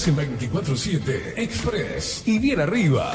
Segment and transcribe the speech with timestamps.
[0.00, 3.12] Estás en 24-7 Express y bien arriba.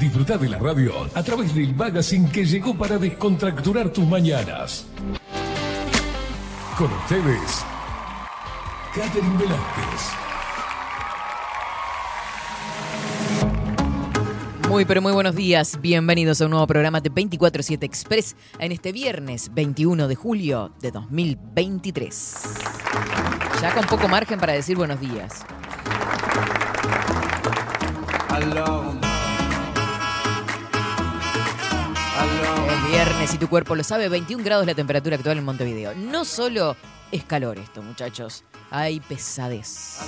[0.00, 4.84] Disfruta de la radio a través del magazine que llegó para descontracturar tus mañanas.
[6.76, 7.64] Con ustedes,
[8.96, 10.10] Catherine Velázquez.
[14.68, 15.80] Muy, pero muy buenos días.
[15.80, 20.90] Bienvenidos a un nuevo programa de 24-7 Express en este viernes 21 de julio de
[20.90, 23.35] 2023.
[23.60, 25.44] Ya con poco margen para decir buenos días.
[32.68, 35.94] Es viernes y tu cuerpo lo sabe, 21 grados la temperatura actual en Montevideo.
[35.94, 36.76] No solo
[37.10, 40.00] es calor esto, muchachos, hay pesadez.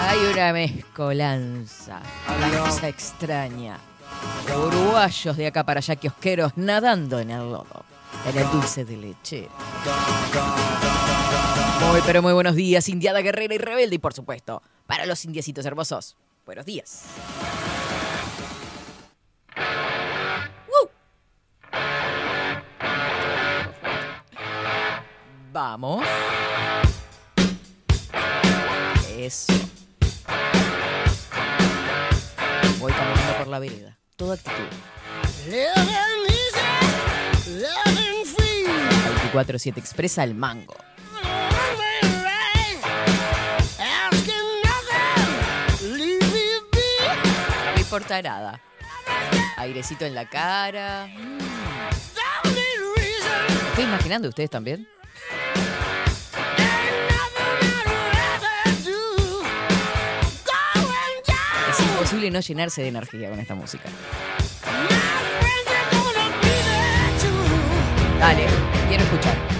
[0.00, 2.00] Hay una mezcolanza,
[2.36, 3.78] una cosa extraña.
[4.54, 7.84] Uruguayos de acá para allá, kiosqueros, nadando en el lodo,
[8.28, 9.48] en el dulce de leche.
[11.80, 15.64] Muy, pero muy buenos días, Indiada Guerrera y Rebelde, y por supuesto, para los indiecitos
[15.66, 17.04] hermosos, buenos días.
[20.68, 20.90] ¡Woo!
[25.52, 26.04] Vamos.
[29.16, 29.52] Eso.
[32.80, 33.98] Voy caminando por la vereda.
[34.16, 34.68] Toda actitud.
[39.32, 40.74] 24-7 expresa el mango.
[47.94, 48.60] Nada.
[49.56, 51.06] Airecito en la cara.
[51.06, 51.38] Mm.
[52.44, 54.88] ¿Me ¿Estoy imaginando ustedes también?
[61.70, 63.88] Es imposible no llenarse de energía con esta música.
[68.18, 68.46] Dale,
[68.88, 69.53] quiero escuchar.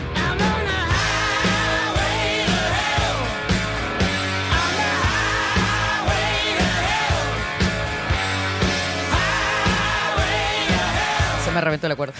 [11.54, 12.14] Me reventó la cuerda.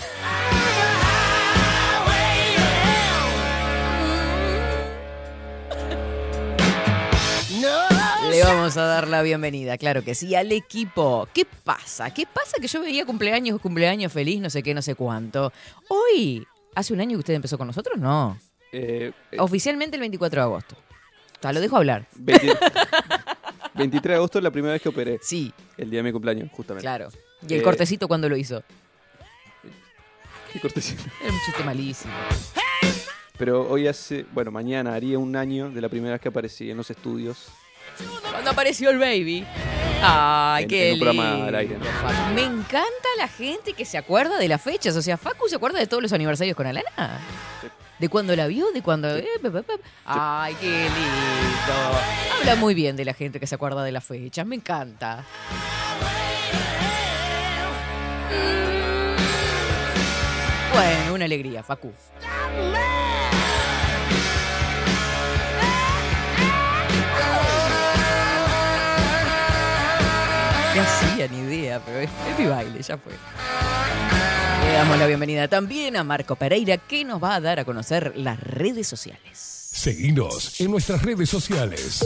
[8.31, 11.28] Le vamos a dar la bienvenida, claro que sí, al equipo.
[11.33, 12.12] ¿Qué pasa?
[12.12, 15.53] ¿Qué pasa que yo veía cumpleaños, cumpleaños feliz, no sé qué, no sé cuánto?
[15.89, 16.44] Hoy,
[16.75, 17.99] ¿hace un año que usted empezó con nosotros?
[17.99, 18.39] No.
[18.73, 20.75] Eh, eh, Oficialmente el 24 de agosto.
[20.75, 22.06] O sea, lo dejo hablar.
[22.17, 22.56] 20
[23.75, 25.19] 23 de agosto es la primera vez que operé.
[25.23, 26.83] Sí, El día de mi cumpleaños, justamente.
[26.83, 27.09] claro.
[27.47, 28.62] ¿Y el Eh, cortecito cuando lo hizo?
[30.61, 30.97] Cortesía.
[31.23, 32.13] Era un chiste malísimo.
[33.37, 36.77] Pero hoy hace, bueno, mañana haría un año de la primera vez que aparecí en
[36.77, 37.49] los estudios.
[38.31, 39.45] Cuando apareció el baby.
[40.03, 41.85] Ay, En- qué en un programa lindo, al aire, ¿no?
[41.85, 42.35] Facu.
[42.35, 44.95] Me encanta la gente que se acuerda de las fechas.
[44.97, 47.21] O sea, Facu se acuerda de todos los aniversarios con Alana.
[47.61, 47.69] Sí.
[47.99, 48.71] ¿De cuándo la vio?
[48.73, 49.09] ¿De cuándo?
[49.17, 49.25] eh.
[50.05, 52.01] Ay, qué lindo.
[52.41, 54.45] Habla muy bien de la gente que se acuerda de las fechas.
[54.47, 55.25] Me encanta.
[60.75, 61.93] Bueno, una alegría, Facu.
[70.73, 71.29] ¿Qué hacía?
[71.29, 73.12] Ni idea, pero es, mi baile, ya fue.
[74.67, 78.12] Le damos la bienvenida también a Marco Pereira, que nos va a dar a conocer
[78.17, 79.39] las redes sociales.
[79.73, 82.05] Seguinos en nuestras redes sociales.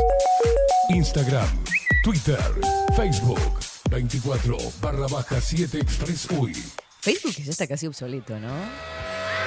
[0.90, 1.48] Instagram,
[2.04, 2.38] Twitter,
[2.94, 3.40] Facebook,
[3.88, 6.52] 24 barra baja 7 Express UI.
[7.00, 8.52] Facebook ya está casi obsoleto, ¿no?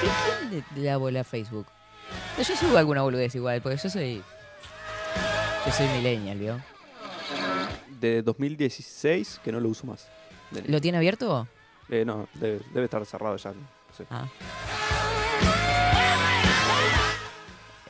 [0.00, 0.08] ¿Qué,
[0.48, 1.66] ¿Quién le, le da bola a Facebook?
[2.36, 4.22] No, yo subo alguna boludez igual, porque yo soy.
[5.66, 6.60] Yo soy millennial, ¿vio?
[8.00, 10.08] De 2016 que no lo uso más.
[10.50, 11.46] De- ¿Lo tiene abierto?
[11.88, 13.50] eh, no, debe, debe estar cerrado ya.
[13.52, 14.04] no sé.
[14.10, 14.26] Ah.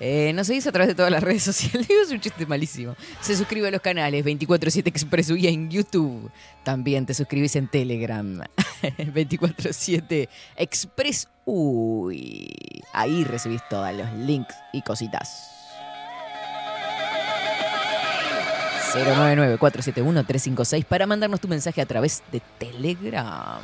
[0.04, 1.88] Eh, nos seguís a través de todas las redes sociales.
[2.02, 2.96] Es un chiste malísimo.
[3.20, 6.28] Se suscribe a los canales 247 Express UI en YouTube.
[6.64, 8.38] También te suscribís en Telegram.
[8.82, 12.82] 247 Express UI.
[12.93, 15.50] Ahí recibís todos los links y cositas.
[18.94, 23.60] 099-471-356 para mandarnos tu mensaje a través de Telegram.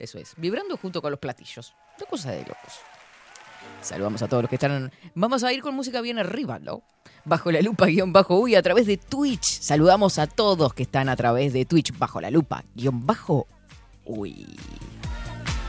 [0.00, 1.74] Eso es, vibrando junto con los platillos.
[1.98, 2.80] Una cosa de locos.
[3.82, 4.90] Saludamos a todos los que están.
[5.14, 6.82] Vamos a ir con música bien arriba, ¿no?
[7.26, 9.60] Bajo la lupa, guion bajo uy, a través de Twitch.
[9.60, 13.46] Saludamos a todos que están a través de Twitch, bajo la lupa, guion bajo
[14.06, 14.56] uy.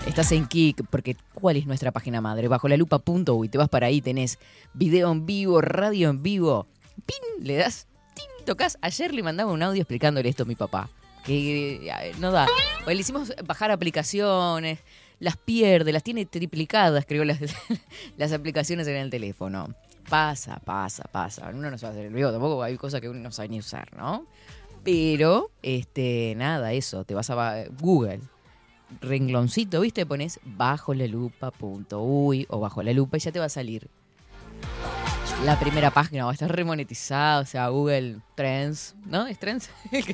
[0.07, 2.47] Estás en Kik, porque ¿cuál es nuestra página madre?
[2.47, 3.49] Bajo la lupa.uy.
[3.49, 4.39] Te vas para ahí, tenés
[4.73, 6.67] video en vivo, radio en vivo.
[7.05, 7.45] ¡Pin!
[7.45, 8.45] Le das, ¡tin!
[8.45, 8.77] Tocas.
[8.81, 10.89] Ayer le mandaba un audio explicándole esto a mi papá.
[11.25, 12.47] Que no da.
[12.85, 14.79] Le hicimos bajar aplicaciones,
[15.19, 17.39] las pierde, las tiene triplicadas, creo, las,
[18.17, 19.73] las aplicaciones en el teléfono.
[20.09, 21.49] Pasa, pasa, pasa.
[21.53, 23.95] Uno no a hacer el vivo, tampoco hay cosas que uno no sabe ni usar,
[23.95, 24.25] ¿no?
[24.83, 28.19] Pero, este, nada, eso, te vas a Google,
[28.99, 30.05] rengloncito, ¿viste?
[30.07, 33.49] Pones bajo la lupa punto uy o bajo la lupa y ya te va a
[33.49, 33.89] salir.
[35.45, 39.25] La primera página va a estar remonetizada, o sea, Google Trends, ¿no?
[39.25, 39.71] ¿Es Trends?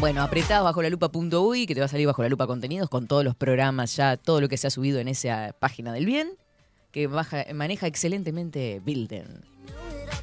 [0.00, 3.06] bueno, apretado bajo la lupa.uy que te va a salir bajo la lupa contenidos con
[3.06, 6.32] todos los programas ya, todo lo que se ha subido en esa página del bien,
[6.90, 7.08] que
[7.54, 9.44] maneja excelentemente Bilden.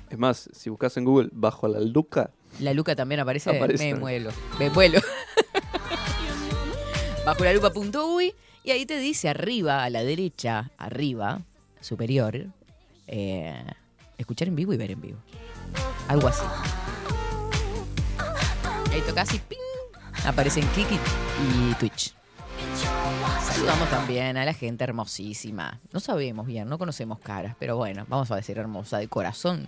[0.10, 2.32] Es más, si buscas en Google bajo la luca.
[2.60, 4.32] La luca también aparece, me muelo.
[4.60, 5.00] Me vuelo.
[7.26, 8.34] bajo la lupa.uy
[8.66, 11.42] y ahí te dice arriba, a la derecha, arriba,
[11.82, 12.48] superior,
[13.08, 13.64] eh,
[14.18, 15.20] escuchar en vivo y ver en vivo.
[16.08, 16.44] Algo así.
[18.92, 19.58] Ahí tocas y ¡ping!
[20.26, 22.14] Aparecen Kiki y Twitch.
[23.42, 25.80] Saludamos también a la gente hermosísima.
[25.92, 29.68] No sabemos bien, no conocemos caras, pero bueno, vamos a decir hermosa, de corazón,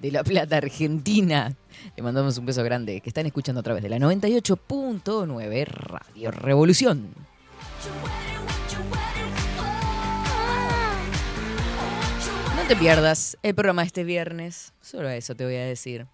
[0.00, 1.54] de La Plata, Argentina.
[1.96, 7.08] Le mandamos un beso grande, que están escuchando a través de la 98.9 Radio Revolución.
[12.68, 16.06] Te pierdas el programa este viernes, solo eso te voy a decir.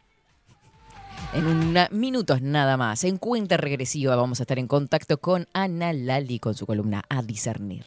[1.33, 5.93] En unos minutos nada más, en cuenta regresiva, vamos a estar en contacto con Ana
[5.93, 7.85] Lali con su columna A Discernir.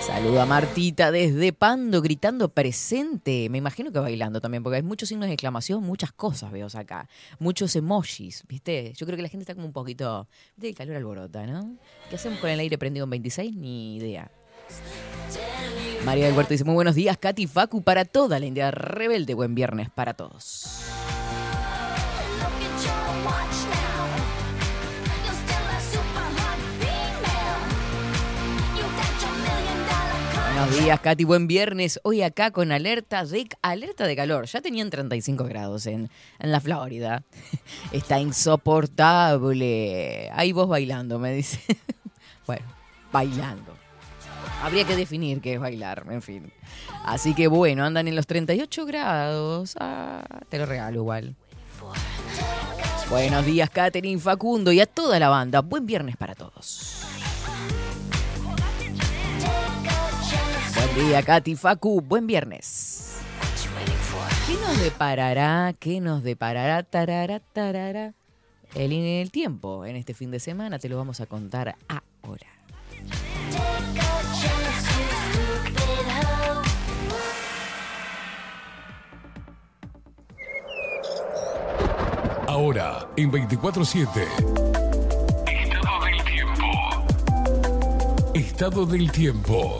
[0.00, 3.48] Saluda a Martita desde Pando gritando presente.
[3.50, 7.08] Me imagino que bailando también, porque hay muchos signos de exclamación, muchas cosas veo acá.
[7.40, 8.92] Muchos emojis, ¿viste?
[8.96, 10.28] Yo creo que la gente está como un poquito.
[10.62, 11.76] El calor alborota, ¿no?
[12.08, 13.56] ¿Qué hacemos con el aire prendido en 26?
[13.56, 14.30] Ni idea.
[16.04, 19.34] María del Huerto dice: Muy buenos días, Katy Facu, para toda la India rebelde.
[19.34, 20.82] Buen viernes para todos.
[30.56, 31.24] Buenos días, Katy.
[31.24, 32.00] Buen viernes.
[32.02, 34.46] Hoy acá con alerta de, alerta de calor.
[34.46, 37.22] Ya tenían 35 grados en, en la Florida.
[37.92, 40.30] Está insoportable.
[40.32, 41.60] Ahí vos bailando, me dice.
[42.46, 42.64] Bueno,
[43.10, 43.85] bailando.
[44.62, 46.52] Habría que definir qué es bailar, en fin.
[47.04, 49.76] Así que bueno, andan en los 38 grados.
[49.78, 51.36] Ah, te lo regalo igual.
[53.08, 55.60] Buenos días, Katherine Facundo y a toda la banda.
[55.60, 57.02] Buen viernes para todos.
[60.74, 62.00] Buen día, Katy Facu.
[62.00, 63.18] Buen viernes.
[64.46, 65.74] ¿Qué nos deparará?
[65.78, 66.82] ¿Qué nos deparará?
[66.82, 68.14] Tarara, tarara.
[68.74, 72.46] El, el tiempo en este fin de semana te lo vamos a contar ahora.
[82.56, 84.08] Ahora, en 24-7.
[85.46, 86.64] Estado del tiempo.
[88.32, 89.78] Estado del tiempo.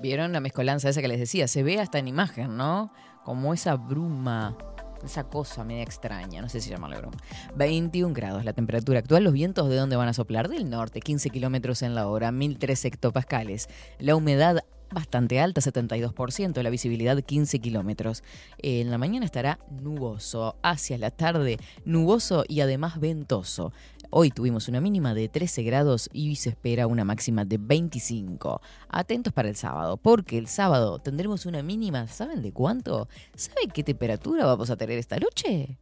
[0.00, 1.46] ¿Vieron la mezcolanza esa que les decía?
[1.46, 2.94] Se ve hasta en imagen, ¿no?
[3.24, 4.56] Como esa bruma,
[5.04, 7.18] esa cosa media extraña, no sé si llamarla bruma.
[7.56, 10.48] 21 grados la temperatura actual, los vientos de dónde van a soplar?
[10.48, 13.68] Del norte, 15 kilómetros en la hora, 1003 hectopascales.
[13.98, 18.22] La humedad bastante alta, 72%, la visibilidad 15 kilómetros.
[18.58, 23.72] En la mañana estará nuboso, hacia la tarde nuboso y además ventoso.
[24.10, 28.60] Hoy tuvimos una mínima de 13 grados y se espera una máxima de 25.
[28.88, 33.08] Atentos para el sábado, porque el sábado tendremos una mínima, ¿saben de cuánto?
[33.34, 35.78] ¿Saben qué temperatura vamos a tener esta noche?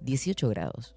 [0.00, 0.94] 18 grados.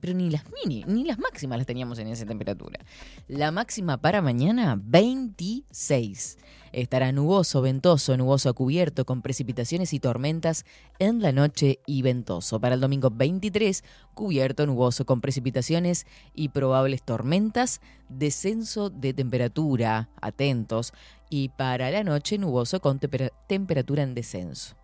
[0.00, 2.78] Pero ni las mini, ni las máximas las teníamos en esa temperatura.
[3.26, 6.38] La máxima para mañana, 26.
[6.72, 10.64] Estará nuboso, ventoso, nuboso cubierto, con precipitaciones y tormentas
[10.98, 12.60] en la noche y ventoso.
[12.60, 13.84] Para el domingo 23,
[14.14, 20.92] cubierto, nuboso, con precipitaciones y probables tormentas, descenso de temperatura, atentos.
[21.30, 24.77] Y para la noche, nuboso, con temperatura en descenso.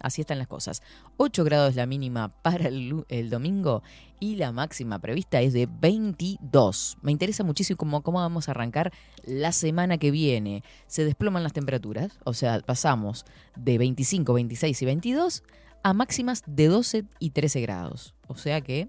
[0.00, 0.82] Así están las cosas.
[1.16, 3.82] 8 grados la mínima para el, domingo
[4.20, 6.98] y la máxima prevista es de 22.
[7.02, 8.92] Me interesa muchísimo cómo, cómo vamos a arrancar
[9.24, 10.64] la semana que viene.
[10.86, 13.24] Se desploman las temperaturas, o sea, pasamos
[13.56, 15.42] de 25, 26 y 22
[15.82, 18.14] a máximas de 12 y 13 grados.
[18.26, 18.88] O sea que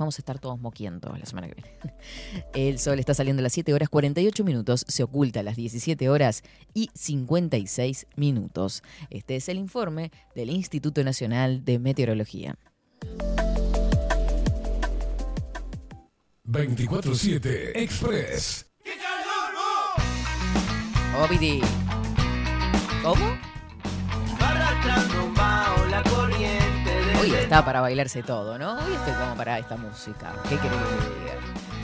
[0.00, 1.76] Vamos a estar todos moquiendo la semana que viene.
[2.54, 6.08] El sol está saliendo a las 7 horas 48 minutos, se oculta a las 17
[6.08, 6.42] horas
[6.72, 8.82] y 56 minutos.
[9.10, 12.56] Este es el informe del Instituto Nacional de Meteorología.
[16.46, 18.70] 24-7 Express.
[18.82, 18.92] ¡Qué
[23.02, 23.38] ¿Cómo?
[24.40, 25.30] Arrastrando
[25.90, 26.59] la corriente
[27.20, 28.78] Hoy está para bailarse todo, ¿no?
[28.78, 30.32] Hoy estoy como para esta música.
[30.48, 31.34] ¿Qué querés que te diga?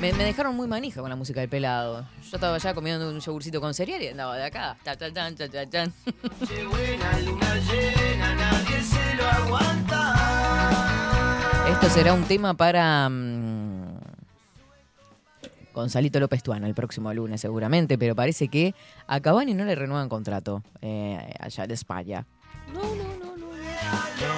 [0.00, 2.06] Me, me dejaron muy manija con la música del pelado.
[2.22, 4.78] Yo estaba ya comiendo un yogurcito con cereal y andaba de acá.
[4.82, 5.92] Ta, ta, tan, ta, ta, tan.
[11.70, 13.98] Esto será un tema para mm,
[15.74, 18.74] Gonzalito López Tuana el próximo lunes seguramente, pero parece que
[19.06, 22.24] a Cavani no le renuevan contrato eh, allá de España.
[22.72, 24.35] No, no, no, no.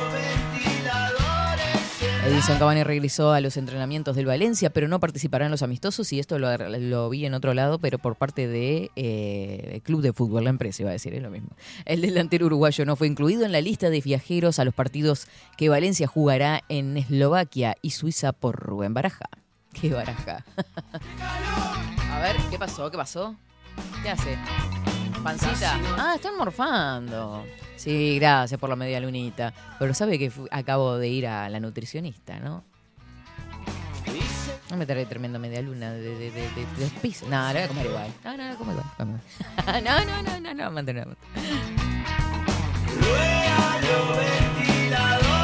[2.28, 6.20] Edison Cavani regresó a los entrenamientos del Valencia, pero no participará en los amistosos y
[6.20, 10.12] esto lo, lo vi en otro lado, pero por parte de eh, el Club de
[10.12, 11.49] Fútbol, la empresa iba a decir, es lo mismo.
[11.87, 15.70] El delantero uruguayo no fue incluido en la lista de viajeros a los partidos que
[15.70, 19.30] Valencia jugará en Eslovaquia y Suiza por Rubén Baraja.
[19.73, 20.44] ¿Qué Baraja?
[22.12, 22.90] a ver, ¿qué pasó?
[22.90, 23.37] ¿Qué pasó?
[24.02, 24.37] ¿Qué hace?
[25.23, 25.80] ¿Pancita?
[25.97, 27.42] Ah, están morfando.
[27.78, 29.54] Sí, gracias por la media lunita.
[29.78, 32.64] Pero sabe que acabo de ir a la nutricionista, ¿no?
[34.68, 37.26] No me trae tremenda media luna de, de, de, de, de.
[37.28, 38.12] No, la voy a comer igual.
[38.25, 38.87] No, no, la como igual.
[39.85, 41.08] no, no, no, no, no, mantener.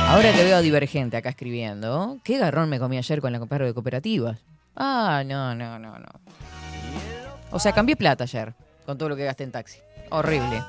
[0.09, 3.73] Ahora que veo Divergente acá escribiendo, ¿qué garrón me comí ayer con la compra de
[3.73, 4.39] cooperativas?
[4.77, 6.07] Ah, no, no, no, no.
[7.53, 9.79] O sea, cambié plata ayer con todo lo que gasté en taxi.
[10.11, 10.63] Horrible.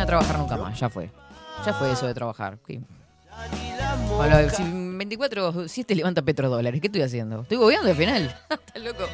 [0.00, 1.10] A trabajar nunca más, ya fue.
[1.66, 2.58] Ya fue eso de trabajar.
[2.66, 2.80] ¿Qué?
[4.16, 7.42] Bueno, si 24, si este levanta petrodólares, ¿qué estoy haciendo?
[7.42, 8.34] Estoy gobeando al final.
[8.50, 9.04] Está loco.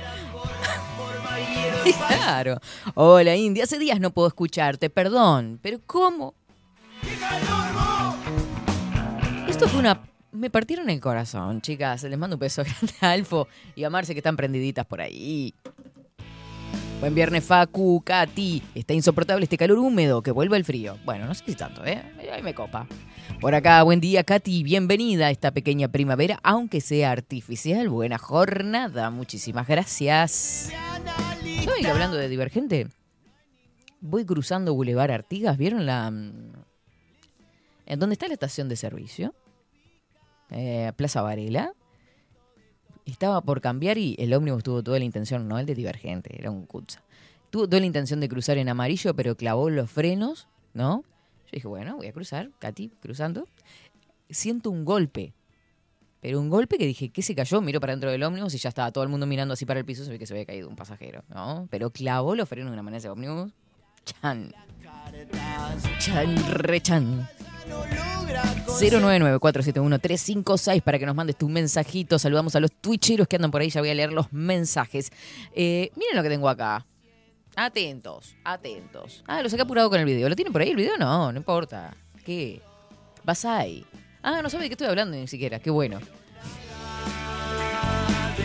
[2.09, 2.61] claro.
[2.95, 3.65] Hola, India.
[3.65, 5.59] Hace días no puedo escucharte, perdón.
[5.61, 6.35] Pero ¿cómo?
[9.49, 10.01] Esto fue una...
[10.31, 12.05] Me partieron el corazón, chicas.
[12.05, 15.53] Les mando un beso grande a Alfo y a Marce que están prendiditas por ahí.
[17.01, 18.63] Buen viernes, Facu, Katy.
[18.75, 20.97] Está insoportable este calor húmedo, que vuelva el frío.
[21.05, 22.03] Bueno, no sé si tanto, ¿eh?
[22.33, 22.87] Ahí me copa.
[23.41, 24.63] Por acá, buen día, Katy.
[24.63, 27.91] Bienvenida a esta pequeña primavera, aunque sea artificial.
[27.91, 29.11] Buena jornada.
[29.11, 30.73] Muchísimas gracias.
[31.65, 32.89] ¿Saben hablando de Divergente?
[34.01, 35.59] Voy cruzando Boulevard Artigas.
[35.59, 36.11] ¿Vieron la...
[36.11, 36.53] mm,
[37.87, 39.35] ¿En dónde está la estación de servicio?
[40.51, 41.73] Eh, Plaza Varela.
[43.07, 46.51] Estaba por cambiar y el ómnibus tuvo toda la intención, no el de Divergente, era
[46.51, 47.03] un Kutza.
[47.51, 51.05] Tuvo toda la intención de cruzar en amarillo, pero clavó los frenos, ¿no?
[51.47, 53.47] Yo dije, bueno, voy a cruzar, Katy, cruzando.
[54.29, 55.33] Siento un golpe.
[56.21, 57.61] Pero un golpe que dije, ¿qué se cayó?
[57.61, 59.87] Miro para dentro del ómnibus y ya estaba todo el mundo mirando así para el
[59.87, 61.69] piso, se ve que se había caído un pasajero, ¿no?
[61.71, 63.53] Pero clavó los frenos de una manera ese ómnibus.
[64.05, 64.53] Chan.
[66.01, 67.29] Chan, rechan.
[68.81, 72.19] 099-471-356 para que nos mandes tu mensajito.
[72.19, 73.71] Saludamos a los twitcheros que andan por ahí.
[73.71, 75.11] Ya voy a leer los mensajes.
[75.55, 76.85] Eh, miren lo que tengo acá.
[77.57, 79.25] Atentos, atentos.
[79.27, 80.29] Ah, lo saqué apurado con el video.
[80.29, 80.99] ¿Lo tienen por ahí el video?
[80.99, 81.97] No, no importa.
[82.25, 82.61] ¿Qué?
[83.25, 83.85] Basai.
[84.23, 85.59] Ah, no sabe de qué estoy hablando ni siquiera.
[85.59, 85.99] Qué bueno.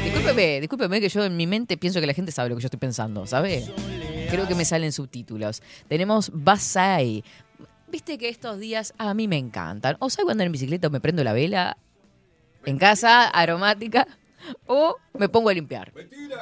[0.03, 2.67] Discúlpeme, discúlpeme que yo en mi mente pienso que la gente sabe lo que yo
[2.67, 3.65] estoy pensando, ¿sabe?
[4.29, 5.61] Creo que me salen subtítulos.
[5.89, 7.23] Tenemos Basai.
[7.91, 9.97] Viste que estos días a mí me encantan.
[9.99, 11.77] O salgo andar en bicicleta o me prendo la vela
[12.65, 14.07] en casa, aromática,
[14.67, 15.91] o me pongo a limpiar.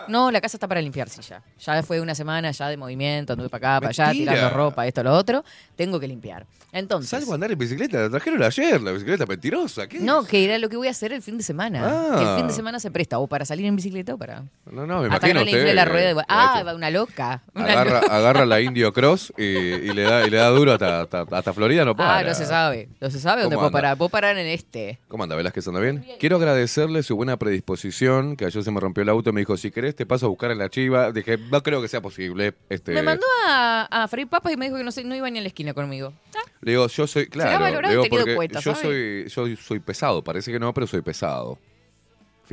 [0.07, 1.41] No, la casa está para limpiarse ya.
[1.59, 4.33] Ya fue una semana ya de movimiento, anduve para acá, para allá, Mentira.
[4.33, 5.43] tirando ropa, esto, lo otro.
[5.75, 6.45] Tengo que limpiar.
[6.71, 9.87] Entonces, Salgo a andar en bicicleta, la trajeron ayer, la bicicleta mentirosa.
[9.87, 9.99] ¿Qué?
[9.99, 11.81] no, que era lo que voy a hacer el fin de semana.
[11.83, 12.15] Ah.
[12.17, 14.43] Que el fin de semana se presta o para salir en bicicleta o para...
[14.71, 16.07] No, no, me Hasta que imagino no le la eh, rueda.
[16.09, 17.41] de- de Ah, va una loca.
[17.55, 18.15] Una agarra, loca.
[18.15, 21.53] agarra la Indio Cross y, y le da, y le da duro hasta, hasta, hasta
[21.53, 22.17] Florida, no para.
[22.19, 22.87] Ah, no se sabe.
[23.01, 23.97] No se sabe dónde ¿Cómo puedo parar.
[23.97, 24.99] Puedo parar en este.
[25.07, 25.67] ¿Cómo anda, Velázquez?
[25.67, 26.05] ¿Anda bien?
[26.19, 27.88] Quiero agradecerle su buena predisposición,
[28.37, 30.51] que ayer se me rompió el auto, me dijo, si querés te paso a buscar
[30.51, 31.11] en la chiva.
[31.11, 32.53] Dije, no creo que sea posible.
[32.69, 35.39] Este, Me mandó a, a freír papas y me dijo que no, no iba ni
[35.39, 36.13] a la esquina conmigo.
[36.35, 39.79] Ah, Le digo, yo soy, claro, valorado digo te porque cuenta, yo soy, soy, soy
[39.79, 41.57] pesado, parece que no, pero soy pesado.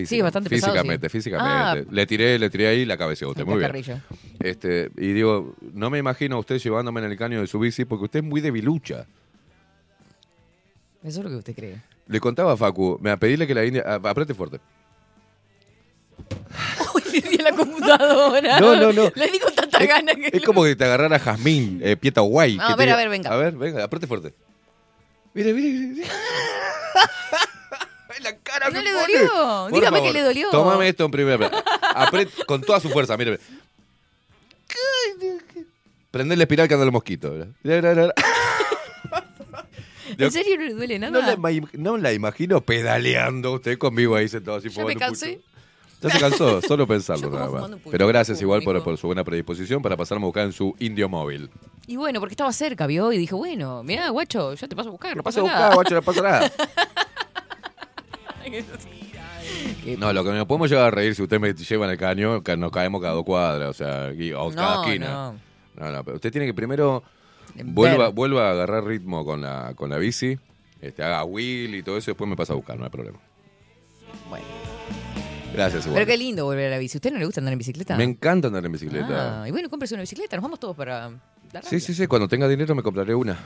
[0.04, 1.12] Sí, bastante pesado, Físicamente, sí.
[1.18, 1.86] físicamente.
[1.88, 1.90] Ah.
[1.90, 4.02] Le tiré, le tiré ahí la cabeza usted, muy bien.
[4.40, 7.86] Este, y digo, no me imagino a usted llevándome en el caño de su bici
[7.86, 9.06] porque usted es muy debilucha.
[11.02, 11.80] Eso es lo que usted cree.
[12.08, 13.82] Le contaba a Facu, me a pedirle que la India.
[14.04, 14.60] apriete fuerte.
[16.94, 18.60] Uy, le di a la computadora.
[18.60, 19.10] No, no, no.
[19.14, 20.30] Le di con tanta Es, gana que...
[20.32, 22.56] es como que te agarrara Jazmín, eh, Pieta Guay.
[22.56, 23.30] No, a ver, a ver, venga.
[23.32, 24.34] A ver, venga, apriete fuerte.
[25.34, 25.70] Mire, mire.
[25.88, 26.08] mire.
[28.22, 29.02] La cara No le pone.
[29.02, 29.28] dolió.
[29.68, 30.50] Por Dígame favor, que le dolió.
[30.50, 31.58] Tómame esto en primer plano.
[31.94, 33.38] Apret- con toda su fuerza, mire.
[36.10, 37.34] Prende la espiral que anda el mosquito.
[40.18, 41.12] ¿En serio no le duele nada?
[41.12, 44.98] No la, ima- no la imagino pedaleando usted conmigo ahí sentado así por me un
[44.98, 45.40] cansé.
[46.02, 47.70] Ya se cansó, solo pensarlo nada más.
[47.90, 51.08] Pero gracias igual por, por su buena predisposición para pasarme a buscar en su indio
[51.08, 51.50] móvil.
[51.86, 54.92] Y bueno, porque estaba cerca, vio, y dijo, bueno, mira, guacho, yo te paso a
[54.92, 55.74] buscar, no pasa a buscar, nada.
[55.74, 56.52] guacho, no pasa nada.
[59.98, 62.42] No, lo que nos podemos llevar a reír si usted me lleva en el caño,
[62.42, 65.08] que nos caemos cada dos cuadras, o sea, o cada esquina.
[65.08, 65.34] no.
[65.76, 67.02] No, no, pero usted tiene que primero
[67.64, 70.38] vuelva, vuelva a agarrar ritmo con la, con la bici,
[70.80, 73.18] este, haga wheel y todo eso, y después me pasa a buscar, no hay problema.
[74.30, 74.75] Bueno.
[75.52, 76.02] Gracias, igual.
[76.02, 76.96] Pero qué lindo volver a la bici.
[76.96, 77.96] ¿A usted no le gusta andar en bicicleta?
[77.96, 79.42] Me encanta andar en bicicleta.
[79.42, 81.10] Ah, y bueno, cómprese una bicicleta, nos vamos todos para
[81.52, 83.36] la Sí, sí, sí, cuando tenga dinero me compraré una.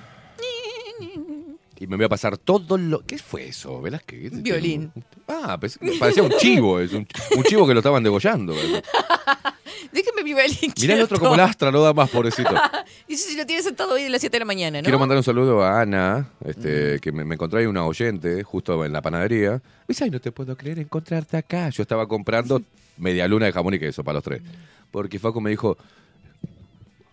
[1.81, 3.01] Y me voy a pasar todo lo...
[3.07, 3.81] ¿Qué fue eso?
[3.81, 4.43] Velázquez?
[4.43, 4.93] Violín.
[5.27, 7.07] Ah, pues, parecía un chivo, es un,
[7.37, 8.55] un chivo que lo estaban degollando.
[9.93, 12.51] Déjeme mi violín Mirá el otro como lastra, no da más, pobrecito.
[13.09, 14.85] Dice si lo tiene sentado hoy de las 7 de la mañana, ¿no?
[14.85, 18.85] Quiero mandar un saludo a Ana, este, que me, me encontré ahí una oyente justo
[18.85, 19.53] en la panadería.
[19.53, 21.71] Me dice, ay, no te puedo creer encontrarte acá.
[21.71, 22.61] Yo estaba comprando
[22.99, 24.43] media luna de jamón y queso para los tres.
[24.91, 25.79] Porque Faco me dijo,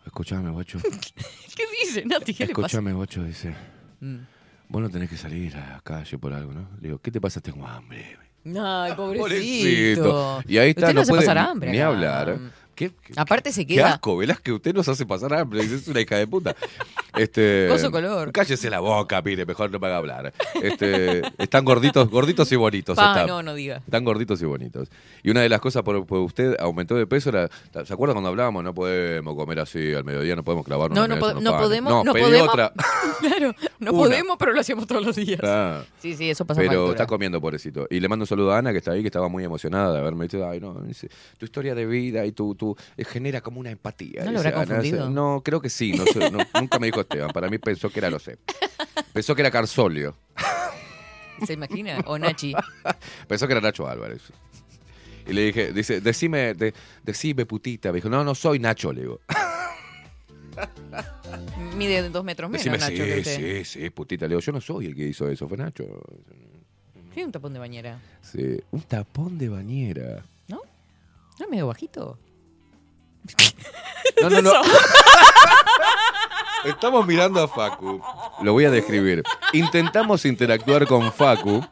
[0.06, 0.80] escúchame, guacho,
[1.56, 2.44] ¿Qué dice, pasa?
[2.44, 3.56] escúchame, guacho, dice,
[4.00, 4.18] Mm.
[4.70, 6.68] Vos no tenés que salir a la calle por algo, ¿no?
[6.82, 7.42] Le digo, ¿qué te pasa?
[7.42, 8.18] Tengo hambre.
[8.46, 10.42] Ay, pobrecito.
[10.48, 11.88] Y ahí está, Usted no no puede pasar hambre ni acá.
[11.88, 12.40] hablar.
[12.78, 13.94] ¿Qué, qué- Aparte se Qué queda...
[13.94, 16.56] asco, Velázquez, usted nos hace pasar hambre, es una hija de puta.
[17.18, 18.32] Este, Coso color.
[18.32, 20.34] Cállese la boca, mire, mejor no me haga hablar.
[20.62, 22.96] Este, están gorditos, gorditos y bonitos.
[22.96, 23.26] Pa, están.
[23.28, 23.78] no, no diga.
[23.78, 24.90] Están gorditos y bonitos.
[25.24, 27.50] Y una de las cosas por, por usted aumentó de peso era,
[27.86, 28.64] ¿se acuerda cuando hablábamos?
[28.64, 32.14] No podemos comer así al mediodía, no podemos clavar No, no, po- no podemos, no
[32.14, 32.50] pedí podemos.
[32.50, 32.72] otra.
[33.20, 34.00] Claro, no Una.
[34.00, 35.40] podemos, pero lo hacemos todos los días.
[35.44, 35.84] Ah.
[36.00, 36.92] Sí, sí, eso pasa Pero factura.
[36.92, 37.88] está comiendo, pobrecito.
[37.90, 40.00] Y le mando un saludo a Ana, que está ahí, que estaba muy emocionada de
[40.00, 42.67] haberme dicho, ay, no, dice, tu historia de vida y tu, tu
[42.98, 44.24] eh, genera como una empatía.
[44.26, 45.10] ¿No lo habrá confundido?
[45.10, 45.94] No, creo que sí.
[45.94, 47.30] No sé, no, nunca me dijo Esteban.
[47.32, 48.38] Para mí pensó que era, lo sé.
[49.14, 50.16] Pensó que era Carsolio.
[51.46, 52.00] ¿Se imagina?
[52.08, 52.54] O Nachi.
[53.28, 54.22] Pensó que era Nacho Álvarez.
[55.28, 57.90] Y le dije, dice, decime, de- decime putita.
[57.92, 59.20] Me dijo, no, no soy Nacho, le digo.
[61.76, 63.64] Mide dos metros menos, Decime, Nacho, que sí, usted.
[63.66, 64.26] sí, sí, putita.
[64.26, 65.84] Le digo, yo no soy el que hizo eso, fue Nacho.
[67.14, 68.00] Tiene un tapón de bañera.
[68.22, 70.24] Sí, un tapón de bañera.
[70.48, 70.62] ¿No?
[71.40, 72.18] ¿No es medio bajito?
[74.22, 74.52] No, no, no.
[76.66, 78.02] Estamos mirando a Facu.
[78.42, 79.24] Lo voy a describir.
[79.54, 81.66] Intentamos interactuar con Facu.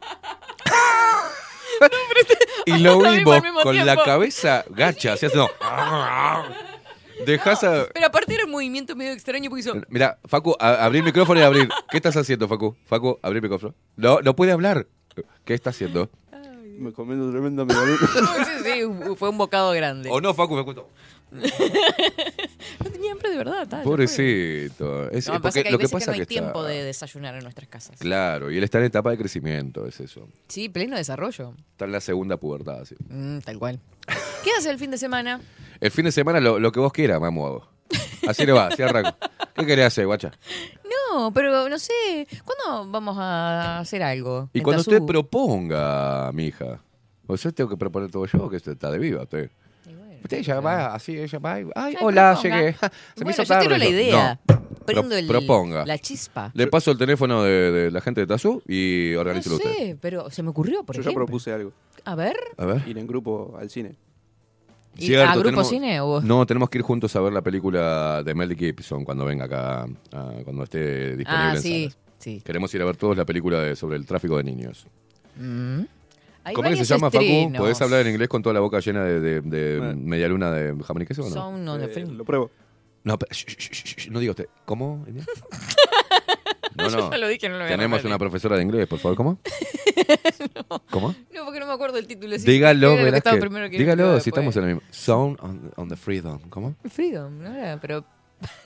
[2.64, 5.48] Y lo vimos con la cabeza gacha, así haciendo.
[7.24, 7.86] Dejas a.
[7.94, 9.74] Pero aparte era un movimiento medio extraño porque hizo...
[9.88, 11.68] Mira, Facu, a- abrí el micrófono y abrir.
[11.90, 12.76] ¿Qué estás haciendo, Facu?
[12.86, 13.74] Facu, abrí el micrófono.
[13.96, 14.86] No, no puede hablar.
[15.44, 16.10] ¿Qué está haciendo?
[16.78, 20.10] Me comiendo tremenda media sí, sí, fue un bocado grande.
[20.12, 20.88] O no, Facu, me cuento.
[22.84, 23.66] No tenía hambre de verdad.
[23.68, 23.82] tal.
[23.82, 25.08] Pobrecito.
[25.10, 26.28] Es, No, es pasa porque que hay lo que veces pasa que no hay está-
[26.28, 27.98] tiempo de desayunar en nuestras casas.
[27.98, 30.28] Claro, y él está en etapa de crecimiento, es eso.
[30.48, 31.54] Sí, pleno desarrollo.
[31.72, 32.94] Está en la segunda pubertad, así.
[33.08, 33.80] Mm, tal cual.
[34.44, 35.40] ¿Qué hace el fin de semana?
[35.80, 37.66] El fin de semana lo, lo que vos quieras, mamo.
[38.26, 39.16] Así le va, así arranco.
[39.54, 40.32] ¿Qué querés hacer, guacha?
[41.12, 42.26] No, pero no sé.
[42.44, 44.50] ¿Cuándo vamos a hacer algo?
[44.52, 44.90] Y cuando Tazú?
[44.92, 46.80] usted proponga, mi hija.
[47.28, 49.50] O sea, tengo que proponer todo yo, que usted está de viva, usted.
[50.26, 51.60] Usted ya va, así, ella va.
[51.60, 52.58] y- Ay, hola, proponga.
[52.60, 52.72] llegué.
[52.78, 53.62] Se bueno, me hizo yo tarde.
[53.66, 54.40] tiro la idea.
[54.48, 54.66] no.
[54.86, 55.84] Prendo Pro- el- proponga.
[55.86, 56.50] la chispa.
[56.54, 59.72] Le paso el teléfono de, de la gente de Tazú y No organícelo usted.
[59.74, 61.26] sé, pero se me ocurrió, por Yo ya ejemplo.
[61.26, 61.72] propuse algo.
[62.04, 62.36] A ver.
[62.56, 62.82] A ver.
[62.86, 63.96] Ir en grupo al cine.
[64.96, 66.20] ¿Y Cierto, ¿A grupo tenemos- cine o...?
[66.22, 69.86] No, tenemos que ir juntos a ver la película de Mel Gibson cuando venga acá,
[70.12, 71.98] ah, cuando esté disponible Ah, en sí, salas.
[72.18, 72.42] sí.
[72.44, 74.86] Queremos ir a ver todos la película de- sobre el tráfico de niños.
[75.38, 75.80] Mm.
[76.48, 77.24] Hay ¿Cómo es que se llama, Facu?
[77.24, 77.58] estrenos.
[77.58, 80.00] ¿Podés hablar en inglés con toda la boca llena de, de, de Bueno.
[80.00, 81.34] media luna de jamón y queso o no?
[81.34, 82.16] Son on the Eh, film.
[82.16, 82.50] lo pruebo.
[83.02, 84.48] No, pero, shh, shh, shh, shh, no diga usted.
[84.64, 85.04] ¿Cómo?
[86.76, 87.10] No, Yo no.
[87.10, 88.10] ya lo dije, no lo voy a Tenemos repetir.
[88.10, 89.16] una profesora de inglés, por favor.
[89.16, 89.38] ¿Cómo?
[90.90, 91.14] ¿Cómo?
[91.34, 92.38] No, porque no me acuerdo el título.
[92.38, 92.44] sí.
[92.44, 94.22] Dígalo, Era lo que verás estaba que- primero que Dígalo después.
[94.24, 94.82] si estamos en el mismo.
[94.90, 96.38] Sound on, on the freedom.
[96.50, 96.76] ¿Cómo?
[96.90, 97.80] Freedom, ¿no era?
[97.80, 98.04] Pero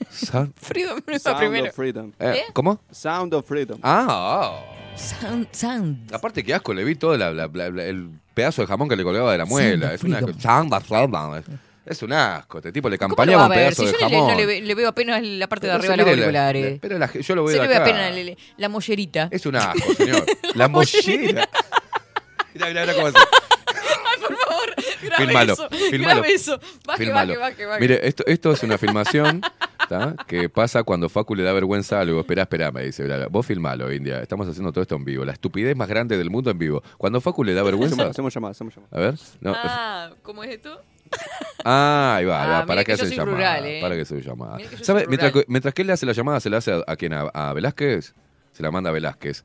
[0.09, 1.65] Sound, Freedom Sound primero.
[1.67, 2.11] of Freedom.
[2.19, 2.43] eh, ¿Eh?
[2.53, 2.79] ¿Cómo?
[2.91, 3.79] Sound of Freedom.
[3.83, 4.63] Ah,
[4.95, 6.11] Sound, sound.
[6.11, 6.15] oh.
[6.15, 8.95] Aparte, qué asco, le vi todo la- la- la- la- el pedazo de jamón que
[8.95, 9.87] le colgaba de la muela.
[9.87, 10.39] Sound Es freedom.
[10.39, 11.41] Sound of freedom.
[11.85, 12.57] Es un asco.
[12.59, 13.59] Este tipo le ¿Cómo lo campañaba va a un ver?
[13.73, 14.31] pedazo Si de yo le, jamón.
[14.31, 16.79] no le, ve- le veo apenas la parte de arriba de los mire auriculares.
[16.79, 17.83] pero la- yo lo veo Se de le ve acá.
[17.83, 19.29] apenas la, la mollerita.
[19.31, 20.25] Es un asco, señor.
[20.53, 21.49] la mollera.
[22.53, 23.13] Mira, mira, mira cómo es.
[23.15, 25.69] Ay, por favor, grabe Filmalo, eso.
[25.69, 26.19] filmalo.
[26.21, 26.59] Grabe eso.
[26.85, 27.33] Baje, Filmalo.
[27.39, 27.81] baje, baje, baje.
[27.81, 29.41] Mire, esto, esto es una filmación
[29.89, 30.15] ¿tá?
[30.27, 32.19] que pasa cuando Facu le da vergüenza algo.
[32.21, 33.03] Espera, espera, me dice.
[33.03, 33.27] "Bla, bla".
[33.27, 34.19] Vos filmalo, India.
[34.21, 35.25] Estamos haciendo todo esto en vivo.
[35.25, 36.83] La estupidez más grande del mundo en vivo.
[36.97, 37.95] Cuando Facu le da vergüenza.
[37.95, 38.93] Hacemos, hacemos llamadas, hacemos llamadas.
[38.93, 39.15] A ver.
[39.41, 40.81] No, Ah, ¿cómo es esto?
[41.63, 42.65] Ah, ahí va, ahí Ah, va.
[42.65, 43.25] Para que que llamada.
[43.37, 43.79] rural, eh.
[43.81, 44.57] Para que se llamada.
[44.81, 46.95] Soy Mientras, que- mientras que él le hace la llamada, se la hace a, a
[46.95, 47.13] quién?
[47.13, 48.13] A, a Velázquez.
[48.53, 49.43] Se la manda a Velázquez.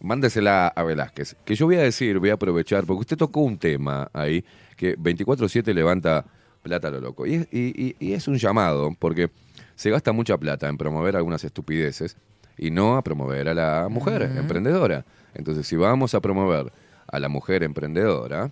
[0.00, 1.34] mándesela a Velázquez.
[1.44, 4.44] Que yo voy a decir, voy a aprovechar, porque usted tocó un tema ahí
[4.78, 6.24] que 24-7 levanta
[6.62, 7.26] plata a lo loco.
[7.26, 9.30] Y, es- y- y- y es un llamado, porque
[9.74, 12.16] se gasta mucha plata en promover algunas estupideces
[12.56, 15.04] y no a promover a la mujer emprendedora.
[15.34, 16.72] Entonces, si vamos a promover
[17.06, 18.50] a la mujer emprendedora,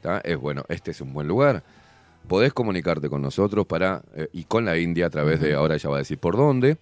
[0.00, 0.20] ¿tá?
[0.24, 1.62] es bueno, este es un buen lugar.
[2.28, 5.90] Podés comunicarte con nosotros para eh, y con la India a través de, ahora ella
[5.90, 6.78] va a decir por dónde,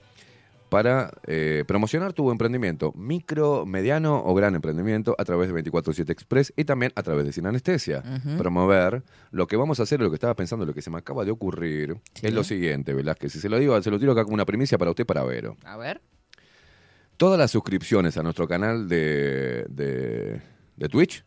[0.73, 6.53] para eh, promocionar tu emprendimiento, micro, mediano o gran emprendimiento a través de 24-7 Express
[6.57, 8.03] y también a través de Sin Anestesia.
[8.39, 11.25] Promover lo que vamos a hacer, lo que estaba pensando, lo que se me acaba
[11.27, 12.27] de ocurrir, Sí.
[12.27, 13.33] es lo siguiente, Velázquez.
[13.33, 15.57] Si se lo digo, se lo tiro acá como una primicia para usted, para Vero.
[15.65, 16.01] A ver.
[17.19, 20.41] Todas las suscripciones a nuestro canal de, de,
[20.77, 21.25] de Twitch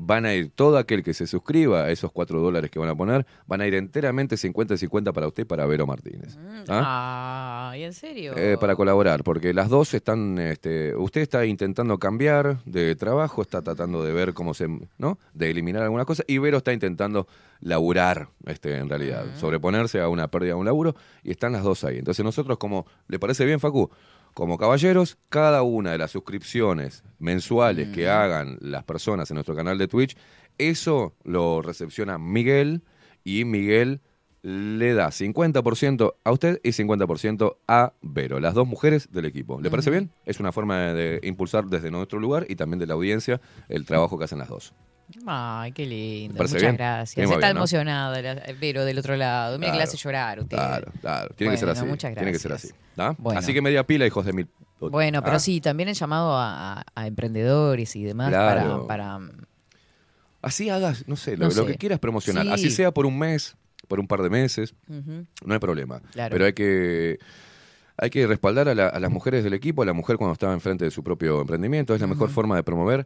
[0.00, 2.94] van a ir, todo aquel que se suscriba a esos 4 dólares que van a
[2.94, 6.38] poner, van a ir enteramente 50-50 para usted y para Vero Martínez.
[6.68, 7.70] ¿Ah?
[7.70, 8.34] Ah, ¿y en serio?
[8.36, 13.60] Eh, para colaborar, porque las dos están, este, usted está intentando cambiar de trabajo, está
[13.60, 15.18] tratando de ver cómo se, ¿no?
[15.34, 17.26] De eliminar alguna cosa, y Vero está intentando
[17.60, 21.82] laburar, este, en realidad, sobreponerse a una pérdida de un laburo, y están las dos
[21.82, 21.98] ahí.
[21.98, 23.90] Entonces nosotros, como, ¿le parece bien, Facu?
[24.38, 29.78] Como caballeros, cada una de las suscripciones mensuales que hagan las personas en nuestro canal
[29.78, 30.16] de Twitch,
[30.58, 32.84] eso lo recepciona Miguel,
[33.24, 34.00] y Miguel
[34.42, 39.60] le da 50% a usted y 50% a Vero, las dos mujeres del equipo.
[39.60, 40.12] ¿Le parece bien?
[40.24, 43.86] Es una forma de, de impulsar desde nuestro lugar y también de la audiencia el
[43.86, 44.72] trabajo que hacen las dos.
[45.26, 46.34] Ay, qué lindo.
[46.34, 46.76] ¿Te parece Muchas bien?
[46.76, 47.24] gracias.
[47.24, 47.60] Está bien, ¿no?
[47.60, 49.58] emocionada, la- Vero del otro lado.
[49.58, 49.88] Mira que le Claro.
[49.88, 50.56] hace llorar usted.
[50.56, 51.34] Claro, claro.
[51.36, 51.84] Tiene que ser así.
[51.84, 52.68] muchas Tiene que ser así.
[52.96, 53.36] gracias.
[53.36, 54.48] Así que media pila, hijos de mil.
[54.80, 55.40] Bueno, pero ¿Ah?
[55.40, 58.86] sí, también el llamado a, emprendedores y demás Claro.
[58.86, 59.28] para, para
[60.40, 62.44] Así hagas, no sé, lo, No que quieras promocionar.
[62.44, 62.52] Sí.
[62.52, 63.56] Así sea por un mes,
[63.88, 66.00] por un par de meses, no hay problema.
[66.12, 66.32] Claro.
[66.32, 67.18] Pero hay que
[68.00, 70.52] hay que respaldar a, la- a las mujeres del equipo, a la mujer cuando está
[70.52, 71.92] enfrente de su propio emprendimiento.
[71.94, 73.04] Es la mejor forma de promover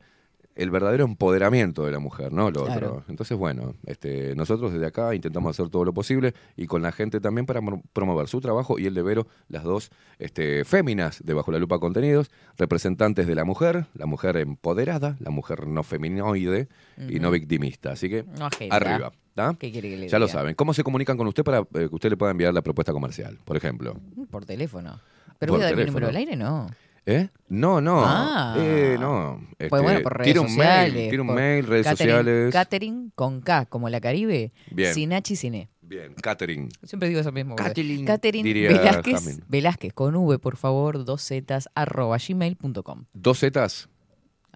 [0.54, 2.50] el verdadero empoderamiento de la mujer, ¿no?
[2.50, 2.88] Lo Claro.
[2.94, 3.04] otro.
[3.08, 7.20] Entonces, bueno, este, nosotros desde acá intentamos hacer todo lo posible y con la gente
[7.20, 11.32] también para mo- promover su trabajo y el de Vero, las dos este, féminas de
[11.34, 16.68] Bajo la Lupa Contenidos, representantes de la mujer, la mujer empoderada, la mujer no feminoide
[17.08, 17.92] y no victimista.
[17.92, 19.12] Así que, No arriba.
[19.34, 19.56] ¿tá?
[19.58, 20.54] ¿Qué quiere que le Ya lo saben.
[20.54, 23.38] ¿Cómo se comunican con usted para eh, que usted le pueda enviar la propuesta comercial,
[23.44, 23.98] por ejemplo?
[24.30, 25.00] Por teléfono.
[25.38, 26.68] Pero voy a dar mi número al aire, no.
[27.04, 27.28] ¿Eh?
[27.48, 28.02] No, no.
[28.04, 28.54] Ah.
[28.58, 29.40] Eh, no.
[29.52, 30.94] Este, Pues bueno, por redes tira un sociales.
[30.94, 32.52] Mail, tira un por mail, redes catering- sociales.
[32.52, 34.52] Catering con K, como la Caribe.
[34.70, 34.94] Bien.
[34.94, 35.68] Sin H y sin E.
[35.80, 36.70] Bien, catering.
[36.84, 37.54] Siempre digo eso mismo.
[37.56, 39.44] Catering, Catering Velázquez, Jamin.
[39.48, 43.04] Velázquez con V, por favor, dos zetas, arroba gmail.com.
[43.12, 43.90] Dos Zetas,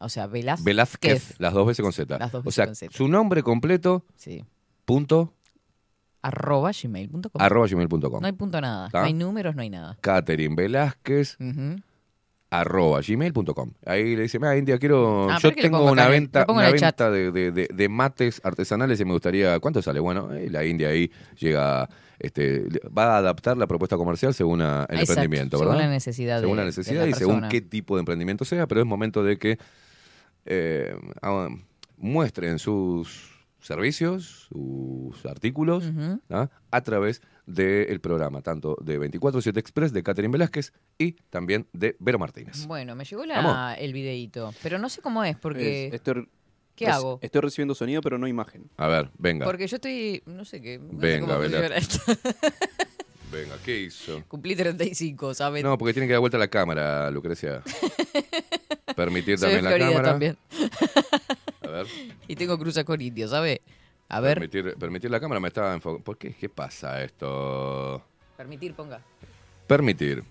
[0.01, 0.65] O sea, Velázquez.
[0.65, 2.19] Velázquez, las dos veces con Z.
[2.19, 2.93] Las dos o veces sea, con Z.
[2.97, 4.45] su nombre completo, Sí.
[4.87, 5.35] punto,
[6.23, 7.41] Arroba gmail.com.
[7.43, 8.21] arroba gmail.com.
[8.21, 8.89] No hay punto nada.
[8.93, 9.97] No hay números, no hay nada.
[10.01, 11.81] Catering Velázquez, Ujú.
[12.51, 13.73] Arroba gmail.com.
[13.85, 15.29] Ahí le dice, mira, India, quiero.
[15.31, 19.05] Ah, yo tengo una acá, venta, una venta de, de- de- de mates artesanales y
[19.05, 19.59] me gustaría.
[19.61, 20.01] ¿Cuánto sale?
[20.01, 21.89] Bueno, eh, la India ahí llega.
[22.19, 22.65] Este,
[22.97, 25.75] va a adaptar la propuesta comercial según a- el Exacto, emprendimiento, ¿verdad?
[25.75, 28.45] Según la necesidad según de- la de necesidad la y según qué tipo de emprendimiento
[28.47, 29.59] sea, pero es momento de que
[30.47, 31.49] eh, ah,
[31.99, 33.31] muestren sus
[33.61, 35.85] servicios, sus artículos.
[36.31, 36.49] ¿ah?
[36.71, 42.19] a través del programa, tanto de 24-7 Express de Catherine Velázquez y también de Vero
[42.19, 42.67] Martínez.
[42.67, 45.87] Bueno, me llegó la, el videíto, pero no sé cómo es, porque...
[45.89, 46.29] Es- estoy,
[46.75, 47.19] ¿Qué hago?
[47.23, 48.69] Estoy recibiendo sonido, pero no imagen.
[48.77, 50.23] A ver, venga, Porque yo estoy...
[50.27, 50.79] No sé qué...
[50.79, 51.39] No sé Venga, cómo
[53.33, 54.23] venga, ¿qué hizo?
[54.29, 55.63] Cumplí 35, ¿sabes?
[55.65, 57.63] No, porque tiene que dar vuelta la cámara, Lucrecia.
[58.97, 60.11] Permitir Soy de también la cámara.
[60.11, 60.37] también.
[61.63, 61.87] A ver,
[62.29, 63.61] Y tengo cruza con indio, ¿sabes?
[64.09, 66.05] A ver, permitir, permitir la cámara me estaba enfocando.
[66.05, 66.35] ¿Por qué?
[66.35, 68.03] ¿Qué pasa esto?
[68.37, 69.01] permitir, ponga.
[69.67, 70.23] Permitir.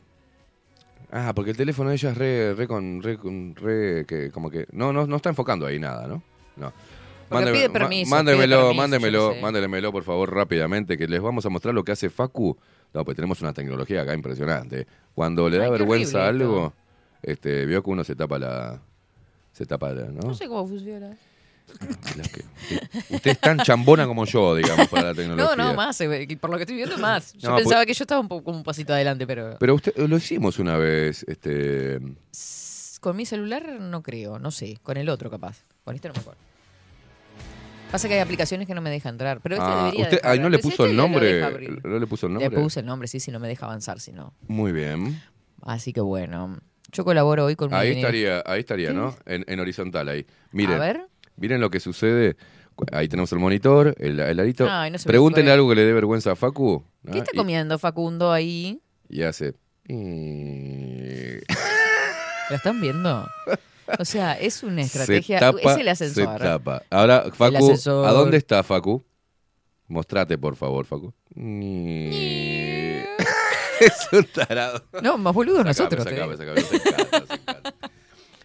[1.12, 4.94] Ah, porque el teléfono de ella es re, re con, re, que como que, no,
[4.94, 6.22] no, no está enfocando ahí nada, ¿no?
[6.56, 6.74] No.
[7.30, 11.50] Porque pide permiso, pide mándemelo, permiso, mándemelo, mándemelo por favor rápidamente, que les vamos a
[11.50, 12.58] mostrar lo que hace Facu.
[12.94, 14.88] No, pues tenemos una tecnología acá impresionante.
[15.14, 16.74] Cuando le da Ay, vergüenza algo,
[17.22, 18.80] este, vio que uno se tapa la,
[19.52, 20.22] se tapa la, ¿no?
[20.28, 21.18] No sé cómo funciona.
[21.66, 25.46] Que- usted es tan chambona como yo, digamos, para la tecnología.
[25.56, 26.00] No, no, más.
[26.02, 27.34] eh, Por lo que estoy viendo, más.
[27.34, 29.58] Yo No, pensaba pues- que yo estaba un, poco, un pasito adelante, pero...
[29.60, 32.00] Pero usted lo hicimos una vez, este,
[33.02, 34.78] Con mi celular no creo, no sé.
[34.84, 35.58] Con el otro capaz.
[35.84, 36.40] Con este no me acuerdo.
[37.92, 39.40] Pasa que hay aplicaciones que no me dejan entrar.
[39.42, 42.28] Pero este Ah, debería usted, ay, no le puso este el nombre, no le puso
[42.28, 42.62] el Le nombre.
[42.62, 44.34] puse el nombre, sí, sí, no me deja avanzar, si no.
[44.48, 45.22] Muy bien.
[45.62, 46.58] Así que bueno.
[46.92, 47.76] Yo colaboro hoy con mi...
[47.76, 49.16] Ahí estaría, ahí estaría, ¿no?
[49.26, 50.26] En, en horizontal ahí.
[50.52, 51.08] Miren, A ver.
[51.38, 52.36] Miren lo que sucede.
[52.92, 54.68] Ahí tenemos el monitor, el, el arito.
[54.70, 55.54] Ay, no se me Pregúntenle fue.
[55.54, 56.84] algo que le dé vergüenza a Facu.
[57.04, 57.12] ¿no?
[57.14, 58.82] ¿Qué está Y- comiendo Facundo ahí?
[59.08, 59.54] Y, hace.
[59.88, 61.38] y-
[62.50, 63.26] ¿Lo están viendo?
[64.00, 65.40] O sea, es una Se estrategia.
[65.40, 66.38] tapa, es el se ascensor.
[66.40, 66.84] tapa.
[66.90, 68.08] Ahora, Facu, ascensor.
[68.08, 69.04] ¿a dónde está Facu?
[69.88, 71.14] Mostrate, por favor, Facu.
[73.80, 74.84] Es un tarado.
[75.04, 76.06] No, más Sacame, nosotros.
[76.06, 76.56] te sacame, digo.
[76.56, 77.74] sacame, se encanta, se encanta.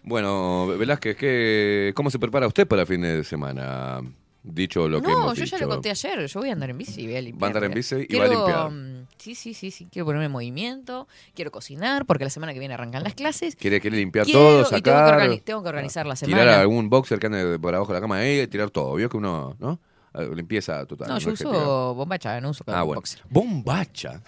[0.03, 4.01] Bueno, Velázquez, ¿qué, ¿cómo se prepara usted para el fin de semana?
[4.43, 5.55] Dicho lo que No, hemos yo dicho.
[5.57, 6.25] ya lo conté ayer.
[6.25, 7.43] Yo voy a andar en bici y voy a limpiar.
[7.43, 8.71] Va a andar en bici y Quiero, va a limpiar.
[8.71, 9.87] mm, Sí, sí, sí, sí.
[9.91, 11.07] Quiero ponerme en movimiento.
[11.35, 13.55] Quiero cocinar porque la semana que viene arrancan las clases.
[13.55, 15.19] ¿Quiere, quiere limpiar Quiero- todo, y tengo que, sacar?
[15.29, 16.59] organi- tengo que organizar la Tirar semana.
[16.59, 18.95] algún boxer que ande por abajo de la cama ahí, tirar todo.
[18.95, 19.79] Vio que uno, ¿no?
[20.13, 21.07] Eh, Limpieza total.
[21.09, 22.99] No, yo uso bombacha, no uso Ah, bueno.
[22.99, 23.21] boxer.
[23.29, 24.21] Bombacha.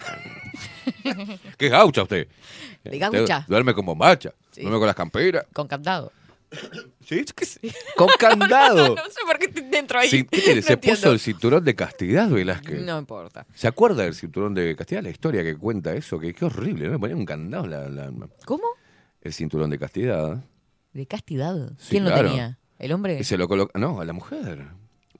[1.58, 2.26] ¿Qué gaucha usted?
[2.84, 3.20] De gaucha.
[3.20, 4.32] Usted Duerme con bombacha.
[4.50, 4.62] Sí.
[4.62, 5.44] Duerme con las camperas.
[5.52, 6.12] Con candado.
[7.04, 7.24] ¿Sí?
[7.34, 7.60] ¿Qué sé?
[7.96, 8.94] Con candado.
[8.94, 10.08] no sé por qué dentro ahí.
[10.08, 10.54] Sí, ¿qué?
[10.56, 12.80] No Se puso el cinturón de castidad, Velázquez.
[12.82, 13.44] No importa.
[13.54, 15.02] ¿Se acuerda del cinturón de castidad?
[15.02, 16.92] La historia que cuenta eso, que qué horrible, ¿no?
[16.92, 18.10] Le ponían un candado la- la-
[18.46, 18.64] ¿Cómo?
[19.20, 20.42] el cinturón de castidad.
[20.92, 21.72] De castidad.
[21.78, 22.22] Sí, ¿Quién claro.
[22.22, 22.58] lo tenía?
[22.78, 23.18] ¿El hombre?
[23.18, 23.76] Y se lo coloca.
[23.78, 24.66] No, a la mujer.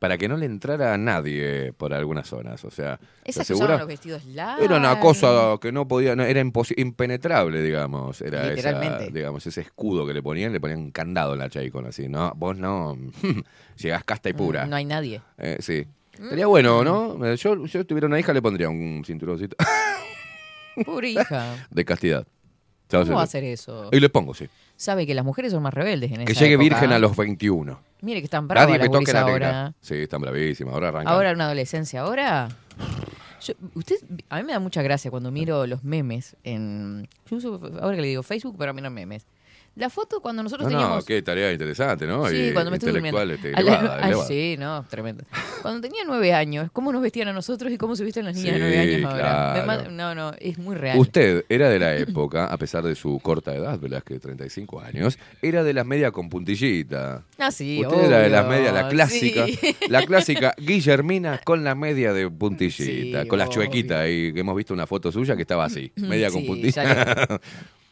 [0.04, 2.62] Para que no le entrara a nadie por algunas zonas.
[2.66, 4.62] O sea, ¿se Esas que usaban los vestidos largos.
[4.62, 6.40] Era una cosa que no podía, no, era
[6.76, 8.20] impenetrable, digamos.
[8.20, 9.10] Era esa, Literalmente.
[9.10, 12.06] digamos, ese escudo que le ponían, le ponían un candado en la Chaycon, así.
[12.06, 12.98] No, vos no,
[13.78, 14.66] llegás casta y pura.
[14.66, 15.22] No hay nadie.
[15.38, 15.86] Eh, sí.
[16.28, 17.24] Sería bueno, ¿no?
[17.26, 19.56] Eh, Yo, yo tuviera una hija, le pondría un cinturoncito
[20.84, 21.66] Pobre hija.
[21.70, 22.26] de castidad.
[22.90, 23.88] ¿Cómo va a hacer eso?
[23.90, 24.46] Y le pongo, sí.
[24.76, 26.64] Sabe que las mujeres son más rebeldes en Que esa llegue época.
[26.64, 27.80] virgen a los 21.
[28.04, 29.74] Mire que están bravas Nadie las me toque guris la ahora.
[29.80, 30.74] Sí, están bravísimas.
[30.74, 31.12] Ahora arrancan.
[31.12, 32.48] Ahora una adolescencia, ahora.
[33.40, 33.96] Yo- usted,
[34.30, 37.08] a mí me da mucha gracia cuando miro los memes en.
[37.30, 39.26] Yo uso, ahora que le digo Facebook, pero mirar memes.
[39.76, 41.04] La foto cuando nosotros no, no, teníamos.
[41.04, 42.28] qué tarea interesante, ¿no?
[42.28, 43.20] Sí, Y cuando me estuve durmiendo.
[43.22, 44.28] este, elevada, ah, elevada.
[44.28, 45.24] sí, no, tremendo.
[45.62, 48.54] Cuando tenía nueve años, ¿cómo nos vestían a nosotros y cómo se visten las niñas
[48.54, 49.64] de Sí, nueve años ahora?
[49.64, 49.66] Claro.
[49.66, 50.96] ma- no, no, es muy real.
[50.98, 55.64] Usted era de la época, a pesar de su corta edad, Velázquez, 35 años, era
[55.64, 57.24] de las medias con puntillita.
[57.38, 59.76] Ah, sí, Usted era de las medias, la clásica, sí.
[59.88, 63.54] la clásica Guillermina con la media de puntillita, Sí, con la obvio.
[63.54, 67.40] chuequita ahí, que hemos visto una foto suya que estaba así, media con ya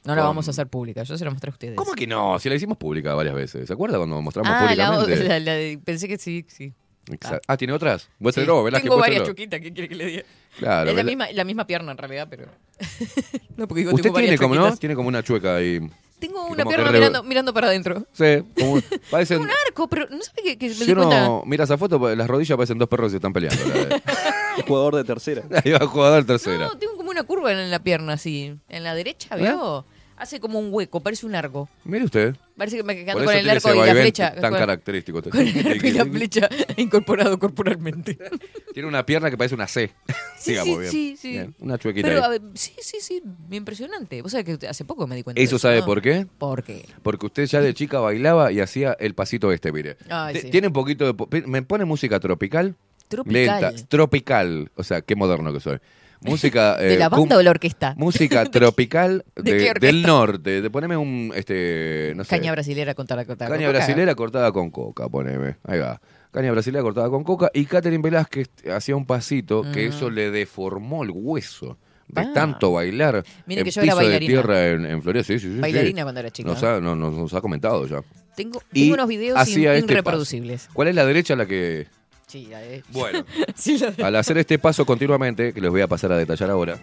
[0.04, 1.76] No la Con- vamos a hacer pública, yo se la mostré a ustedes.
[1.76, 2.38] ¿Cómo que no?
[2.40, 3.66] Si la hicimos pública varias veces.
[3.66, 5.28] ¿Se acuerda cuando mostramos ah, la, públicamente?
[5.28, 6.72] la- la de- pensé que sí, sí.
[7.06, 8.02] Exa- Ah, ¿tiene otras?
[8.02, 8.08] Sí.
[8.20, 10.22] Muéstrelo, Velázquez, Tengo varias chuquitas, ¿qué quiere que le diga?
[10.58, 12.46] Claro, es la Velá- misma, la misma pierna en realidad, pero.
[13.56, 14.60] no, porque digo, Usted tengo tiene varias como, ¿no?
[14.62, 14.80] chuquitas.
[14.80, 15.80] Tiene como una chueca ahí.
[16.20, 18.06] Tengo una que pierna re- mirando, mirando para adentro.
[18.12, 19.40] Sí, como, parecen...
[19.40, 21.40] Un arco, pero no sabe que, que me cuenta.
[21.46, 23.60] mira esa foto, pues, las rodillas parecen dos perros que se están peleando.
[23.66, 24.02] La-
[24.66, 25.42] jugador de tercera.
[25.64, 26.66] Ahí va jugador tercera.
[26.68, 28.54] No, tengo como una curva en la pierna así.
[28.68, 29.42] En la derecha, ¿Eh?
[29.42, 29.84] ¿veo?
[30.14, 31.68] Hace como un hueco, parece un arco.
[31.84, 32.36] Mire usted.
[32.56, 34.34] Parece que me eso con el tiene arco y la flecha.
[34.34, 35.20] tan con, característico.
[35.22, 38.16] con el arco y la flecha incorporado corporalmente.
[38.72, 39.90] Tiene una pierna que parece una C.
[40.38, 40.90] Sí, Digamos sí, bien.
[40.90, 41.30] sí, sí.
[41.32, 42.24] Bien, Una chuequita Pero, ahí.
[42.24, 44.22] a ver, sí, sí, sí, impresionante.
[44.22, 45.86] Vos sabés que hace poco me di cuenta ¿Eso de sabe ¿no?
[45.86, 46.26] por qué?
[46.38, 46.84] ¿Por qué?
[47.02, 49.96] Porque usted ya de chica bailaba y hacía el pasito este, mire.
[50.08, 50.50] Ay, Te- sí.
[50.50, 51.42] Tiene un poquito de...
[51.46, 52.76] Me pone música tropical.
[53.12, 53.62] Tropical.
[53.62, 53.86] Lenta.
[53.88, 54.70] Tropical.
[54.76, 55.78] O sea, qué moderno que soy.
[56.20, 56.76] Música...
[56.78, 57.94] ¿De eh, la cum- banda o la orquesta?
[57.96, 60.62] Música tropical ¿De de- del norte.
[60.62, 61.32] De poneme un...
[61.34, 63.48] este no sé, Caña brasilera con la cota.
[63.48, 65.56] Caña brasilera cortada con coca, poneme.
[65.64, 66.00] Ahí va.
[66.30, 67.50] Caña brasilera cortada con coca.
[67.52, 71.76] Y Catherine Velázquez hacía un pasito que eso le deformó el hueso.
[72.08, 72.30] De Ah.
[72.34, 74.32] tanto bailar Mire que yo era piso de bailarina.
[74.32, 75.24] tierra en, en Florida.
[75.24, 76.02] Sí, sí, sí, Bailarina sí.
[76.02, 76.48] cuando era chica.
[76.50, 78.02] Nos ha, no- nos, nos ha comentado ya.
[78.36, 80.68] Tengo, tengo unos videos in- este irreproducibles.
[80.74, 81.86] ¿Cuál es la derecha la que...?
[82.32, 85.86] Sí, de- Bueno, sí, la de- al hacer este paso continuamente, que les voy a
[85.88, 86.78] pasar a detallar ahora,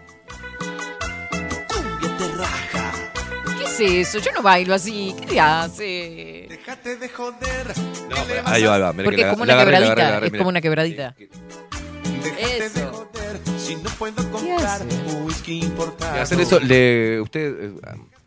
[3.58, 3.64] ¿Qué
[3.96, 4.20] es eso?
[4.20, 5.16] Yo no bailo así.
[5.28, 6.46] ¿Qué hace?
[6.50, 7.74] Déjate de joder.
[8.46, 8.92] ahí va, ahí va.
[8.94, 9.92] Mira Porque que es como la una la quebradita.
[9.92, 11.16] agarré, la agarré, es como una quebradita.
[11.18, 12.92] Déjate de Eso.
[12.92, 13.40] joder.
[13.60, 14.86] Si no puedo comprar hace?
[15.24, 16.18] whisky importado.
[16.18, 17.74] Y hacer eso, le, usted, eh,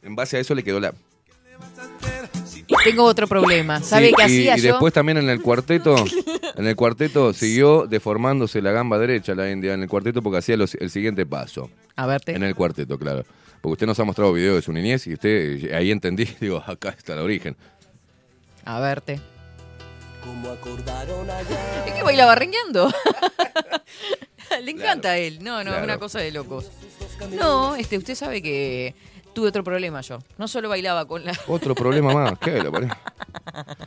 [0.03, 0.93] en base a eso le quedó la...
[2.85, 3.81] Tengo otro problema.
[3.83, 4.73] ¿Sabe Sí, qué y, hacía y yo?
[4.73, 5.95] después también en el cuarteto,
[6.57, 10.57] en el cuarteto siguió deformándose la gamba derecha la India en el cuarteto porque hacía
[10.57, 11.71] los- el siguiente paso.
[11.97, 12.33] A verte.
[12.35, 13.25] En el cuarteto, claro.
[13.61, 16.63] Porque usted nos ha mostrado videos de su niñez y usted eh, ahí entendí, digo,
[16.67, 17.57] acá está el origen.
[18.65, 19.21] A verte.
[20.25, 21.85] Como acordaron allá.
[21.87, 22.93] Es que bailaba rengueando.
[24.63, 25.39] Le encanta a él.
[25.43, 25.79] No, no, Claro.
[25.79, 26.71] es una cosa de locos.
[27.33, 28.95] No, este, usted sabe que
[29.33, 30.19] tuve otro problema yo.
[30.39, 31.33] No solo bailaba con la.
[31.47, 32.93] Otro problema más, ¿qué le parece?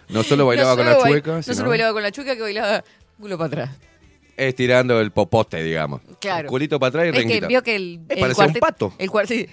[0.10, 2.42] No solo bailaba no con la bail- chueca, No solo bailaba con la chueca, que
[2.42, 2.84] bailaba
[3.20, 3.70] culo para atrás.
[4.38, 6.02] estirando el popote, digamos.
[6.20, 6.50] Claro.
[6.50, 8.02] Culito para atrás y Es que vio que el.
[8.10, 8.94] Eh, el parecía un pato.
[8.98, 9.48] El, sí.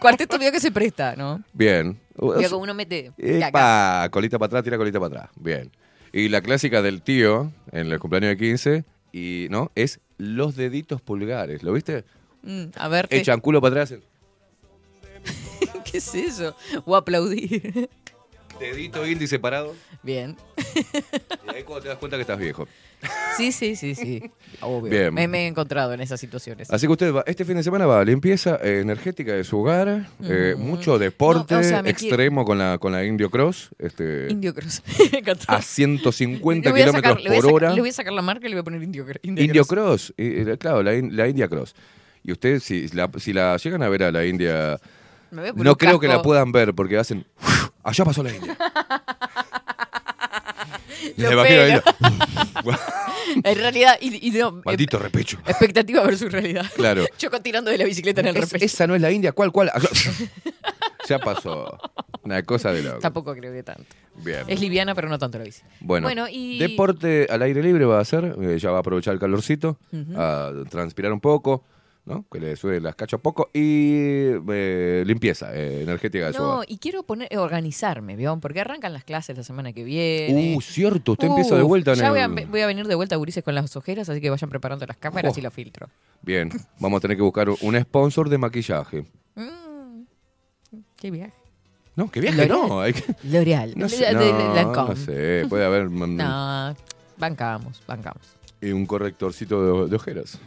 [0.00, 1.42] Cuarteto vio que se presta, ¿no?
[1.52, 1.98] Bien.
[2.16, 3.12] Vio como uno mete.
[3.16, 5.30] Epa, colita para atrás, tira colita para atrás.
[5.36, 5.70] Bien.
[6.12, 11.00] Y la clásica del tío en el cumpleaños de 15 y no es los deditos
[11.00, 11.62] pulgares.
[11.62, 12.04] ¿Lo viste?
[12.42, 13.16] Mm, a verte.
[13.18, 14.00] Echan culo para atrás.
[15.90, 16.54] ¿Qué es eso?
[16.84, 17.88] O aplaudir.
[18.58, 19.74] Dedito índice separado.
[20.02, 20.36] Bien.
[21.46, 22.66] Y ahí cuando te das cuenta que estás viejo.
[23.36, 24.20] Sí, sí, sí, sí.
[24.60, 24.90] Obvio.
[24.90, 25.14] Bien.
[25.14, 26.68] Me, me he encontrado en esas situaciones.
[26.68, 29.60] Así que usted va, este fin de semana va a limpieza eh, energética de su
[29.60, 33.68] hogar, eh, mucho deporte No, o sea, me extremo con la con la Indio Cross,
[33.78, 34.82] este, Indio Cross.
[35.12, 35.44] Me encantó.
[35.46, 37.74] a 150 Le voy a kilómetros sacar- le voy a por sacar- hora.
[37.74, 39.64] Le voy a sacar la marca y le voy a poner Indio, Cr- Indio, Indio
[39.64, 40.14] Cross.
[40.58, 41.76] Claro, la, in- la India Cross.
[42.24, 44.80] Y usted, si la, si la llegan a ver a la India,
[45.30, 47.26] Me voy a poner no creo que la puedan ver porque hacen.
[47.82, 48.56] Allá pasó la India.
[51.16, 51.44] Lo.
[53.44, 55.38] En realidad, y, y no, Maldito eh, repecho.
[55.46, 56.64] expectativa versus realidad.
[56.74, 57.04] Claro.
[57.18, 58.64] Choco tirando de la bicicleta en el Es- repecho.
[58.64, 59.70] esa no es la India, ¿cuál, cuál?
[61.08, 61.78] ya pasó.
[62.22, 62.98] Una cosa de loco.
[63.00, 63.84] Tampoco creo que tanto.
[64.16, 64.44] Bien.
[64.48, 65.62] Es liviana, pero no tanto la bici.
[65.80, 66.58] Bueno, y...
[66.58, 69.78] deporte al aire libre va a hacer, eh, ya va a aprovechar el calorcito,
[70.16, 71.64] a transpirar un poco,
[72.08, 72.24] ¿no?
[72.30, 76.66] Que le sube las cachas poco y eh, limpieza eh, energética de su No, hogar.
[76.68, 78.38] y quiero poner, eh, organizarme, ¿vio?
[78.40, 80.56] Porque arrancan las clases la semana que viene.
[80.56, 82.46] Uh, cierto, usted empieza de vuelta en ya voy, a, el...
[82.46, 84.96] voy a venir de vuelta a Gurises con las ojeras, así que vayan preparando las
[84.96, 85.38] cámaras Oh.
[85.38, 85.90] y los filtros.
[86.22, 89.04] Bien, vamos a tener que buscar un sponsor de maquillaje.
[89.34, 90.02] Mm,
[90.96, 91.32] qué viaje.
[91.96, 92.68] No, que viaje L'Oreal.
[92.68, 92.80] no.
[92.80, 93.72] hay que- L'Oreal.
[93.76, 94.20] No sé, no,
[94.72, 96.76] no sé, puede haber mm, No,
[97.16, 98.22] bancamos, bancamos.
[98.60, 100.38] y un correctorcito de, de ojeras.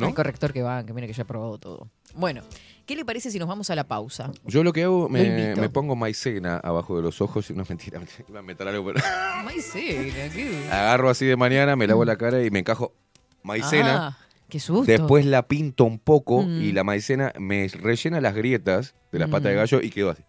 [0.00, 0.06] ¿No?
[0.08, 1.88] Hay corrector que va, que mire que ya he probado todo.
[2.14, 2.42] Bueno,
[2.86, 4.32] ¿qué le parece si nos vamos a la pausa?
[4.44, 8.00] Yo lo que hago, me, pongo maicena abajo de los ojos y no es mentira,
[8.28, 9.00] iba a meter algo, pero
[9.44, 10.68] Maicena, qué...
[10.70, 12.92] agarro así de mañana, me lavo la cara y me encajo
[13.42, 14.08] maicena.
[14.08, 14.84] Ah, qué susto.
[14.90, 16.62] Después la pinto un poco Mm.
[16.62, 19.58] y la maicena me rellena las grietas de las patas de Mm.
[19.58, 20.22] gallo y quedo así.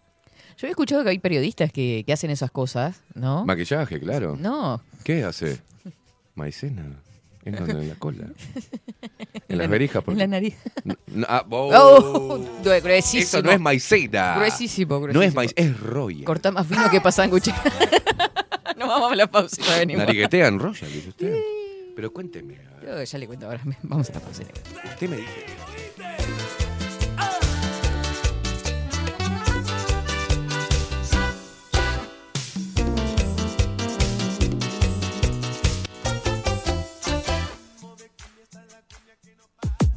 [0.58, 3.44] Yo he escuchado que hay periodistas que, que hacen esas cosas, ¿no?
[3.44, 4.36] Maquillaje, claro.
[4.38, 5.60] No, ¿Qué hace?
[6.34, 6.84] Maicena.
[7.44, 7.72] ¿En dónde?
[7.72, 8.26] ¿En la cola?
[9.48, 10.02] En las la- verijas.
[10.06, 10.54] en la nariz.
[10.84, 12.38] No, no, ah, oh.
[12.38, 13.22] Oh, gruesísimo.
[13.22, 14.36] Eso no es maicena.
[14.36, 15.34] Gruesísimo, No es gruesísimo.
[15.36, 16.24] maicena, es roya.
[16.24, 17.48] Corta más fino que para sándwich.
[18.78, 20.06] Nos vamos a la pausa y venimos.
[20.06, 21.36] Nariguetean roya, dice usted.
[21.94, 22.56] Pero cuénteme.
[22.82, 23.60] Yo ya le cuento ahora.
[23.82, 24.42] Vamos a la pausa.
[24.84, 26.61] Usted me dice.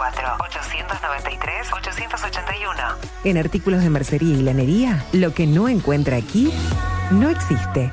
[0.00, 2.96] 094-893-881.
[3.24, 6.52] En artículos de mercería y lanería, lo que no encuentra aquí,
[7.10, 7.92] no existe.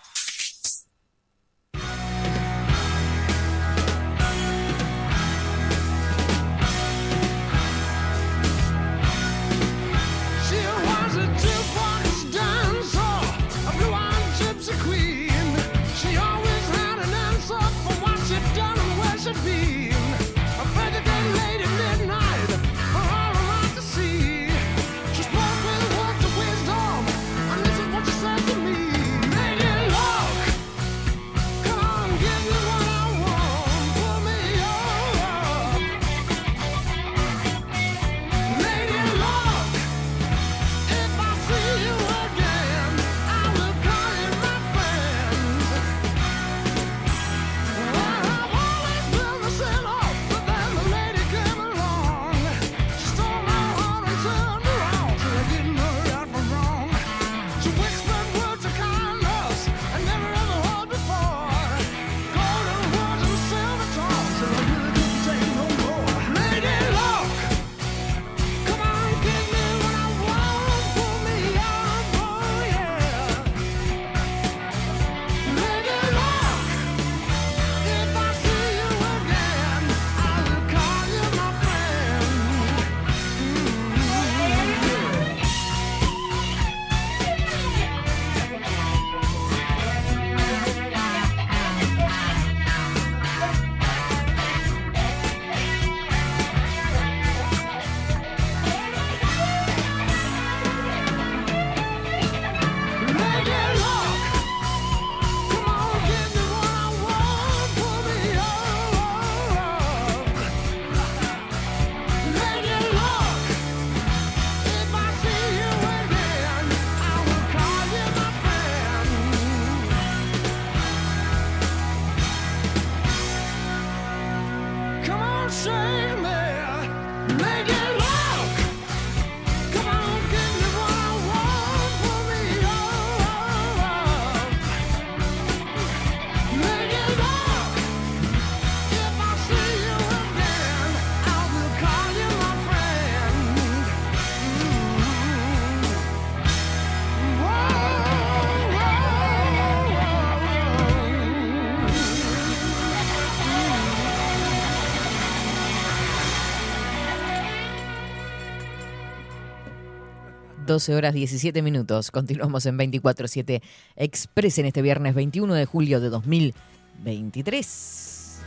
[160.71, 162.09] 12 horas 17 minutos.
[162.11, 163.61] Continuamos en 24-7
[163.97, 168.39] Express en este viernes 21 de julio de 2023.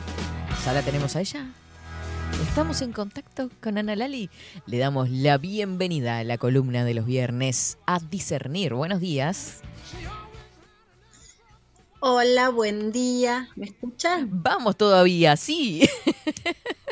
[0.64, 1.52] Ya la tenemos a ella.
[2.48, 4.30] Estamos en contacto con Ana Lali.
[4.64, 8.72] Le damos la bienvenida a la columna de los viernes a discernir.
[8.72, 9.60] Buenos días.
[12.00, 13.50] Hola, buen día.
[13.54, 14.30] ¿Me escuchan?
[14.30, 15.86] Vamos todavía, sí.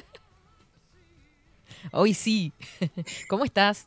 [1.91, 2.53] Hoy sí.
[3.28, 3.87] ¿Cómo estás?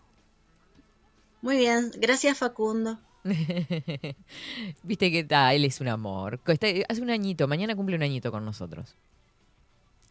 [1.46, 2.98] Muy bien, gracias Facundo.
[4.84, 6.40] Viste que está, él es un amor.
[6.48, 8.96] Está- hace un añito, mañana cumple un añito con nosotros.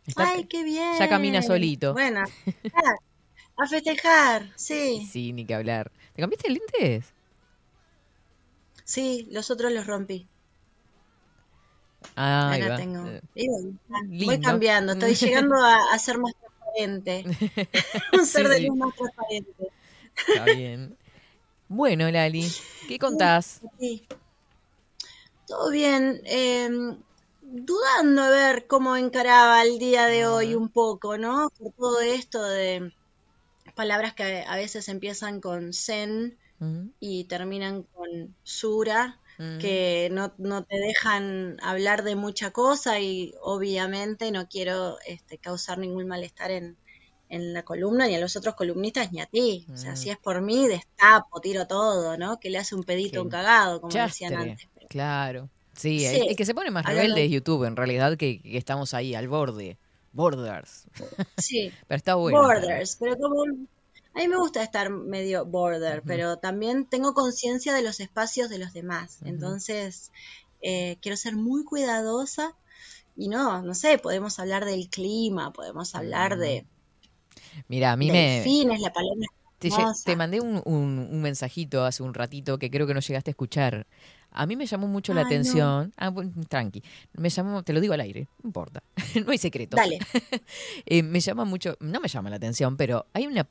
[0.06, 0.96] Está- Ay, qué bien.
[0.96, 1.92] ya camina solito.
[1.92, 2.22] Bueno,
[3.56, 5.08] a festejar, sí.
[5.10, 5.90] Sí, ni que hablar.
[6.14, 7.06] ¿Te cambiaste de lentes?
[8.84, 10.28] Sí, los otros los rompí.
[12.14, 12.76] Ah, ahí Acá va.
[12.76, 13.08] tengo.
[13.08, 13.76] Eh, Y bueno,
[14.26, 17.24] voy cambiando, estoy llegando a, a ser más transparente.
[18.12, 18.66] Un ser Sí, de sí.
[18.68, 19.52] luz más transparente.
[20.28, 20.96] Está bien.
[21.68, 22.46] Bueno, Lali,
[22.88, 23.60] ¿qué contás?
[23.78, 24.06] Sí.
[25.46, 26.20] Todo bien.
[26.24, 26.70] eh,
[27.42, 31.50] dudando a ver cómo encaraba el día de hoy un poco, ¿no?
[31.58, 32.92] Por todo esto de
[33.74, 39.58] palabras que a veces empiezan con zen Mm, y terminan con sura, mm.
[39.58, 45.78] que no, no te dejan hablar de mucha cosa y obviamente no quiero este, causar
[45.78, 46.76] ningún malestar en,
[47.28, 49.66] en la columna, ni a los otros columnistas, ni a ti.
[49.72, 49.96] O sea, Mm.
[49.96, 52.38] si es por mí, destapo, tiro todo, ¿no?
[52.38, 54.68] Que le hace un pedito un cagado, como Chastre, decían antes.
[54.88, 55.48] Claro.
[55.76, 56.06] Sí, Sí.
[56.06, 58.94] El, el que se pone más Hablando- rebelde es YouTube, en realidad, que, que estamos
[58.94, 59.78] ahí al borde.
[60.12, 60.84] Borders.
[61.38, 62.40] Sí, Pero está bueno.
[62.42, 63.42] borders, pero como...
[64.16, 68.58] A mí me gusta estar medio border, pero también tengo conciencia de los espacios de
[68.58, 69.18] los demás.
[69.24, 70.12] Entonces,
[70.62, 72.54] eh, quiero ser muy cuidadosa
[73.16, 76.64] y no, no sé, podemos hablar del clima, podemos hablar de
[77.68, 78.40] Mira, a mí me...
[78.42, 79.26] delfines, la paloma
[80.04, 83.32] Te, mandé un, un- un mensajito hace un ratito que creo que no llegaste a
[83.32, 83.86] escuchar
[84.30, 85.28] A mí me llamó mucho la Ay, no.
[85.28, 85.92] atención.
[85.96, 86.82] Ah, bueno, tranqui.
[87.14, 88.82] Me llamó, te lo digo al aire, no importa.
[89.24, 89.78] no hay secretos.
[89.78, 89.98] Dale.
[90.86, 93.48] Eh, me llama mucho, no me llama la atención, pero hay una,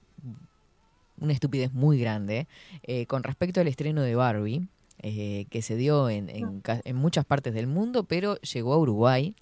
[1.19, 2.47] una estupidez muy grande
[2.83, 4.67] eh, con respecto al estreno de Barbie,
[5.01, 9.35] eh, que se dio en, en en muchas partes del mundo, pero llegó a Uruguay.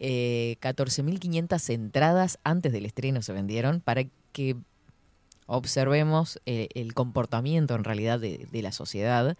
[0.00, 4.56] Eh, 14.500 entradas antes del estreno se vendieron para que
[5.46, 9.36] observemos eh, el comportamiento en realidad de, de la sociedad.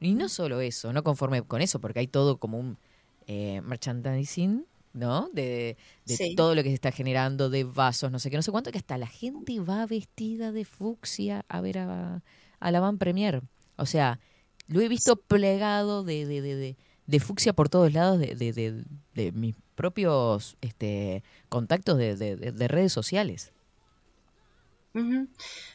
[0.00, 2.78] Y no solo eso, no conforme con eso, porque hay todo como un
[3.26, 5.28] eh, merchandising, ¿no?
[5.32, 6.34] De, de Sí.
[6.34, 8.78] todo lo que se está generando, de vasos, no sé qué, no sé cuánto, que
[8.78, 12.22] hasta la gente va vestida de fucsia a ver a,
[12.58, 13.42] a la Van Premier.
[13.76, 14.18] O sea,
[14.66, 18.52] lo he visto plegado de, de, de, de, de fucsia por todos lados de, de,
[18.52, 18.84] de,
[19.14, 23.52] de mis propios este, contactos de, de, de- de redes sociales.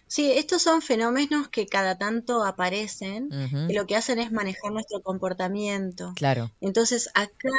[0.07, 3.67] Sí, estos son fenómenos que cada tanto aparecen, Ujú.
[3.67, 6.13] que lo que hacen es manejar nuestro comportamiento.
[6.15, 6.51] Claro.
[6.61, 7.49] Entonces, acá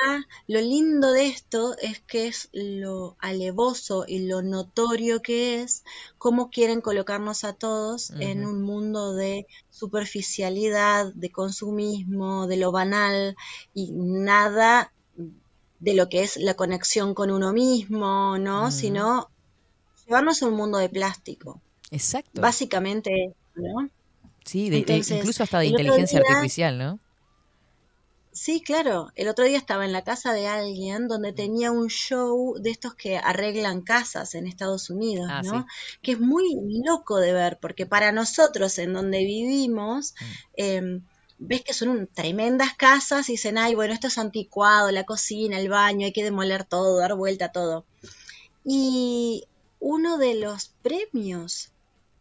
[0.47, 5.83] lo lindo de esto es que es lo alevoso y lo notorio que es
[6.19, 13.35] cómo quieren colocarnos a todos en un mundo de superficialidad, de consumismo, de lo banal
[13.75, 14.93] y nada
[15.87, 18.63] de lo que es la conexión con uno mismo, ¿no?
[18.65, 18.71] Ujú.
[18.73, 19.31] Sino
[20.05, 21.61] llevarnos a un mundo de plástico.
[21.93, 22.41] Exacto.
[22.41, 23.89] Básicamente, ¿no?
[24.45, 26.99] Sí, de- incluso hasta de inteligencia día- artificial, ¿no?
[28.33, 29.11] Sí, claro.
[29.15, 32.95] El otro día estaba en la casa de alguien donde tenía un show de estos
[32.95, 35.61] que arreglan casas en Estados Unidos, Ah, ¿no?
[35.61, 35.67] sí.
[36.03, 36.45] Que es muy
[36.85, 40.25] loco de ver, porque para nosotros en donde vivimos, Mm.
[40.57, 41.01] eh,
[41.39, 45.59] ves que son un- tremendas casas y dicen, ay, bueno, esto es anticuado, la cocina,
[45.59, 47.85] el baño, hay que demoler todo, dar vuelta a todo.
[48.65, 49.45] Y
[49.81, 51.71] uno de los premios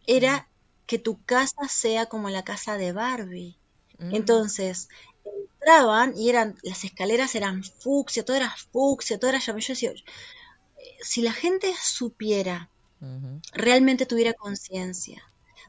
[0.08, 0.48] era
[0.86, 3.58] que tu casa sea como la casa de Barbie.
[3.98, 4.16] Mm.
[4.16, 4.90] Entonces,
[5.26, 9.40] entraban y eran, las escaleras eran fucsia, todo era fucsia, todo era.
[9.40, 9.92] Yo decía,
[11.02, 12.70] si la gente supiera,
[13.54, 15.24] realmente tuviera conciencia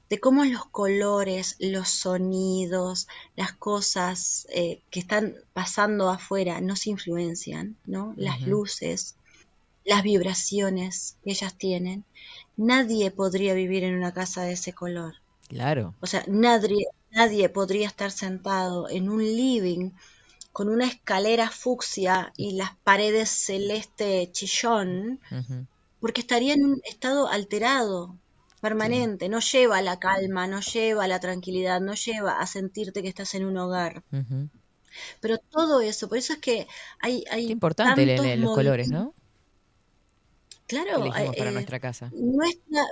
[0.08, 7.76] de cómo los colores, los sonidos, las cosas eh, que están pasando afuera nos influencian,
[7.86, 8.14] ¿no?
[8.16, 9.16] Las luces,
[9.84, 12.04] las vibraciones que ellas tienen,
[12.56, 15.14] nadie podría vivir en una casa de ese color.
[15.48, 15.94] Claro.
[16.00, 19.90] O sea, nadie, nadie podría estar sentado en un living
[20.52, 25.20] con una escalera fucsia y las paredes celeste chillón,
[26.00, 28.16] porque estaría en un estado alterado,
[28.68, 33.02] permanente, no lleva a la calma, no lleva a la tranquilidad, no lleva a sentirte
[33.02, 34.02] que estás en un hogar.
[35.20, 36.66] Pero todo eso, por eso es que
[37.00, 38.88] hay, hay Qué importante el- tantos el- los colores.
[38.88, 39.14] ¿no?
[40.66, 42.10] Claro, Que elegimos para eh, nuestra casa.
[42.12, 42.82] nuestra,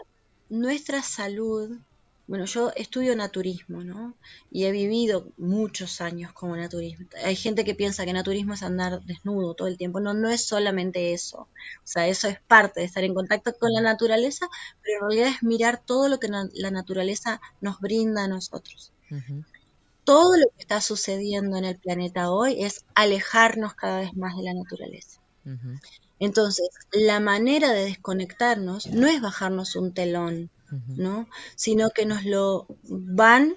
[0.49, 1.79] nuestra salud,
[2.27, 4.19] bueno, yo estudio naturismo, ¿no?
[4.51, 7.07] Y he vivido muchos años como naturismo.
[7.25, 10.01] Hay gente que piensa que naturismo es andar desnudo todo el tiempo.
[10.01, 11.39] No, no es solamente eso.
[11.43, 11.51] O
[11.85, 14.49] sea, eso es parte de estar en contacto con la naturaleza,
[14.83, 18.93] pero en realidad es mirar todo lo que na- la naturaleza nos brinda a nosotros.
[20.05, 24.43] Todo lo que está sucediendo en el planeta hoy es alejarnos cada vez más de
[24.45, 25.21] la naturaleza.
[26.19, 30.51] Entonces, la manera de desconectarnos no es bajarnos un telón,
[30.97, 31.29] ¿no?
[31.57, 33.55] Sino que nos lo van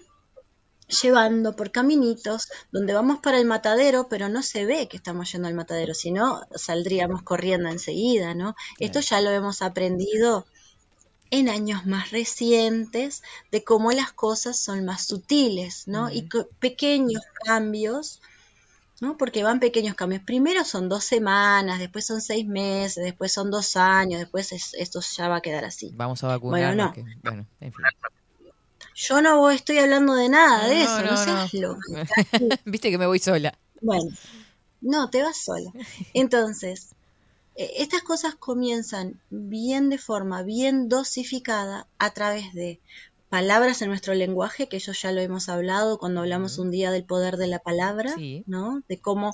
[1.01, 5.47] llevando por caminitos donde vamos para el matadero, pero no se ve que estamos yendo
[5.47, 8.55] al matadero, si no saldríamos corriendo enseguida, ¿no?
[8.79, 10.45] Esto ya lo hemos aprendido
[11.31, 16.11] en años más recientes de cómo las cosas son más sutiles, ¿no?
[16.11, 18.21] Y co- pequeños cambios,
[19.01, 19.17] ¿no?
[19.17, 20.21] Porque van pequeños cambios.
[20.23, 25.01] Primero son dos semanas, después son seis meses, después son dos años, después es- esto
[25.01, 25.91] ya va a quedar así.
[25.95, 26.75] Vamos a vacunar.
[26.75, 26.93] Bueno, no.
[26.93, 27.85] que- bueno, en fin.
[28.95, 31.59] Yo no voy- estoy hablando de nada de No, eso, no, no, seas no.
[31.61, 31.81] loca.
[32.65, 33.53] Viste que me voy sola.
[33.81, 34.09] Bueno,
[34.81, 35.71] no, te vas sola.
[36.15, 36.95] Entonces,
[37.55, 42.79] eh, estas cosas comienzan bien de forma, bien dosificada a través de
[43.29, 47.03] palabras en nuestro lenguaje, que eso ya lo hemos hablado cuando hablamos un día del
[47.03, 48.43] poder de la palabra, Sí.
[48.47, 48.83] ¿no?
[48.87, 49.33] De cómo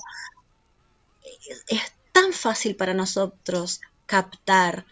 [1.48, 4.86] es, es tan fácil para nosotros captar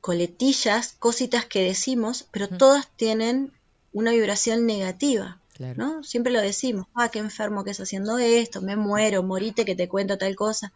[0.00, 3.52] coletillas, cositas que decimos, pero todas tienen
[3.92, 5.40] una vibración negativa.
[5.54, 5.74] Claro.
[5.76, 6.04] ¿no?
[6.04, 9.88] Siempre lo decimos, ah, qué enfermo que es haciendo esto, me muero, morite que te
[9.88, 10.72] cuento tal cosa.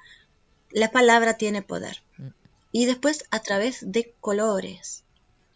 [0.71, 2.03] La palabra tiene poder.
[2.17, 2.29] Mm.
[2.71, 5.03] Y después a través de colores.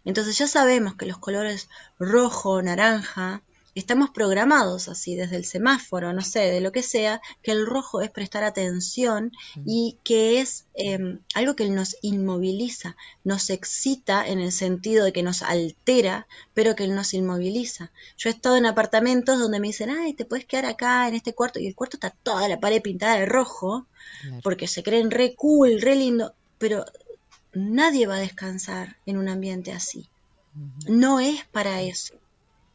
[0.04, 3.42] Entonces ya sabemos que los colores rojo, naranja,
[3.74, 8.02] estamos programados así desde el semáforo, no sé, de lo que sea, que el rojo
[8.02, 9.32] es prestar atención
[9.64, 15.22] y que es eh, algo que nos inmoviliza, nos excita en el sentido de que
[15.22, 17.92] nos altera, pero que nos inmoviliza.
[18.18, 21.34] Yo he estado en apartamentos donde me dicen, ay, te puedes quedar acá en este
[21.34, 23.86] cuarto y el cuarto está toda la pared pintada de rojo,
[24.42, 26.84] porque se creen re cool, re lindo, pero
[27.52, 30.08] nadie va a descansar en un ambiente así.
[30.86, 32.14] No es para eso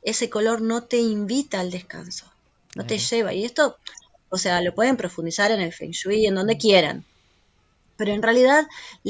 [0.08, 2.26] ese color no te invita al descanso,
[2.76, 3.34] no te lleva.
[3.34, 3.78] Y esto,
[4.30, 7.04] o sea, lo pueden profundizar en el Feng Shui, en donde quieran.
[7.98, 8.66] Pero en realidad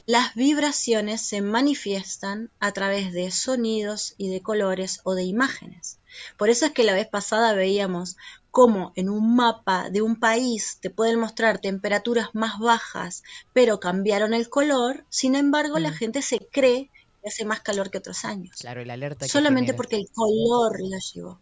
[0.07, 5.99] las vibraciones se manifiestan a través de sonidos y de colores o de imágenes.
[6.35, 8.17] Por eso es que la vez pasada veíamos
[8.57, 13.21] cómo en un mapa de un país te pueden mostrar temperaturas más bajas,
[13.53, 16.89] pero cambiaron el color, sin embargo la gente se cree
[17.21, 18.57] que hace más calor que otros años.
[18.59, 19.27] Claro, el alerta.
[19.27, 19.77] Solamente genera.
[19.77, 21.39] porque el color lo llevó.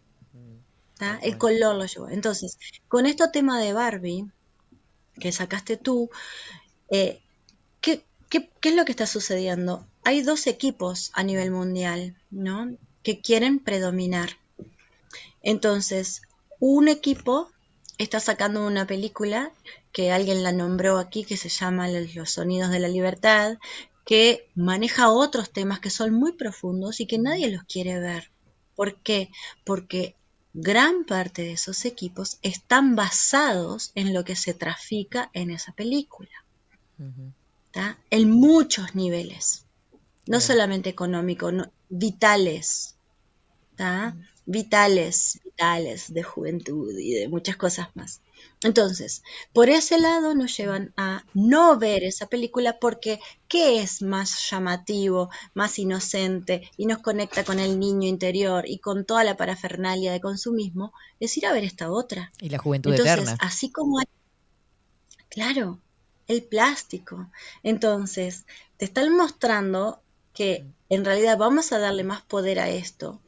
[0.98, 1.18] ¿tá?
[1.24, 2.10] El color lo llevó.
[2.10, 2.58] Entonces,
[2.90, 4.30] con este tema de Barbie,
[5.18, 6.10] que sacaste tú,
[6.90, 7.22] eh,
[7.80, 9.88] ¿qué, qué, qué es lo que está sucediendo?
[10.04, 12.76] Hay dos equipos a nivel mundial, ¿no?
[13.04, 14.32] Que quieren predominar.
[15.42, 16.22] Entonces,
[16.60, 17.50] un equipo
[17.98, 19.52] está sacando una película
[19.92, 23.58] que alguien la nombró aquí, que se llama Los Sonidos de la Libertad,
[24.06, 28.32] que maneja otros temas que son muy profundos y que nadie los quiere ver.
[28.76, 29.32] ¿Por qué?
[29.64, 30.16] Porque
[30.54, 36.30] gran parte de esos equipos están basados en lo que se trafica en esa película.
[37.72, 37.98] ¿tá?
[38.10, 39.66] En muchos niveles.
[40.28, 42.96] No solamente económico, no- vitales.
[43.76, 44.16] ¿tá?
[44.46, 48.22] Vitales, vitales de juventud y de muchas cosas más.
[48.64, 49.24] Entonces,
[49.54, 55.30] por ese lado nos llevan a no ver esa película porque ¿qué es más llamativo,
[55.54, 60.22] más inocente y nos conecta con el niño interior y con toda la parafernalia de
[60.22, 60.94] consumismo?
[61.20, 62.32] Es ir a ver esta otra.
[62.40, 63.38] Y la juventud Entonces, eterna.
[63.40, 64.06] así como hay,
[65.30, 65.80] claro,
[66.28, 67.30] el plástico.
[67.64, 68.46] Entonces,
[68.78, 70.02] te están mostrando
[70.34, 73.22] que en realidad vamos a darle más poder a esto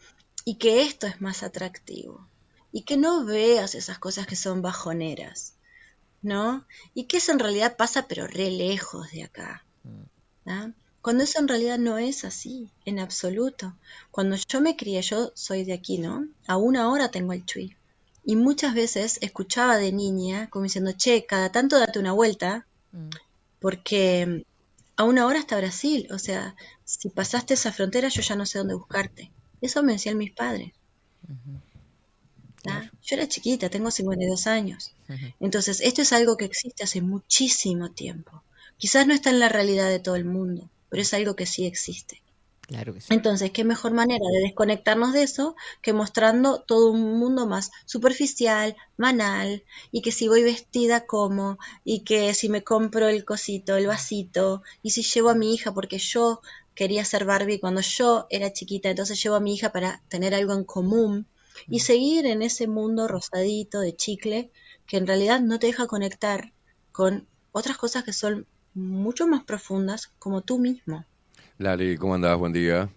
[0.48, 2.26] y que esto es más atractivo
[2.72, 5.56] y que no veas esas cosas que son bajoneras,
[6.22, 6.66] ¿no?
[6.94, 9.66] Y que eso en realidad pasa pero re lejos de acá.
[10.46, 10.72] ¿tá?
[11.02, 13.76] Cuando eso en realidad no es así, en absoluto.
[14.10, 16.26] Cuando yo me crié, yo soy de aquí, ¿no?
[16.48, 17.76] A una hora tengo el chui.
[18.24, 22.66] Y muchas veces escuchaba de niña como diciendo, che, cada tanto date una vuelta,
[23.60, 24.46] porque
[24.96, 26.08] a una hora está Brasil.
[26.10, 29.30] O sea, si pasaste esa frontera, yo ya no sé dónde buscarte.
[29.62, 30.74] Eso me decían mis padres.
[32.64, 32.92] ¿tá?
[33.02, 34.94] Yo era chiquita, tengo 52 años.
[35.40, 38.44] Entonces, esto es algo que existe hace muchísimo tiempo.
[38.78, 41.66] Quizás no está en la realidad de todo el mundo, pero es algo que sí
[41.66, 42.22] existe.
[42.62, 43.08] Claro que sí.
[43.14, 48.76] Entonces, ¿qué mejor manera de desconectarnos de eso que mostrando todo un mundo más superficial,
[48.98, 53.88] banal, y que si voy vestida como, y que si me compro el cosito, el
[53.88, 56.42] vasito, y si llevo a mi hija porque yo
[56.78, 60.54] quería ser Barbie cuando yo era chiquita, entonces llevo a mi hija para tener algo
[60.54, 61.28] en común
[61.68, 64.52] y seguir en ese mundo rosadito de chicle
[64.88, 66.54] que en realidad no te deja conectar
[66.92, 71.06] con otras cosas que son mucho más profundas como tú mismo.
[71.60, 72.38] Lali, ¿cómo andás?
[72.38, 72.90] Buen día.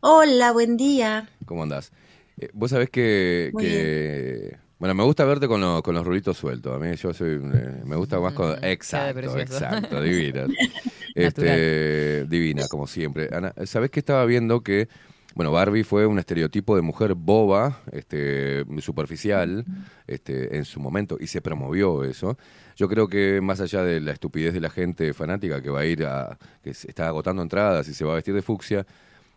[0.00, 1.28] Hola, buen día.
[1.44, 1.92] ¿Cómo andás?
[2.38, 6.74] Eh, Vos sabés que, bueno, me gusta verte con, lo- con los rulitos sueltos.
[6.74, 10.48] A mí yo soy, eh, me gusta más con, exacto, exacto, divina,
[11.16, 13.28] este, divina como siempre.
[13.32, 14.88] Ana, ¿sabés que estaba viendo que,
[15.34, 19.64] bueno, Barbie fue un estereotipo de mujer boba, este, superficial,
[20.06, 22.38] este, en su momento y se promovió eso.
[22.76, 25.86] Yo creo que más allá de la estupidez de la gente fanática que va a
[25.86, 28.86] ir a, que está agotando entradas y se va a vestir de fucsia.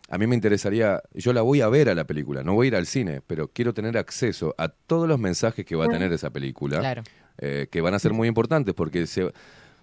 [0.08, 2.68] A mí me interesaría, yo la voy a ver a la película, no voy a
[2.68, 6.12] ir al cine, pero quiero tener acceso a todos los mensajes que va a tener
[6.12, 7.02] esa película, Claro.
[7.38, 9.30] eh, que van a ser muy importantes, porque se,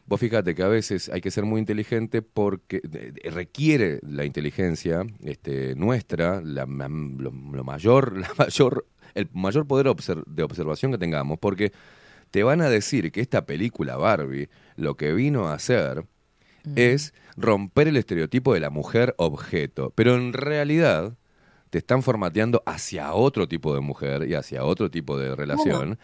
[0.08, 2.82] vos fíjate que a veces hay que ser muy inteligente porque
[3.26, 9.93] requiere la inteligencia este, nuestra, la, lo, lo mayor, la mayor, el mayor poder
[10.26, 11.72] de observación que tengamos, porque
[12.32, 16.05] te van a decir que esta película Barbie lo que vino a hacer
[16.76, 19.93] es romper el estereotipo de la mujer objeto.
[19.95, 21.18] Pero en realidad
[21.70, 25.97] te están formateando hacia otro tipo de mujer y hacia otro tipo de relación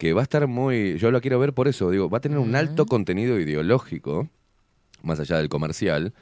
[0.00, 0.98] que va a estar muy...
[0.98, 4.28] Yo lo quiero ver por eso, digo, va a tener un alto contenido ideológico,
[5.02, 6.12] más allá del comercial.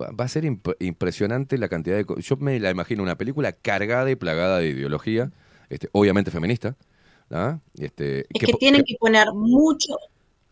[0.00, 2.06] Va va a ser imp- impresionante la cantidad de...
[2.22, 5.32] Yo me la imagino una película cargada y plagada de ideología,
[5.70, 6.76] este, obviamente feminista.
[7.30, 7.58] ¿ah?
[7.78, 9.96] Este, Es que tienen que- que poner mucho,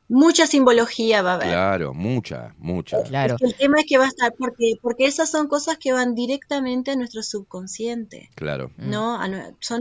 [0.08, 1.48] mucha simbología va a haber.
[1.48, 3.02] Claro, mucha, mucha.
[3.04, 3.36] Claro.
[3.40, 6.90] El tema es que va a estar, porque, porque esas son cosas que van directamente
[6.90, 8.70] a nuestro subconsciente, Claro.
[8.76, 9.20] ¿no?
[9.20, 9.28] A
[9.60, 9.80] son,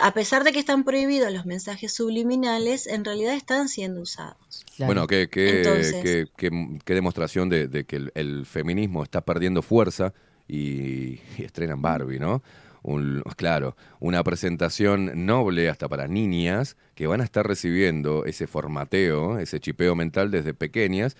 [0.00, 4.64] a pesar de que están prohibidos los mensajes subliminales, en realidad están siendo usados.
[4.78, 9.20] Bueno, qué, qué, Entonces- qué- qué- qué demostración de, de que el, el feminismo está
[9.22, 10.12] perdiendo fuerza
[10.48, 12.42] y, y estrenan Barbie, ¿no?
[12.82, 19.38] Un- claro, una presentación noble hasta para niñas que van a estar recibiendo ese formateo,
[19.38, 21.16] ese chipeo mental desde pequeñas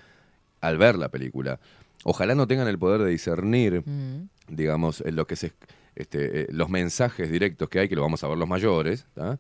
[0.62, 1.60] al ver la película.
[2.02, 4.28] Ojalá no tengan el poder de discernir, Mm.
[4.48, 5.52] digamos, en lo que se,
[6.00, 9.38] este, eh, los mensajes directos que hay, que lo vamos a ver los mayores, ¿tá?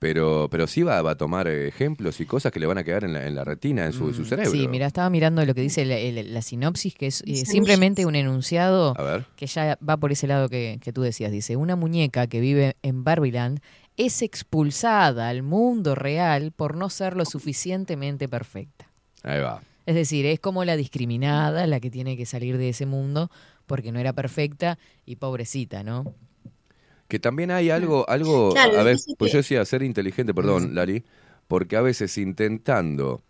[0.00, 3.04] pero, pero sí va, va a tomar ejemplos y cosas que le van a quedar
[3.04, 4.50] en la, en la retina, en su, su cerebro.
[4.50, 8.14] Mm, Sí, mira, estaba mirando lo que dice la, sinopsis, que es eh, simplemente un
[8.14, 9.26] enunciado A ver.
[9.36, 11.30] que ya va por ese lado que, que tú decías.
[11.30, 13.60] Dice, una muñeca que vive en Barbieland
[13.98, 18.88] es expulsada al mundo real por no ser lo suficientemente perfecta.
[19.22, 19.60] Ahí va.
[19.84, 23.30] Es decir, es como la discriminada, la que tiene que salir de ese mundo
[23.70, 26.12] porque no era perfecta y pobrecita, ¿no?
[27.06, 30.74] Que también hay algo, algo Claro, a ver, pues que- yo decía ser inteligente, perdón,
[30.74, 31.04] Lari,
[31.46, 33.22] porque a veces intentando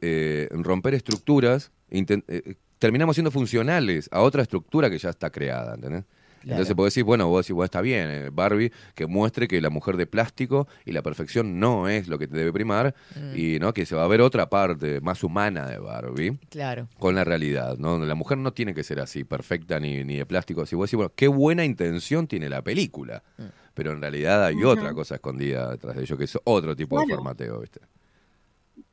[0.00, 6.02] eh, romper estructuras, eh, terminamos siendo funcionales a otra estructura que ya está creada, ¿entendés?
[6.46, 6.58] Claro.
[6.62, 9.68] Entonces vos decís, bueno, vos decís, bueno, está bien, eh, Barbie, que muestre que la
[9.68, 13.36] mujer de plástico y la perfección no es lo que te debe primar, Mm.
[13.36, 16.86] y no que se va a ver otra parte más humana de Barbie Claro.
[17.00, 17.98] con la realidad, ¿no?
[17.98, 20.64] La mujer no tiene que ser así, perfecta ni, ni de plástico.
[20.66, 23.42] Si vos decís, bueno, qué buena intención tiene la película, Mm.
[23.74, 27.06] pero en realidad hay otra cosa escondida detrás de ello, que es otro tipo de
[27.08, 27.80] formateo, ¿viste?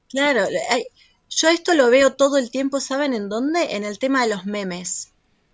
[0.09, 0.41] Claro,
[1.29, 3.75] yo esto lo veo todo el tiempo, ¿saben en dónde?
[3.75, 5.11] En el tema de los memes.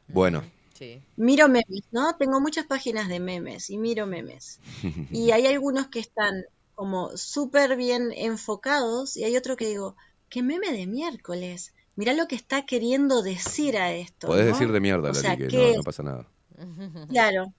[0.07, 0.43] Bueno,
[0.79, 1.01] Sí.
[1.17, 2.15] Miro memes, ¿no?
[2.15, 4.61] Tengo muchas páginas de memes y miro memes.
[5.11, 9.97] Y hay algunos que están como súper bien enfocados y hay otro que digo,
[10.29, 11.73] ¿qué meme de miércoles?
[11.97, 14.27] Mirá lo que está queriendo decir a esto.
[14.27, 14.51] podés ¿no?
[14.53, 16.25] decir de mierda, O sea, que ¿qué no, pasa nada.
[17.09, 17.51] Claro.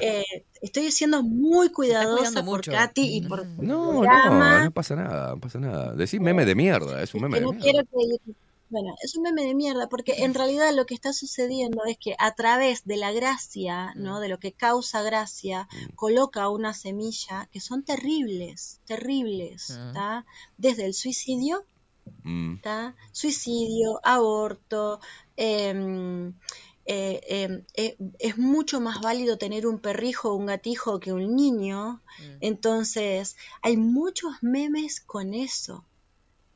[0.00, 0.24] Eh,
[0.60, 2.70] estoy siendo muy cuidadosa por mucho.
[2.70, 5.94] Katy y por No, no, no pasa nada, no pasa nada.
[5.94, 7.62] Decís meme de mierda, es un meme que de no mierda.
[7.64, 8.32] quiero que
[8.70, 12.14] bueno, es un meme de mierda porque en realidad lo que está sucediendo es que
[12.18, 14.20] a través de la gracia, ¿no?
[14.20, 19.88] De lo que causa gracia, coloca una semilla que son terribles, terribles, Mm.
[19.88, 20.26] ¿está?
[20.56, 21.64] Desde el suicidio,
[22.24, 22.94] Mm, ¿está?
[23.12, 24.98] Suicidio, aborto,
[25.36, 26.32] em,
[26.86, 31.36] eh, em, eh, es mucho más válido tener un perrijo o un gatijo que un
[31.36, 32.00] niño.
[32.40, 35.84] Entonces, hay muchos memes con eso.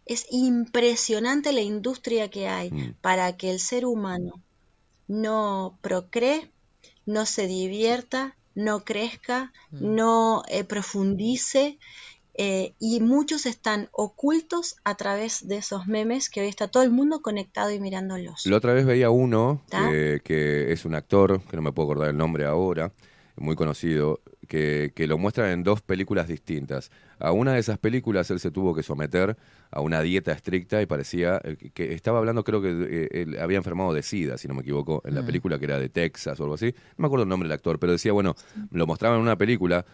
[0.06, 2.94] Es impresionante la industria que hay Mm.
[3.00, 4.42] para que el ser humano
[5.08, 6.50] no procree,
[7.06, 9.94] no se divierta, no crezca, Mm.
[9.94, 11.78] no eh, profundice.
[12.34, 16.90] eh, y muchos están ocultos a través de esos memes que hoy está todo el
[16.90, 18.46] mundo conectado y mirándolos.
[18.46, 19.60] La otra vez veía uno
[20.24, 22.90] que es un actor, que no me puedo acordar el nombre ahora,
[23.36, 26.90] muy conocido, que, que lo muestran en dos películas distintas.
[27.18, 29.36] A una de esas películas él se tuvo que someter
[29.70, 33.56] a una dieta estricta y parecía eh, que, estaba hablando, creo que eh, él había
[33.56, 35.26] enfermado de SIDA, si no me equivoco, en la Mm.
[35.26, 36.74] película que era de Texas o algo así.
[36.96, 38.34] No me acuerdo el nombre del actor, pero decía, bueno,
[38.70, 39.84] lo mostraban en una película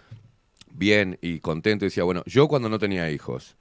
[0.72, 3.56] bien y contento y decía, bueno, yo cuando no tenía hijos,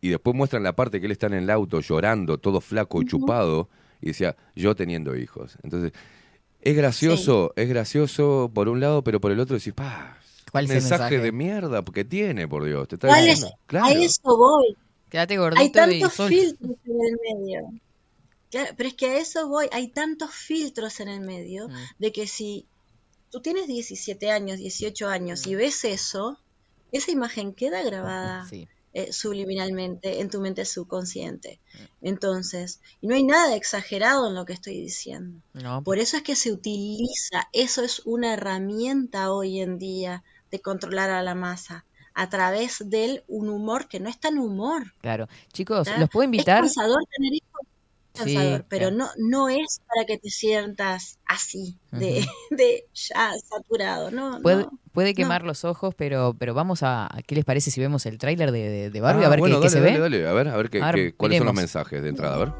[0.00, 3.68] y después muestran la parte que él está en el auto llorando, todo flaco, chupado,
[4.00, 5.56] y decía, yo teniendo hijos.
[5.62, 5.92] Entonces,
[6.62, 10.18] es gracioso, es gracioso por un lado, pero por el otro decís, pa,
[10.50, 11.18] ¿Cuál es el mensaje, mensaje?
[11.18, 12.86] de mierda que tiene, por Dios.
[12.88, 13.48] Te está ¿Cuál diciendo.
[13.48, 13.54] es?
[13.66, 13.86] Claro.
[13.86, 14.76] A eso voy.
[15.08, 17.60] Quédate Hay gordito y tantos filtros en el medio.
[18.50, 19.66] Claro, pero es que a eso voy.
[19.72, 21.72] Hay tantos filtros en el medio Mm.
[21.98, 22.66] de que si
[23.30, 26.38] tú tienes 17 años, 18 años y ves eso,
[26.92, 28.68] esa imagen queda grabada Sí.
[28.94, 31.60] Eh, subliminalmente en tu mente subconsciente.
[32.02, 35.40] Entonces, y no hay nada exagerado en lo que estoy diciendo.
[35.54, 40.60] No, Por eso es que se utiliza, eso es una herramienta hoy en día de
[40.60, 44.92] controlar a la masa a través de un humor que no es tan humor.
[45.00, 45.28] claro.
[45.52, 45.88] Chicos.
[45.98, 46.64] ¿los puedo invitar?
[46.64, 47.60] Es cansador tener hijos,
[48.14, 48.96] es Sí, cansador, pero claro.
[48.96, 52.28] no, no es para que te sientas así, de, Ujú.
[52.56, 54.40] de ya saturado, ¿no?
[54.42, 54.78] Puede, no.
[54.92, 57.08] puede quemar los ojos, pero, pero vamos a.
[57.26, 59.24] ¿Qué les parece si vemos el tráiler de, de, de Barbie?
[59.24, 59.98] Ah, a ver bueno, qué, qué dale, se dale, ve.
[60.00, 62.34] dale, a ver, a ver, qué, A ver, qué- cuáles son los mensajes de entrada,
[62.36, 62.52] a ver.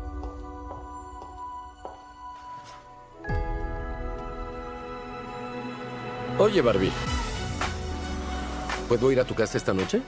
[6.39, 6.91] Oye, Barbie.
[8.89, 10.03] ¿Puedo ir a tu casa esta noche?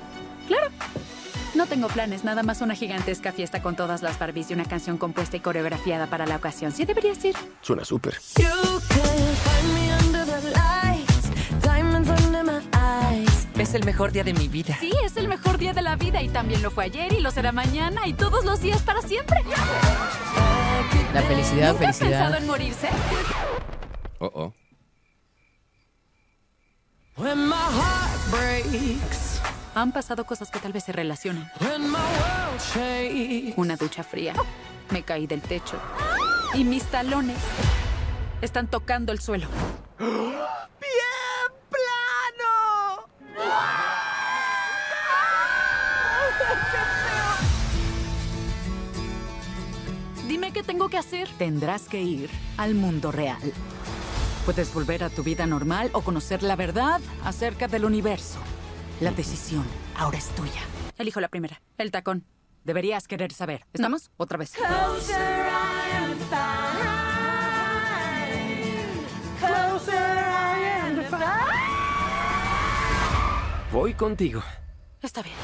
[1.55, 4.99] No tengo planes, nada más una gigantesca fiesta con todas las Barbies y una canción
[4.99, 6.73] compuesta y coreografiada para la ocasión.
[6.73, 7.37] ¿Sí deberías ir?
[7.61, 8.15] Suena súper.
[8.39, 8.45] You
[8.89, 13.47] can find me under the lights, diamonds under my eyes.
[13.55, 14.77] ¿Ves es el mejor día de mi vida.
[14.81, 17.31] Sí, es el mejor día de la vida y también lo fue ayer y lo
[17.31, 19.39] será mañana y todos los días para siempre.
[21.15, 22.19] La felicidad, ¿Nunca has felicidad.
[22.31, 22.89] pensado en morirse?
[24.19, 24.53] Oh, oh.
[27.17, 29.41] When my heart breaks,
[29.75, 31.51] Han pasado cosas que tal vez se shakes.
[33.57, 34.35] Una ducha fría.
[34.91, 35.77] Me caí del techo.
[36.55, 37.39] Y mis talones
[38.41, 39.49] están tocando el suelo.
[39.99, 40.13] ¡Bien
[41.71, 43.09] plano!
[50.29, 51.29] Dime qué tengo que hacer.
[51.37, 53.53] Tendrás que ir al mundo real.
[54.45, 58.39] Puedes volver a tu vida normal o conocer la verdad acerca del universo.
[59.05, 59.67] La decisión
[59.99, 60.63] ahora es tuya.
[60.97, 61.61] Elijo la primera.
[61.77, 62.25] El tacón.
[62.65, 63.67] Deberías querer saber.
[63.75, 64.11] ¿Estamos?
[64.17, 64.55] Otra vez.
[73.71, 74.43] Voy contigo.
[75.03, 75.37] Está bien.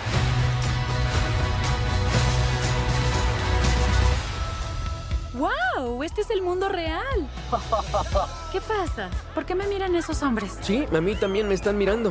[5.35, 6.03] ¡Wow!
[6.03, 7.29] Este es el mundo real.
[8.53, 9.11] ¿Qué pasa?
[9.35, 10.57] ¿Por qué me miran esos hombres?
[10.63, 12.09] Sí, a mí también me están mirando.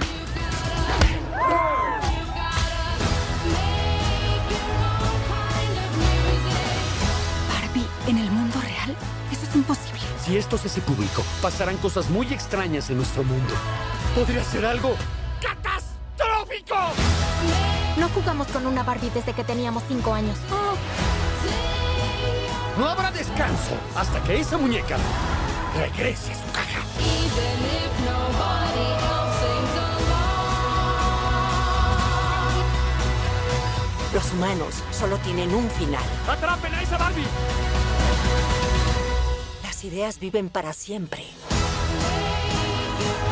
[9.50, 10.00] Es imposible.
[10.24, 13.54] Si esto se hace público, pasarán cosas muy extrañas en nuestro mundo.
[14.16, 14.96] Podría ser algo
[15.42, 16.76] catastrófico.
[17.98, 20.38] No jugamos con una Barbie desde que teníamos cinco años.
[22.78, 24.98] No habrá descanso hasta que esa muñeca
[25.76, 26.80] regrese a su caja.
[34.14, 36.04] Los humanos solo tienen un final.
[36.28, 37.28] ¡Atrapen a esa Barbie!
[39.80, 41.24] Las ideas viven para siempre.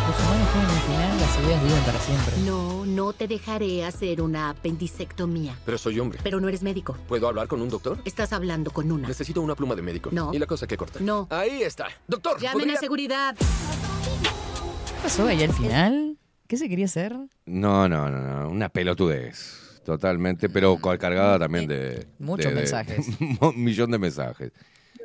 [0.07, 2.37] Los humanos tienen un final, las ideas viven para siempre.
[2.45, 5.57] No, no te dejaré hacer una apendicectomía.
[5.65, 6.21] Pero soy hombre.
[6.23, 6.95] Pero no eres médico.
[7.09, 7.97] ¿Puedo hablar con un doctor?
[8.05, 9.09] Estás hablando con una.
[9.09, 10.09] Necesito una pluma de médico.
[10.13, 10.33] No.
[10.33, 11.01] ¿Y la cosa que corta?
[11.01, 11.27] No.
[11.31, 11.87] Ahí está.
[12.07, 13.35] Doctor, Llamen ¿podría- a seguridad.
[13.35, 16.17] ¿Qué pasó ahí al final?
[16.47, 17.13] ¿Qué se quería hacer?
[17.45, 18.49] No, no, no, no.
[18.49, 19.81] Una pelotudez.
[19.83, 22.07] Totalmente, pero co- cargada también de.
[22.19, 23.05] Muchos de- de- mensajes.
[23.41, 24.53] un millón de mensajes.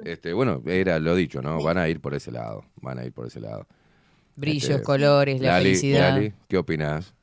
[0.04, 1.62] Este, bueno, era lo dicho, ¿no?
[1.62, 2.64] Van a ir por ese lado.
[2.76, 3.66] Van a ir por ese lado.
[4.36, 6.14] Brillos, Este, colores, la Lali, felicidad.
[6.14, 7.14] Lali, ¿qué opinas?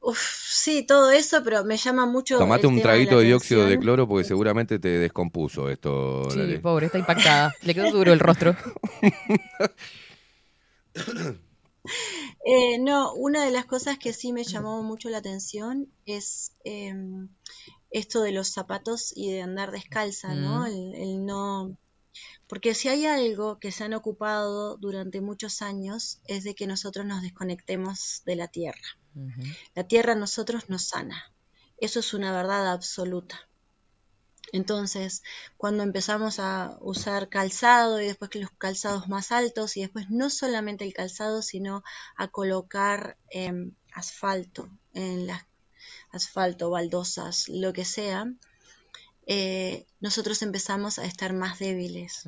[0.00, 2.38] Uf, sí, todo eso, pero me llama mucho.
[2.38, 6.58] Tomate un de traguito de dióxido de cloro porque seguramente te descompuso esto, Sí, Lali.
[6.58, 7.52] pobre, está impactada.
[7.62, 8.54] Le quedó duro el rostro.
[12.44, 17.28] Eh, no, una de las cosas que sí me llamó mucho la atención es em,
[17.90, 20.66] esto de los zapatos y de andar descalza, ¿no?
[20.66, 21.76] El, el no.
[22.46, 27.06] Porque si hay algo que se han ocupado durante muchos años es de que nosotros
[27.06, 28.80] nos desconectemos de la tierra.
[29.74, 31.32] La tierra a nosotros nos sana.
[31.76, 33.48] Eso es una verdad absoluta.
[34.52, 35.22] Entonces,
[35.56, 40.84] cuando empezamos a usar calzado y después los calzados más altos y después no solamente
[40.84, 41.82] el calzado, sino
[42.16, 45.44] a colocar em, asfalto en las
[46.10, 48.32] asfalto, baldosas, lo que sea,
[49.26, 52.24] eh, nosotros empezamos a estar más débiles.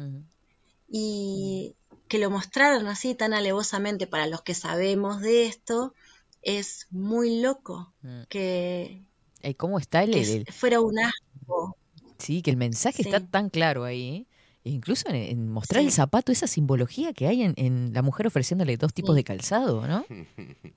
[0.89, 1.77] Y
[2.09, 5.95] que lo mostraron así tan alevosamente para los que sabemos de esto
[6.43, 8.23] es muy loco Mm.
[8.29, 9.03] que,
[9.43, 11.77] Eh, ¿Cómo está el, que el- fuera un asco.
[12.19, 13.09] Sí, que el mensaje Sí.
[13.09, 14.27] está tan claro ahí.
[14.65, 18.27] E incluso en, en mostrar el zapato, esa simbología que hay en, en la mujer
[18.27, 20.05] ofreciéndole dos tipos de calzado, ¿no?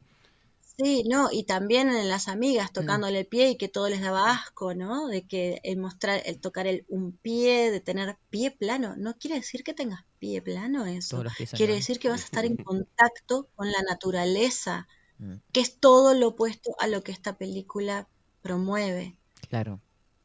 [0.78, 2.74] Sí, no, y también en las amigas Mm.
[2.74, 5.07] tocándole el pie y que todo les daba asco, ¿no?
[5.07, 9.36] De que el mostrar, el tocar el, un pie, de tener pie plano, no quiere
[9.38, 11.24] decir que tengas pie plano eso.
[11.55, 14.88] Quiere decir que vas a estar en contacto con la naturaleza,
[15.19, 15.36] Mm.
[15.51, 18.09] que es todo lo opuesto a lo que esta película
[18.41, 19.17] promueve.
[19.49, 19.82] Claro.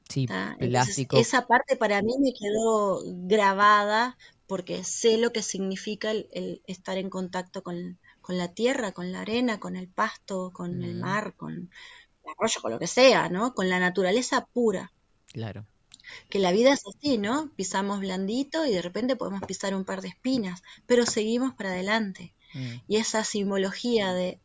[0.09, 0.35] Sí.
[0.59, 1.17] Entonces, plástico.
[1.19, 6.97] esa parte para mí me quedó grabada porque sé lo que significa el, el estar
[6.99, 11.01] en contacto con, con la tierra, con la arena, con el pasto, con el Mm.
[11.01, 13.55] mar, con el arroyo, con lo que sea, ¿no?
[13.55, 14.93] Con la naturaleza pura.
[15.33, 15.65] Claro.
[16.29, 17.51] Que la vida es así, ¿no?
[17.57, 22.35] Pisamos blandito y de repente podemos pisar un par de espinas, pero seguimos para adelante.
[22.53, 22.75] Mm.
[22.87, 24.41] Y esa simbología de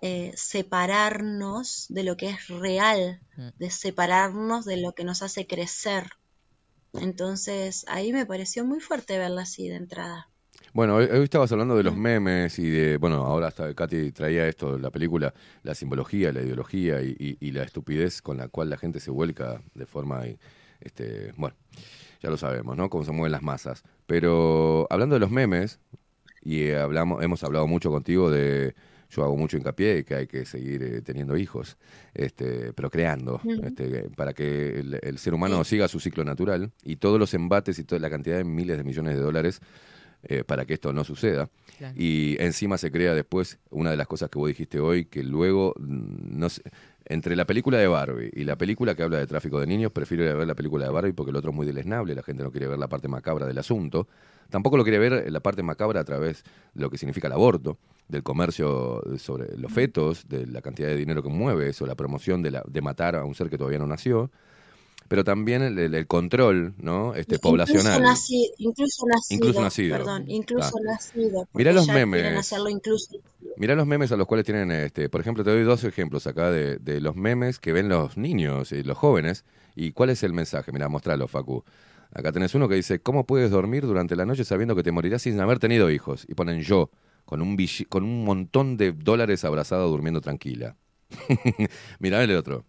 [0.00, 3.48] eh, separarnos de lo que es real, Mm.
[3.58, 6.04] de separarnos de lo que nos hace crecer.
[6.92, 10.28] Entonces ahí me pareció muy fuerte verla así de entrada.
[10.74, 14.48] Bueno, hoy, hoy estabas hablando de los memes y de, bueno, ahora hasta Katy traía
[14.48, 18.70] esto, la película, la simbología, la ideología y, y- y la estupidez con la cual
[18.70, 20.22] la gente se vuelca de forma,
[20.80, 21.54] este, bueno,
[22.20, 22.90] ya lo sabemos, ¿no?
[22.90, 23.84] Cómo se mueven las masas.
[24.06, 25.78] Pero hablando de los memes,
[26.42, 28.74] y eh, hablamos, hemos hablado mucho contigo de,
[29.10, 31.78] yo hago mucho hincapié que hay que seguir eh, teniendo hijos,
[32.14, 37.20] este, procreando, este, para que el, el ser humano siga su ciclo natural y todos
[37.20, 39.60] los embates y toda la cantidad de miles de millones de dólares
[40.28, 41.48] eh, para que esto no suceda.
[41.78, 41.94] Claro.
[41.96, 45.74] Y encima se crea después una de las cosas que vos dijiste hoy, que luego,
[45.78, 46.62] mm, no sé,
[47.06, 50.24] entre la película de Barbie y la película que habla de tráfico de niños, prefiero
[50.24, 52.42] ir a ver la película de Barbie porque el otro es muy deleznable, la gente
[52.42, 54.08] no quiere ver la parte macabra del asunto.
[54.50, 56.44] Tampoco lo quiere ver la parte macabra a través
[56.74, 60.96] de lo que significa el aborto, del comercio sobre los fetos, de la cantidad de
[60.96, 63.78] dinero que mueve eso, la promoción de, la, de matar a un ser que todavía
[63.78, 64.30] no nació,
[65.08, 67.14] pero también el, el- el control ¿no?
[67.14, 68.00] este, poblacional.
[68.00, 69.36] Incluso, naci- incluso nacido.
[69.36, 69.96] Incluso nacido.
[69.98, 70.80] Perdón, incluso Ah.
[70.92, 71.48] nacido.
[71.52, 72.36] Mirá los memes.
[72.38, 73.16] hacerlo incluso.
[73.56, 76.50] Mirá los memes a los cuales tienen, este, por ejemplo, te doy dos ejemplos acá
[76.50, 79.44] de, de los memes que ven los niños y los jóvenes.
[79.76, 80.72] ¿Y cuál es el mensaje?
[80.72, 81.64] Mirá, mostralo, Facu.
[82.12, 85.22] Acá tenés uno que dice, ¿cómo puedes dormir durante la noche sabiendo que te morirás
[85.22, 86.24] sin haber tenido hijos?
[86.28, 86.90] Y ponen yo,
[87.24, 87.56] con un,
[87.88, 90.76] con un montón de dólares abrazado durmiendo tranquila.
[91.98, 92.64] Mirá el otro.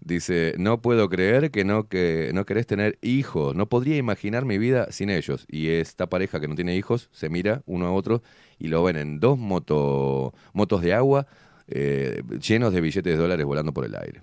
[0.00, 3.56] Dice, no puedo creer que no, que no querés tener hijos.
[3.56, 5.46] No podría imaginar mi vida sin ellos.
[5.48, 8.22] Y esta pareja que no tiene hijos se mira uno a otro
[8.58, 11.26] y lo ven en dos moto, motos de agua
[11.68, 14.22] eh, llenos de billetes de dólares volando por el aire.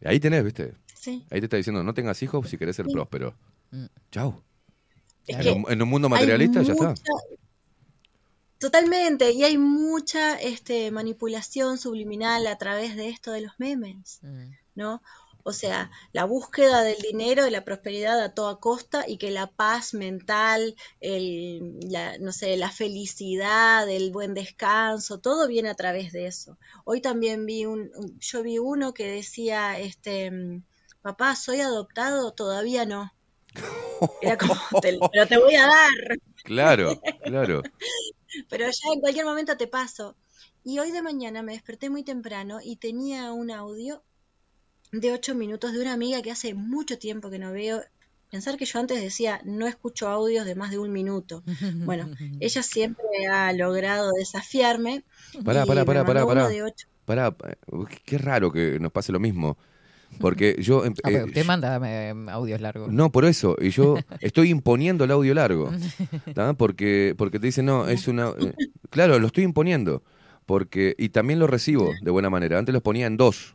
[0.00, 0.74] Y ahí tenés, ¿viste?
[0.94, 1.24] Sí.
[1.30, 2.92] Ahí te está diciendo, no tengas hijos si querés ser Sí.
[2.92, 3.34] próspero.
[4.10, 4.42] Chau.
[5.26, 6.94] Es En que un, en un mundo materialista ya está.
[8.58, 14.20] Totalmente, y hay mucha este, manipulación subliminal a través de esto de los memes,
[14.78, 15.02] ¿no?
[15.42, 19.46] O sea, la búsqueda del dinero y la prosperidad a toda costa y que la
[19.50, 26.12] paz mental, el, la, no sé, la felicidad, el buen descanso, todo viene a través
[26.12, 26.58] de eso.
[26.84, 30.64] Hoy también vi un, yo vi uno que decía, este, mm,
[31.02, 33.10] papá, soy adoptado, todavía no.
[34.20, 36.18] Era como, "Te- pero te voy a dar.
[36.44, 37.62] Claro, claro.
[38.50, 40.16] Pero ya en cualquier momento te paso.
[40.64, 44.04] Y hoy de mañana me desperté muy temprano y tenía un audio
[44.92, 47.82] de ocho minutos de una amiga que hace mucho tiempo que no veo.
[48.30, 51.42] Pensar que yo antes decía, no escucho audios de más de un minuto.
[51.86, 52.10] Bueno,
[52.40, 55.04] ella siempre ha logrado desafiarme.
[55.44, 56.48] Pará, pará, pará, pará, pará.
[57.06, 57.56] Pará, eh,
[58.04, 59.56] qué raro que nos pase lo mismo.
[60.20, 60.84] Porque yo...
[60.84, 62.92] em- Ah, eh, usted manda eh, audios largos.
[62.92, 63.56] No, por eso.
[63.60, 65.72] Y yo estoy imponiendo el audio largo.
[66.34, 66.52] ¿tá?
[66.54, 68.32] Porque, porque te dicen, no, es una.
[68.38, 68.52] eh,
[68.90, 70.02] claro, lo estoy imponiendo.
[70.44, 72.58] Porque, y también lo recibo de buena manera.
[72.58, 73.54] Antes los ponía en dos.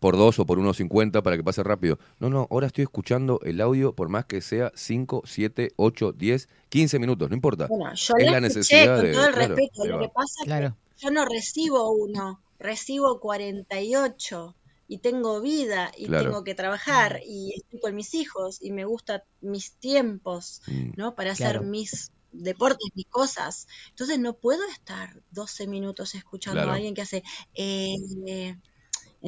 [0.00, 1.98] Por dos o por 1.50 para que pase rápido.
[2.18, 6.48] No, no, ahora estoy escuchando el audio por más que sea 5, 7, 8, 10,
[6.68, 7.66] 15 minutos, no importa.
[7.68, 9.12] Bueno, yo es la necesidad con de.
[9.12, 9.84] todo el claro, respeto.
[9.86, 10.76] Lo que pasa es Claro.
[10.96, 14.54] que yo no recibo uno, recibo 48
[14.88, 16.24] y tengo vida y Claro.
[16.30, 20.90] tengo que trabajar y estoy con mis hijos y me gustan mis tiempos, Mm.
[20.96, 21.14] ¿no?
[21.14, 21.62] Para hacer Claro.
[21.62, 23.68] mis deportes, mis cosas.
[23.90, 26.72] Entonces no puedo estar 12 minutos escuchando Claro.
[26.72, 27.22] a alguien que hace...
[27.54, 28.56] eh,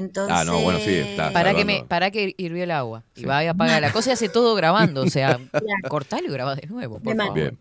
[0.00, 0.34] entonces...
[0.36, 1.32] Ah, no, bueno, sí, está.
[1.32, 3.02] Para que, me, para que hirvió el agua.
[3.14, 3.26] Y Sí.
[3.26, 5.02] va y apaga la cosa y hace todo grabando.
[5.02, 5.38] O sea,
[5.88, 7.34] cortalo y graba de nuevo, por favor.
[7.34, 7.58] Bien.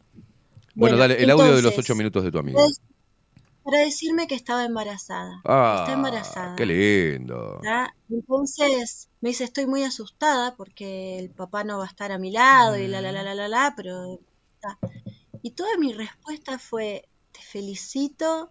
[0.76, 2.60] Bueno, Bueno, dale, el audio de los entonces, 8 minutos de tu amiga.
[2.60, 2.82] Pues,
[3.64, 5.42] para decirme que estaba embarazada.
[5.44, 6.56] Ah, Está embarazada.
[6.56, 7.60] qué lindo.
[8.10, 12.30] Entonces me dice, estoy muy asustada porque el papá no va a estar a mi
[12.32, 14.20] lado y la, la, la, la, la, la, pero...
[14.60, 14.78] ta.
[15.42, 18.50] Y toda mi respuesta fue, te felicito,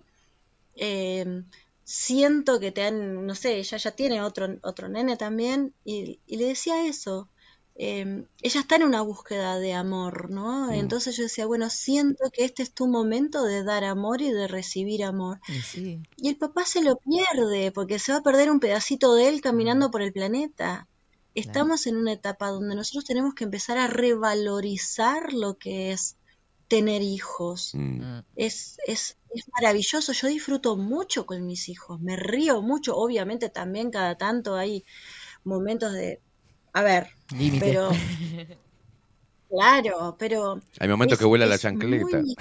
[0.77, 1.43] eh,
[1.85, 6.37] siento que te han, no sé, ella ya tiene otro, otro nene también, y, y
[6.39, 7.31] le decía eso.
[7.77, 10.71] eh, ella está en una búsqueda de amor, ¿no?
[10.73, 14.47] Entonces yo decía, bueno, siento que este es tu momento de dar amor y de
[14.49, 15.41] recibir amor.
[15.49, 16.01] Y sí.
[16.17, 19.41] Y el papá se lo pierde porque se va a perder un pedacito de él
[19.41, 20.89] caminando por el planeta.
[21.35, 26.17] Estamos en una etapa donde nosotros tenemos que empezar a revalorizar lo que es
[26.69, 27.71] tener hijos.
[27.75, 28.21] Mm.
[28.37, 33.91] Es, es, es maravilloso, yo disfruto mucho con mis hijos, me río mucho, obviamente también
[33.91, 34.85] cada tanto hay
[35.45, 36.21] momentos de,
[36.73, 37.65] a ver, Límite.
[37.67, 37.91] pero,
[39.51, 40.61] claro, pero...
[40.79, 42.19] Hay momentos es- que vuela la chancleta.
[42.21, 42.37] muy-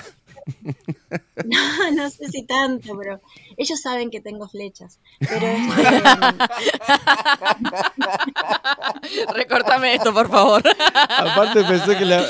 [1.45, 3.22] No, no sé si tanto, pero
[3.57, 4.99] ellos saben que tengo flechas.
[5.20, 5.74] Pero este,
[9.36, 10.64] Recórtame esto, por favor.
[11.18, 12.26] Aparte pensé que la...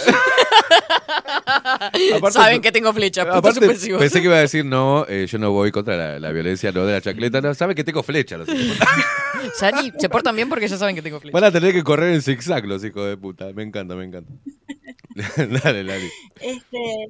[2.15, 3.23] Aparte- Saben que tengo flecha.
[3.23, 3.67] puntos Aparte,
[3.97, 6.85] pensé que iba a decir, no, eh, yo no voy contra la, la violencia, no
[6.85, 7.41] de la chacleta.
[7.41, 8.37] No, saben que tengo flecha.
[8.37, 8.77] los hijos.
[9.59, 11.33] Ya ni se portan bien porque ya saben que tengo flecha.
[11.33, 13.51] Van a tener que correr en zigzag los hijos de puta.
[13.53, 14.31] Me encanta, me encanta.
[15.63, 16.09] dale, dale.
[16.39, 17.07] este,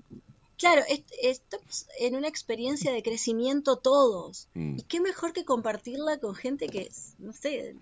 [0.63, 4.47] Claro, est- estamos en una experiencia de crecimiento todos.
[4.53, 4.77] Mm.
[4.79, 7.75] Y qué mejor que compartirla con gente que, no sé,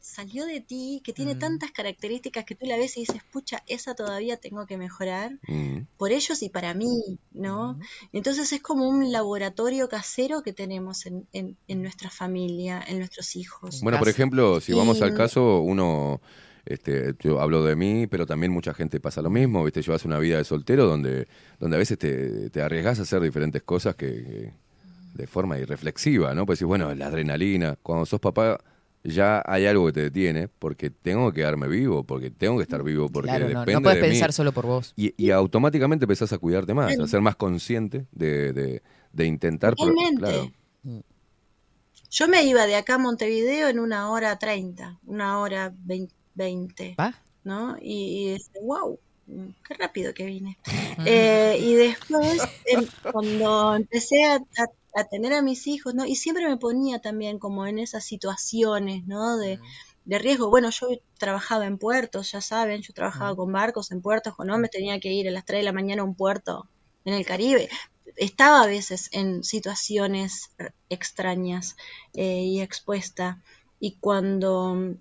[0.00, 3.94] salió de ti, que tiene tantas características que tú la ves y dices, pucha, esa
[3.94, 5.86] todavía tengo que mejorar Mm.
[5.96, 7.78] por ellos y para mí, ¿no?
[8.12, 13.34] Entonces es como un laboratorio casero que tenemos en, en, en nuestra familia, en nuestros
[13.36, 13.80] hijos.
[13.82, 16.20] Bueno, por ejemplo, si vamos Y- al caso, uno,
[16.66, 19.82] este, yo hablo de mí, pero también mucha gente pasa lo mismo, ¿viste?
[19.82, 21.28] Llevas una vida de soltero donde,
[21.60, 24.52] donde a veces te, te arriesgas a hacer diferentes cosas que, que
[25.14, 26.46] de forma irreflexiva, ¿no?
[26.46, 28.58] Pues decís, bueno, la adrenalina, cuando sos papá
[29.04, 32.82] ya hay algo que te detiene, porque tengo que quedarme vivo, porque tengo que estar
[32.82, 34.10] vivo, porque Claro, no- no depende puedes de mí.
[34.10, 34.92] pensar solo por vos.
[34.96, 38.82] Y, y automáticamente empezás a cuidarte más, a ser más consciente de, de,
[39.12, 39.76] de intentar...
[39.76, 40.18] Totalmente.
[40.20, 40.52] claro.
[42.10, 45.72] Yo me iba de acá a Montevideo en una hora treinta, una hora
[46.36, 47.00] vein- veinte,
[47.44, 47.76] ¿no?
[47.80, 48.98] Y, y decía, wow,
[49.66, 50.58] qué rápido que vine.
[51.04, 56.06] Eh, y después, em, cuando empecé a, a- a tener a mis hijos, ¿no?
[56.06, 59.36] Y siempre me ponía también como en esas situaciones, ¿no?
[59.36, 59.60] De,
[60.04, 60.48] de riesgo.
[60.50, 60.88] Bueno, yo
[61.18, 65.12] trabajaba en puertos, ya saben, yo trabajaba con barcos en puertos, cuando me tenía que
[65.12, 66.68] ir a las 3 de la mañana a un puerto
[67.04, 67.68] en el Caribe.
[68.16, 70.50] Estaba a veces en situaciones
[70.88, 71.76] extrañas
[72.14, 73.42] eh, y expuesta.
[73.78, 74.96] Y cuando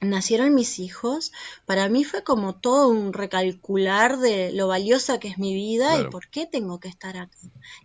[0.00, 1.32] nacieron mis hijos,
[1.66, 6.08] para mí fue como todo un recalcular de lo valiosa que es mi vida Claro.
[6.08, 7.36] y por qué tengo que estar acá.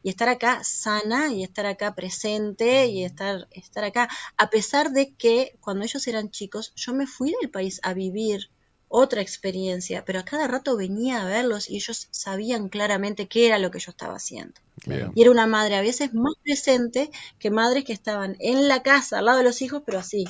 [0.03, 4.09] Y estar acá sana y estar acá presente y estar, estar acá.
[4.37, 8.49] A pesar de que cuando ellos eran chicos, yo me fui del país a vivir
[8.95, 13.57] otra experiencia, pero a cada rato venía a verlos y ellos sabían claramente qué era
[13.57, 14.53] lo que yo estaba haciendo.
[14.85, 15.11] Bien.
[15.15, 17.09] Y era una madre a veces más presente
[17.39, 20.25] que madres que estaban en la casa al lado de los hijos, pero así.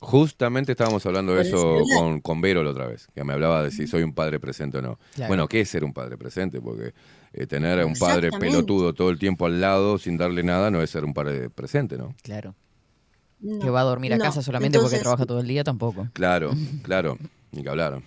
[0.00, 3.70] Justamente estábamos hablando de eso con, con Vero la otra vez, que me hablaba de
[3.70, 4.98] si soy un padre presente o no.
[5.14, 5.28] Claro.
[5.28, 6.58] Bueno, ¿qué es ser un padre presente?
[6.58, 6.94] Porque
[7.34, 10.80] eh, tener a un padre pelotudo todo el tiempo al lado sin darle nada no
[10.80, 12.14] es ser un padre presente, ¿no?
[12.22, 12.54] Claro.
[13.40, 14.24] No, que va a dormir a no.
[14.24, 16.08] casa solamente porque trabaja todo el día tampoco.
[16.14, 16.52] Claro,
[16.82, 17.18] claro,
[17.52, 18.02] ni que hablar.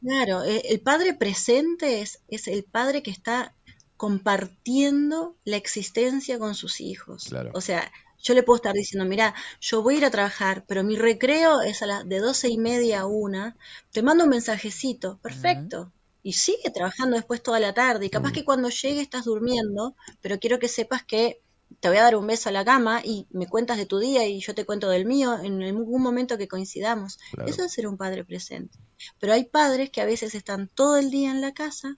[0.00, 3.54] Claro, eh, el padre presente es, es el padre que está
[3.98, 7.26] compartiendo la existencia con sus hijos.
[7.28, 7.50] Claro.
[7.52, 7.90] O sea,
[8.20, 11.60] yo le puedo estar diciendo, mira, yo voy a ir a trabajar, pero mi recreo
[11.62, 13.56] es a las de doce y media a una,
[13.92, 15.92] te mando un mensajecito, perfecto.
[16.22, 18.06] Y sigue trabajando después toda la tarde.
[18.06, 21.40] Y capaz que cuando llegue estás durmiendo, pero quiero que sepas que
[21.80, 24.26] te voy a dar un beso a la cama y me cuentas de tu día
[24.26, 27.18] y yo te cuento del mío en algún momento que coincidamos.
[27.32, 27.48] Claro.
[27.48, 28.78] Eso es ser un padre presente.
[29.20, 31.96] Pero hay padres que a veces están todo el día en la casa,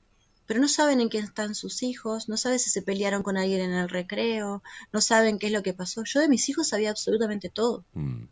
[0.51, 3.61] pero no saben en qué están sus hijos, no saben si se pelearon con alguien
[3.61, 6.03] en el recreo, no saben qué es lo que pasó.
[6.05, 8.25] Yo de mis hijos sabía absolutamente todo, Mm.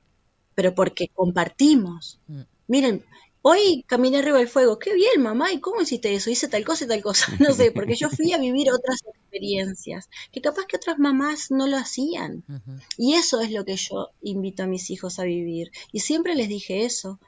[0.57, 2.19] pero porque compartimos.
[2.67, 3.05] Miren,
[3.43, 6.29] hoy caminé arriba del fuego, qué bien mamá, ¿y cómo hiciste eso?
[6.29, 10.09] Hice tal cosa y tal cosa, no sé, porque yo fui a vivir otras experiencias,
[10.33, 12.43] que capaz que otras mamás no lo hacían.
[12.97, 15.71] Y eso es lo que yo invito a mis hijos a vivir.
[15.93, 17.21] Y siempre les dije eso.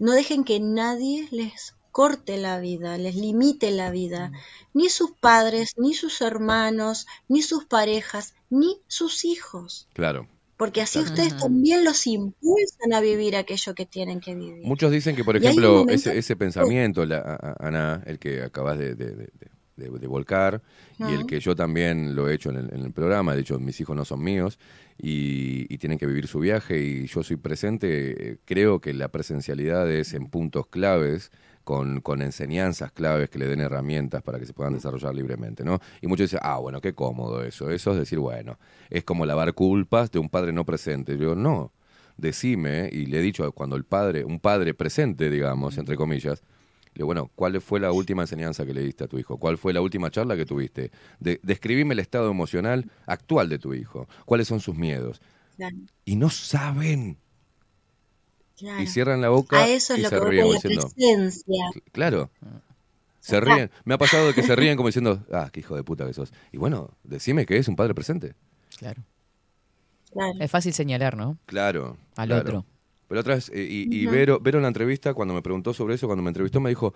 [0.00, 4.32] No dejen que nadie les corte la vida, les limite la vida.
[4.74, 9.88] Ni sus padres, ni sus hermanos, ni sus parejas, ni sus hijos.
[9.94, 10.26] Claro.
[10.56, 14.64] Porque así ustedes también los impulsan a vivir aquello que tienen que vivir.
[14.66, 18.42] Muchos dicen que, por ejemplo, momento- ese, ese pensamiento, la, a- a- Ana, el que
[18.42, 19.28] acabas de, de- de-
[19.76, 20.60] de- de volcar,
[20.98, 23.60] y el que yo también lo he hecho en el, en el programa, de hecho
[23.60, 24.58] mis hijos no son míos,
[25.00, 29.88] y, y tienen que vivir su viaje, y yo soy presente, creo que la presencialidad
[29.88, 31.30] es en puntos claves,
[31.68, 35.80] con, con enseñanzas claves que le den herramientas para que se puedan desarrollar libremente, ¿no?
[36.00, 38.58] Y muchos dicen, ah, bueno, qué cómodo eso, eso es decir, bueno,
[38.88, 41.12] es como lavar culpas de un padre no presente.
[41.12, 41.74] Yo digo, no,
[42.16, 47.00] decime, y le he dicho cuando el padre, un padre presente, digamos, entre comillas, le
[47.00, 49.36] digo, bueno, ¿cuál fue la última enseñanza que le diste a tu hijo?
[49.36, 50.90] ¿Cuál fue la última charla que tuviste?
[51.20, 54.08] De, describime el estado emocional actual de tu hijo.
[54.24, 55.20] ¿Cuáles son sus miedos?
[56.06, 57.18] Y no saben.
[58.58, 58.82] Claro.
[58.82, 61.64] Y cierran la boca A eso es y lo se que ríen diciendo, presencia.
[61.92, 62.30] claro.
[63.20, 63.70] Se ríen.
[63.84, 66.14] Me ha pasado de que se ríen como diciendo, ah, qué hijo de puta que
[66.14, 66.32] sos.
[66.52, 68.34] Y bueno, decime que es un padre presente.
[68.78, 69.02] Claro.
[70.12, 70.32] Claro.
[70.40, 71.36] Es fácil señalar, ¿no?
[71.46, 71.96] Claro.
[72.16, 72.42] Al claro.
[72.42, 72.66] otro.
[73.08, 74.14] Pero otra vez, eh, y, y Ujú.
[74.14, 76.94] Vero, Vero en la entrevista, cuando me preguntó sobre eso, cuando me entrevistó, me dijo,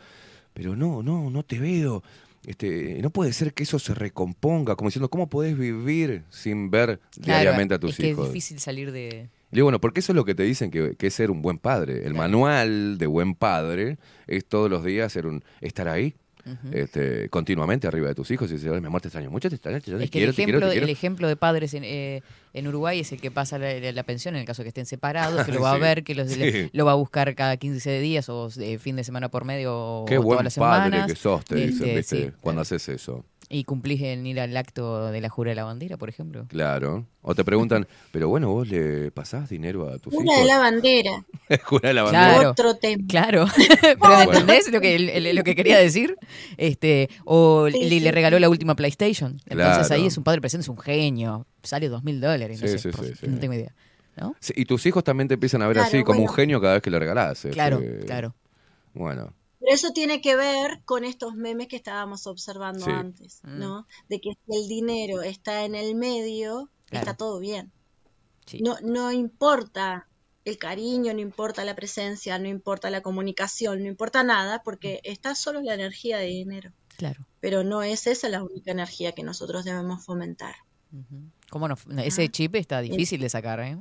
[0.55, 2.03] pero no, no, no te veo.
[2.47, 7.01] Este, no puede ser que eso se recomponga, como diciendo, ¿cómo podés vivir sin ver
[7.17, 8.27] diariamente a tus es que hijos?
[8.27, 9.29] es difícil salir de...
[9.53, 11.41] Le digo, bueno, porque eso es lo que te dicen que, que es ser un
[11.43, 12.05] buen padre.
[12.07, 16.15] El manual de buen padre es todos los días ser un, estar ahí.
[16.73, 19.77] Este, continuamente arriba de tus hijos y "Ay, mi amor, te extraño mucho, te extraño,
[19.77, 20.87] Es que quiero, el te ejemplo, quiero, te quiero.
[20.87, 22.23] el ejemplo de padres en, eh,
[22.53, 24.85] en Uruguay es el que pasa la, la- la pensión en el caso que estén
[24.87, 26.41] separados, que lo va a ver, que los- sí.
[26.41, 29.73] le- lo va a buscar cada 15 días o eh, fin de semana por medio
[29.77, 31.07] o Qué todas buen las padre semanas.
[31.13, 32.25] que sos, te dicen, Este, ¿viste?
[32.31, 32.33] sí.
[32.41, 33.25] Cuando haces eso.
[33.55, 36.47] Y cumplís en ir al acto de la jura de la bandera, por ejemplo.
[36.49, 37.07] Claro.
[37.21, 40.49] O te preguntan, pero bueno, vos le pasás dinero a tus Una de hijos.
[40.49, 41.25] la bandera.
[41.65, 42.29] Jura de la bandera.
[42.33, 43.05] Claro, Otro tema.
[43.09, 43.47] claro.
[43.83, 44.33] Pero ¿me Bueno.
[44.33, 46.17] ¿entendés lo que, el- lo que quería decir?
[46.57, 49.33] Este, o Sí, le, sí, le regaló la última PlayStation.
[49.47, 49.95] Entonces Claro.
[49.95, 51.47] ahí es un padre presente, es un genio.
[51.63, 53.27] Sale dos mil dólares, no Sí, sé, sí, por- sí, sí.
[53.29, 53.75] no tengo idea.
[54.17, 54.35] ¿No?
[54.41, 56.75] Sí, y tus hijos también te empiezan a ver Claro, así como un genio cada
[56.75, 57.37] vez que le regalás.
[57.45, 58.35] este, Claro, claro.
[58.95, 59.33] Bueno,
[59.63, 62.91] Pero eso tiene que ver con estos memes que estábamos observando Sí.
[62.91, 63.59] antes, Mm.
[63.61, 63.87] ¿no?
[64.09, 67.05] De que si el dinero está en el medio, Claro.
[67.05, 67.71] está todo bien.
[68.47, 68.61] Sí.
[68.61, 70.09] No, no importa
[70.45, 75.37] el cariño, no importa la presencia, no importa la comunicación, no importa nada, porque está
[75.37, 76.73] solo la energía de dinero.
[76.97, 77.25] Claro.
[77.41, 80.57] Pero no es esa la única energía que nosotros debemos fomentar.
[81.51, 81.77] ¿Cómo no?
[81.99, 83.79] Ese chip está difícil de sacar, ¿eh?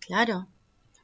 [0.00, 0.48] Claro.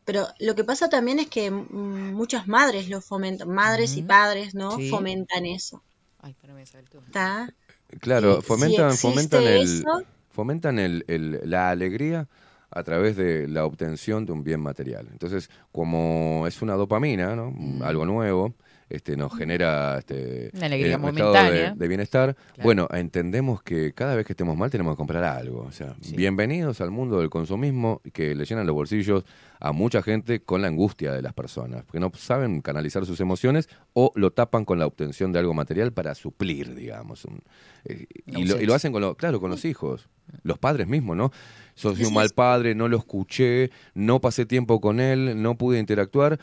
[0.04, 4.76] Pero lo que pasa también es que muchas madres lo fomentan, madres y padres, ¿no?
[4.76, 4.88] Sí.
[4.88, 5.82] fomentan eso.
[6.20, 6.98] Ay, espérame, saltó.
[7.06, 7.52] ¿Está?
[8.00, 12.28] claro, Eh, si fomentan, fomentan, el, eso- fomentan el, el- la alegría
[12.70, 15.08] a través de la obtención de un bien material.
[15.12, 17.50] Entonces, como es una dopamina, ¿no?
[17.50, 17.82] Mm.
[17.82, 18.54] algo nuevo,
[18.90, 21.74] este, nos genera este, Una alegría eh, de, momentánea.
[21.74, 22.34] de bienestar.
[22.34, 22.62] Claro.
[22.62, 25.60] Bueno, entendemos que cada vez que estemos mal tenemos que comprar algo.
[25.62, 26.16] O sea, Sí.
[26.16, 29.24] bienvenidos al mundo del consumismo que le llenan los bolsillos
[29.60, 33.68] a mucha gente con la angustia de las personas, que no saben canalizar sus emociones
[33.92, 37.24] o lo tapan con la obtención de algo material para suplir, digamos.
[37.24, 37.40] un-
[37.84, 40.08] eh, y, lo, y lo hacen con lo, claro, con los hijos,
[40.42, 41.30] los padres mismos, ¿no?
[41.74, 45.78] Soy Sí, un mal padre, no lo escuché, no pasé tiempo con él, no pude
[45.78, 46.38] interactuar.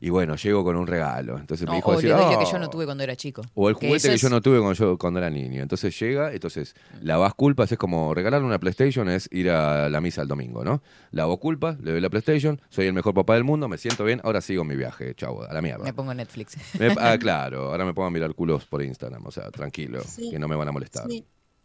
[0.00, 1.38] Y bueno, llego con un regalo.
[1.38, 2.52] Entonces No, mi hijo o decía, le doy lo que "Oh".
[2.52, 3.42] yo no tuve cuando era chico.
[3.54, 5.62] O el juguete que es- yo no tuve cuando, yo, cuando era niño.
[5.62, 10.22] Entonces llega, entonces lavas culpas, es como regalarle una PlayStation es ir a la misa
[10.22, 10.82] el domingo, ¿no?
[11.12, 14.20] Lavo culpas, le doy la PlayStation, soy el mejor papá del mundo, me siento bien,
[14.24, 15.84] ahora sigo mi viaje, chavo, a la mierda.
[15.84, 16.56] Me pongo Netflix.
[16.78, 20.30] Me- ah, claro, ahora me pongo a mirar culos por Instagram, o sea, tranquilo, Sí.
[20.30, 21.06] que no me van a molestar.
[21.08, 21.24] Sí.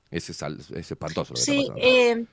[0.09, 0.41] Ese es,
[0.71, 1.87] es espantoso lo que Sí, está pasando.
[1.87, 2.25] eh,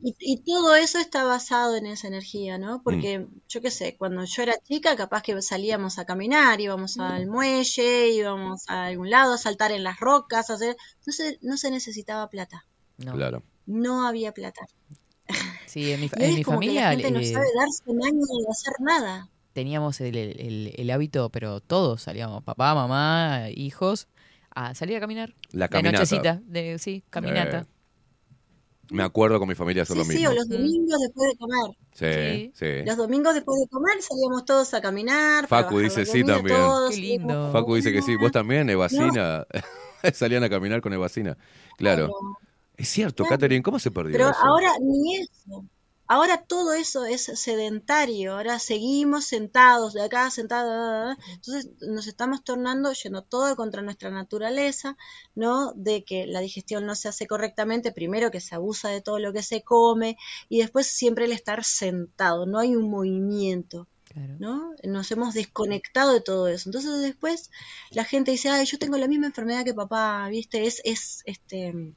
[0.00, 2.78] y, y todo eso está basado en esa energía, ¿no?
[2.78, 2.82] Mm.
[2.82, 7.00] Porque yo qué sé, cuando yo era chica, capaz que salíamos a caminar, íbamos Mm.
[7.02, 10.76] al muelle, íbamos a algún lado, a saltar en las rocas, a hacer...
[11.06, 12.64] No se, no se necesitaba plata,
[12.98, 13.12] No.
[13.14, 13.42] Claro.
[13.66, 14.62] no había plata.
[15.66, 17.20] Sí, en mi, fa- Y hoy en es mi como que la familia gente no
[17.20, 19.28] eh, sabe darse un año de hacer nada.
[19.52, 24.08] teníamos el, el- el- el hábito, pero todos salíamos, papá, mamá, hijos,
[24.54, 25.34] a salir a caminar.
[25.50, 25.98] La De caminata.
[25.98, 27.60] nochecita, de, sí, caminata.
[27.60, 27.66] Eh,
[28.92, 31.76] me acuerdo con mi familia hacer Sí, lo sí, o los domingos después de comer.
[31.92, 32.84] Sí, sí.
[32.86, 35.46] Los domingos después de comer salíamos todos a caminar.
[35.48, 36.56] Facu dice sí también.
[36.56, 37.52] todos, Qué íbamos lindo.
[37.52, 39.46] Facu dice que sí, vos también, Evacina.
[40.14, 41.36] Salían a caminar con Evacina.
[41.76, 42.06] Claro.
[42.06, 42.38] Claro.
[42.76, 43.36] Es cierto, Claro.
[43.36, 44.38] Catherine, ¿cómo se perdió Pero eso?
[44.42, 45.64] ahora ni eso.
[46.12, 48.34] Ahora todo eso es sedentario.
[48.34, 51.16] Ahora seguimos sentados de acá, sentados.
[51.26, 54.98] Entonces nos estamos tornando yendo todo contra nuestra naturaleza,
[55.34, 55.72] ¿no?
[55.72, 57.92] De que la digestión no se hace correctamente.
[57.92, 60.18] Primero que se abusa de todo lo que se come
[60.50, 62.44] y después siempre el estar sentado.
[62.44, 63.88] No hay un movimiento.
[64.04, 64.36] Claro.
[64.38, 64.74] ¿no?
[64.84, 66.68] Nos hemos desconectado de todo eso.
[66.68, 67.50] Entonces después
[67.90, 70.66] la gente dice, ay, yo tengo la misma enfermedad que papá, ¿viste?
[70.66, 71.94] Es, es, este,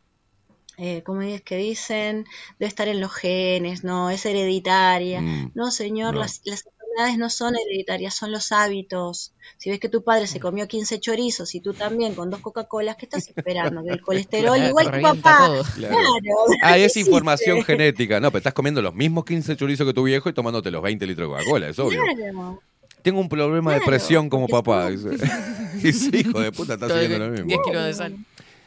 [0.77, 2.25] eh, ¿cómo es que dicen?
[2.59, 4.09] Debe estar en los genes, ¿no?
[4.09, 5.21] Es hereditaria.
[5.21, 6.19] Mm, No, señor, no.
[6.21, 9.33] Las, las enfermedades no son hereditarias, son los hábitos.
[9.57, 12.95] Si ves que tu padre se comió 15 chorizos y tú también con dos Coca-Colas,
[12.97, 13.83] ¿qué estás esperando?
[13.83, 15.37] Que el colesterol Claro, igual que papá.
[15.47, 15.63] todo.
[15.75, 15.95] Claro.
[15.95, 16.35] Claro.
[16.61, 18.19] Ah, es información genética.
[18.19, 21.05] No, pero estás comiendo los mismos 15 chorizos que tu viejo y tomándote los 20
[21.07, 22.01] litros de Coca-Cola, es obvio.
[22.01, 22.61] Claro.
[23.01, 24.89] Tengo un problema de presión como papá.
[24.89, 25.09] dice.
[25.83, 27.45] Y sí, hijo de puta, está de- lo mismo.
[27.47, 28.15] 10 kilos de sal.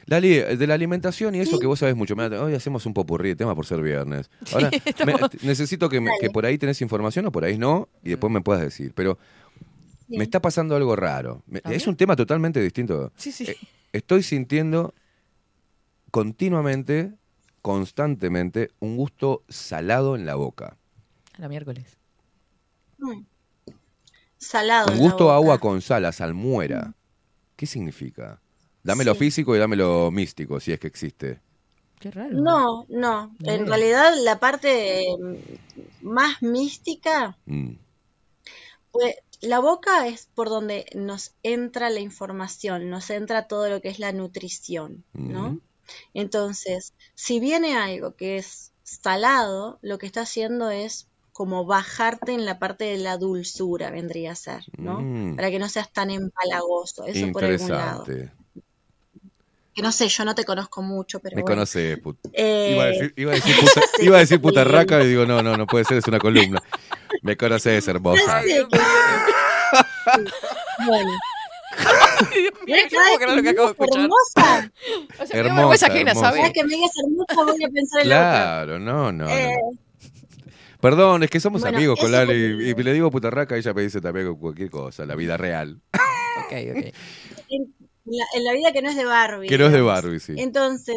[0.08, 2.16] Lali, de la alimentación y eso que vos sabés mucho.
[2.16, 4.30] Mirá, hoy hacemos un popurrí de tema por ser viernes.
[4.52, 4.70] Ahora,
[5.06, 8.32] me- necesito que, me- que por ahí tenés información o por ahí no, y después
[8.32, 8.92] me puedas decir.
[8.94, 9.18] Pero
[10.08, 11.42] me está pasando algo raro.
[11.46, 13.12] Me- es un tema totalmente distinto.
[13.16, 13.44] Sí, sí.
[13.50, 13.56] Eh,
[13.92, 14.94] estoy sintiendo
[16.10, 17.12] continuamente,
[17.62, 20.76] constantemente, un gusto salado en la boca.
[21.36, 21.98] A la miércoles.
[22.98, 23.20] Mm.
[24.38, 24.86] Salado.
[24.86, 25.36] Un en la gusto boca.
[25.36, 26.94] agua con sal, a salmuera.
[27.56, 28.40] ¿Qué significa?
[28.82, 29.18] Dame lo Sí.
[29.20, 31.40] físico y dame lo místico, si es que existe.
[32.00, 32.30] Qué raro.
[32.38, 33.34] No, no.
[33.42, 35.16] En realidad la parte eh,
[36.02, 37.72] más mística, Mm.
[38.92, 43.88] pues la boca es por donde nos entra la información, nos entra todo lo que
[43.88, 45.60] es la nutrición, ¿no?
[46.14, 52.44] Entonces, si viene algo que es salado, lo que está haciendo es como bajarte en
[52.44, 55.00] la parte de la dulzura, vendría a ser, ¿no?
[55.00, 55.36] Mm.
[55.36, 58.04] Para que no seas tan empalagoso, eso por algún lado.
[59.78, 61.54] Que no sé, yo no te conozco mucho, pero Me bueno.
[61.54, 64.64] conoces, put- Eh, Iba a decir, iba a decir puta, sí, iba a decir puta
[64.64, 64.70] sí.
[64.70, 66.60] raca y digo, no, no, no puede ser, es una columna.
[67.22, 68.42] Me conoces, hermosa.
[68.42, 68.54] Sí.
[70.84, 71.10] Bueno.
[72.66, 74.02] Mira, no puedo creer lo que acabo de escuchar.
[74.02, 74.72] Hermosa.
[75.22, 76.26] O sea, Hermosa, ajena, hermosa.
[76.26, 76.40] ¿sabes?
[76.40, 78.30] Cada que me digas hermosa voy a pensar en la otra.
[78.32, 79.24] Claro, no, no.
[79.26, 79.30] no.
[79.30, 79.56] Eh,
[80.80, 83.82] Perdón, es que somos Bueno, amigos con Lali y, y le digo putarraca ella me
[83.82, 85.80] dice también cualquier cosa, la vida real.
[86.46, 86.86] Ok, ok.
[88.10, 89.48] en, la, en la vida que no es de Barbie.
[89.48, 89.80] Que no es de.
[89.80, 90.34] Barbie, sí.
[90.36, 90.96] Entonces,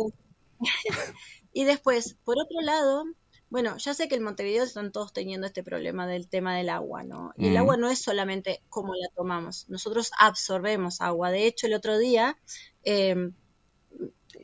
[1.54, 3.06] y después, por otro lado,
[3.50, 7.04] bueno, ya sé que en Montevideo están todos teniendo este problema del tema del agua,
[7.04, 7.34] ¿no?
[7.38, 11.32] Y el agua no es solamente cómo la tomamos, nosotros absorbemos agua.
[11.32, 12.38] De hecho, el otro día,
[12.84, 13.32] eh,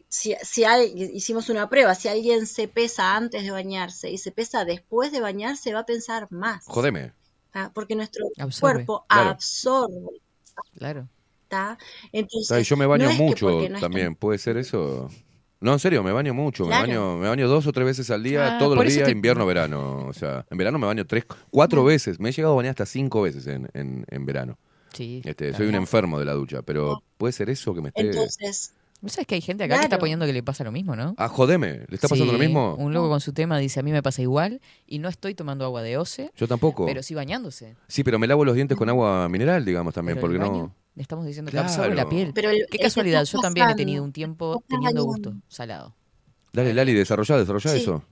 [0.10, 4.32] si, si hay- hicimos una prueba, si alguien se pesa antes de bañarse y se
[4.32, 6.66] pesa después de bañarse, va a pensar más.
[6.66, 7.14] Jodeme.
[7.52, 7.72] ¿tá?
[7.74, 8.74] Porque nuestro Absorbe.
[8.86, 9.30] cuerpo Claro.
[9.30, 10.22] absorbe.
[10.78, 11.08] Claro.
[11.48, 11.78] ¿Tá?
[12.12, 15.10] Entonces, Ay, yo me baño no mucho no también, ¿puede ser eso?
[15.60, 16.86] No, en serio, me baño mucho, Claro.
[16.88, 19.12] me baño, me baño dos o tres veces al día, Ah, todos los días, te-
[19.12, 20.06] invierno, verano.
[20.08, 22.20] O sea, en verano me baño tres, cuatro veces.
[22.20, 24.58] Me he llegado a bañar hasta cinco veces en, en, en verano.
[24.94, 25.22] Sí.
[25.26, 28.02] Este, soy un enfermo de la ducha, pero puede ser eso que me esté.
[28.02, 30.96] Entonces, ¿Vos sabés que hay gente acá que está poniendo que le pasa lo mismo,
[30.96, 31.14] no?
[31.20, 32.74] Ah, jodeme, ¿le está pasando lo mismo?
[32.76, 35.66] Un loco con su tema dice, a mí me pasa igual y no estoy tomando
[35.66, 36.86] agua de OCE, Yo tampoco.
[36.88, 37.76] pero sí bañándose.
[37.88, 40.76] Sí, pero me lavo los dientes con agua mineral, digamos también, Pero porque baño, no.
[40.98, 42.10] Le estamos diciendo que absorbe la Claro.
[42.10, 42.32] piel.
[42.34, 45.96] Pero el- el Qué que casualidad, yo también he tenido un tiempo teniendo gusto salado.
[46.52, 47.78] Dale, Lali, desarrollá, desarrollá Sí.
[47.84, 48.04] eso.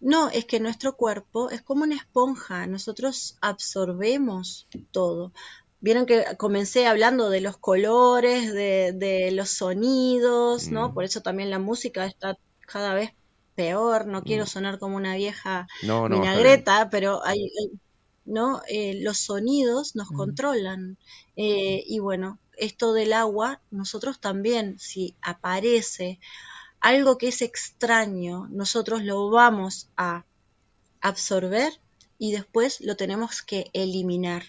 [0.00, 5.32] No, es que nuestro cuerpo es como una esponja, nosotros absorbemos todo.
[5.80, 10.90] Vieron que comencé hablando de los colores, de, de los sonidos, ¿no?
[10.90, 10.94] Mm.
[10.94, 12.36] Por eso también la música está
[12.66, 13.12] cada vez
[13.54, 14.06] peor.
[14.06, 14.48] No quiero Mm.
[14.48, 17.78] sonar como una vieja No, no, vinagreta, pero hay, hay-
[18.30, 18.62] ¿no?
[18.68, 19.98] Eh, los sonidos Mm.
[19.98, 20.98] nos controlan.
[21.36, 26.20] Eh, y bueno, esto del agua, nosotros también, si aparece
[26.80, 30.24] algo que es extraño, nosotros lo vamos a
[31.00, 31.72] absorber
[32.18, 34.44] y después lo tenemos que eliminar.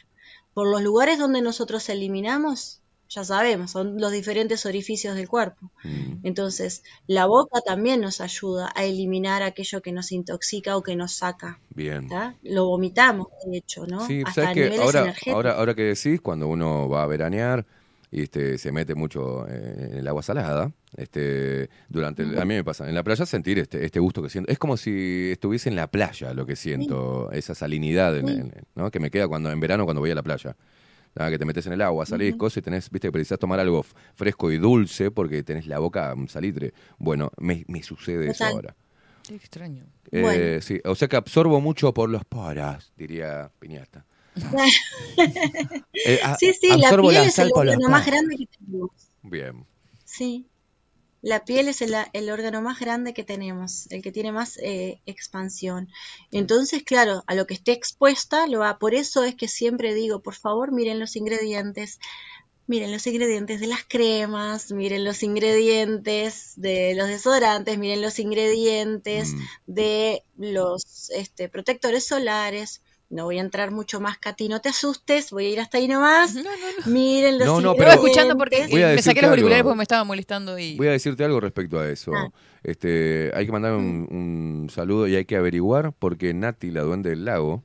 [0.54, 2.81] Por los lugares donde nosotros eliminamos,
[3.14, 5.70] ya sabemos, son los diferentes orificios del cuerpo.
[5.84, 6.20] Mm.
[6.26, 11.12] Entonces, la boca también nos ayuda a eliminar aquello que nos intoxica o que nos
[11.14, 11.60] saca.
[11.76, 12.08] Bien.
[12.08, 12.36] ¿tá?
[12.42, 14.08] Lo vomitamos, de hecho, ¿no?
[14.08, 17.66] Sí, Hasta sabes que ahora, ahora, ahora que decís, cuando uno va a veranear
[18.14, 22.56] y este, se mete mucho eh, en el agua salada, este, durante el- a mí
[22.56, 25.68] me pasa, en la playa sentir este, este gusto que siento, es como si estuviese
[25.70, 28.90] en la playa lo que siento, esa salinidad en- ¿no?
[28.90, 30.56] que me queda cuando en verano cuando voy a la playa.
[31.16, 33.60] Nada, que te metes en el agua, salís, cosas y tenés, viste, que precisás tomar
[33.60, 33.84] algo
[34.16, 36.74] fresco y dulce porque tenés la boca un salitre.
[36.98, 38.76] Bueno, me, me sucede eso ahora.
[39.28, 39.86] Qué extraño.
[40.12, 40.62] Eh, Bueno.
[40.62, 44.06] sí, o sea que absorbo mucho por los poros, diría Piñata.
[46.06, 48.06] Eh, a- sí, sí, la absorbo piel la es sal el por los órgano más
[48.06, 48.92] grande que tenemos.
[49.22, 49.66] Bien.
[50.06, 50.48] Sí,
[51.22, 55.02] la piel es el, el órgano más grande que tenemos, el que tiene más eh,
[55.06, 55.90] expansión.
[56.32, 58.80] Entonces, claro, a lo que esté expuesta, lo va.
[58.80, 62.00] Por eso es que siempre digo, por favor, miren los ingredientes.
[62.68, 69.34] Miren los ingredientes de las cremas, miren los ingredientes de los desodorantes, miren los ingredientes
[69.34, 69.40] Mm.
[69.68, 72.82] de los este, protectores solares.
[73.12, 75.88] No voy a entrar mucho más, Katy, no te asustes, voy a ir hasta ahí
[75.90, 76.34] nomás.
[76.86, 79.70] Miren los No, no, Estaba pero- escuchando porque Voy a me saqué los auriculares algo.
[79.70, 80.78] porque me estaba molestando y...
[80.78, 82.14] Voy a decirte algo respecto a eso.
[82.16, 82.30] Ah.
[82.64, 87.10] Este, hay que mandar un, un saludo y hay que averiguar porque Nati, la duende
[87.10, 87.64] del lago,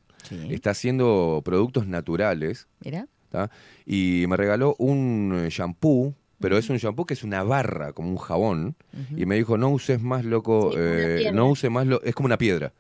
[0.51, 3.07] está haciendo productos naturales Mira.
[3.31, 3.49] ¿tá?
[3.85, 8.09] y me regaló un eh, shampoo, pero es un shampoo que es una barra, como
[8.11, 8.75] un jabón,
[9.17, 12.27] y me dijo, no uses más, loco, Sí, eh, no uses más, lo es como
[12.27, 12.73] una piedra.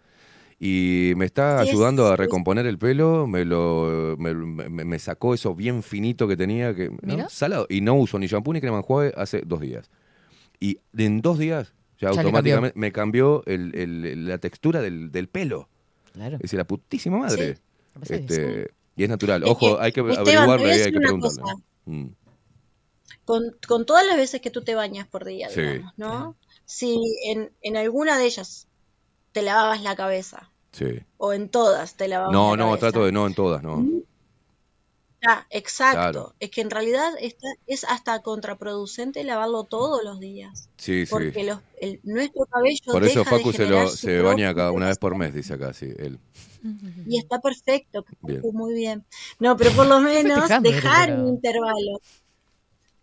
[0.58, 4.98] Y me está Sí, es- ayudando a recomponer el pelo, me lo me, me- me
[4.98, 6.90] sacó eso bien finito que tenía, que
[7.28, 7.66] salado.
[7.68, 9.90] Y no uso ni shampoo ni crema enjuague hace dos días.
[10.58, 15.68] Y en dos días ya, automáticamente me cambió el- el- la textura del, del pelo.
[16.14, 16.36] Claro.
[16.36, 17.58] Es decir, la putísima madre.
[18.08, 19.42] Este, y es natural.
[19.42, 21.42] Es Ojo, que, hay que Esteban, te voy a averiguarle y hay que preguntarle.
[21.84, 22.06] Mm,
[23.24, 25.60] con, con todas las veces que tú te bañas por día, Sí.
[25.60, 26.36] digamos, ¿no?
[26.64, 28.68] Si en, en alguna de ellas
[29.36, 31.00] te lavabas la cabeza, sí.
[31.18, 32.80] o en todas te lavabas No, la no, cabeza.
[32.90, 33.84] trato de no en todas, no.
[35.28, 35.96] Ah, exacto.
[35.96, 36.34] Claro.
[36.40, 40.70] Es que en realidad está, es hasta contraproducente lavarlo todos los días.
[40.78, 41.10] Sí, sí.
[41.10, 44.70] Porque los, el- nuestro cabello Por eso deja de Facu se, lo, se baña cada
[44.72, 46.18] una vez por mes, dice acá, sí, él.
[47.06, 48.40] Y está perfecto, Bien.
[48.52, 49.04] Muy bien.
[49.38, 52.00] No, pero por lo menos dejar un intervalo.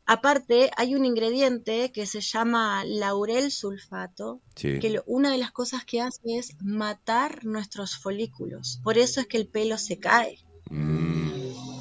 [0.05, 4.80] Aparte, hay un ingrediente que se llama laurel sulfato, Sí.
[4.80, 8.80] que lo- una de las cosas que hace es matar nuestros folículos.
[8.84, 10.39] Por eso es que el pelo se cae.
[10.69, 11.13] Mm,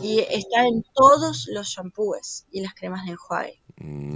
[0.05, 3.63] Y está en todos los shampoos y las cremas de enjuague.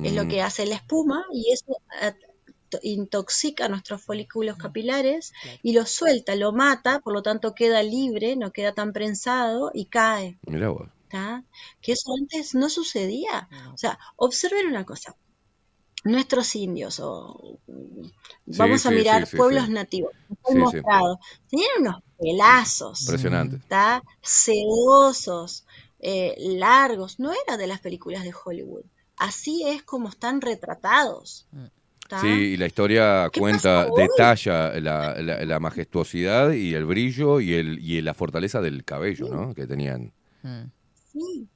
[0.05, 2.13] Es lo mm, que hace la espuma y eso eh,
[2.69, 8.35] to- intoxica nuestros folículos capilares y los suelta, lo mata, por lo tanto queda libre,
[8.35, 10.39] no queda tan prensado y cae.
[10.47, 10.89] Mirá vos.
[11.09, 11.45] ¿Tá?
[11.81, 13.49] Que eso antes no sucedía.
[13.75, 15.17] O sea, observen una cosa.
[16.05, 17.59] Nuestros indios, o
[18.47, 19.71] vamos Sí, a sí, mirar sí, sí, pueblos sí.
[19.71, 20.13] nativos,
[20.45, 20.67] Sí, han sí.
[20.67, 21.19] mostrado,
[21.51, 23.61] tenían unos pelazos, Impresionante.
[23.69, 24.03] ¿tá?
[24.23, 25.67] sedosos,
[25.99, 28.85] eh, largos, no era de las películas de Hollywood.
[29.17, 31.49] Así es como están retratados.
[32.09, 32.23] ¿tá?
[32.23, 37.53] Sí, y la historia ¿Qué cuenta, detalla la, la- la majestuosidad y el brillo y,
[37.55, 39.55] el, y la fortaleza del cabello, ¿no?
[39.55, 40.13] Que tenían.
[41.17, 41.49] Sí,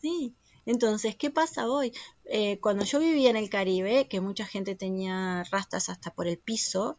[0.00, 0.36] sí.
[0.66, 1.92] Entonces, ¿qué pasa hoy?
[2.26, 6.38] Eh, cuando yo vivía en el Caribe, que mucha gente tenía rastas hasta por el
[6.38, 6.98] piso,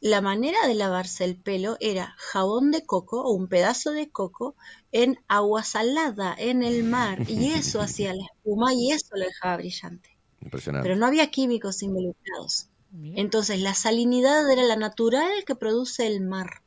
[0.00, 4.54] la manera de lavarse el pelo era jabón de coco o un pedazo de coco
[4.92, 9.56] en agua salada en el mar y eso hacía la espuma y eso lo dejaba
[9.56, 10.10] brillante.
[10.42, 10.86] Impresionante.
[10.86, 12.68] Pero no había químicos involucrados.
[13.14, 16.62] Entonces, la salinidad era la natural que produce el mar.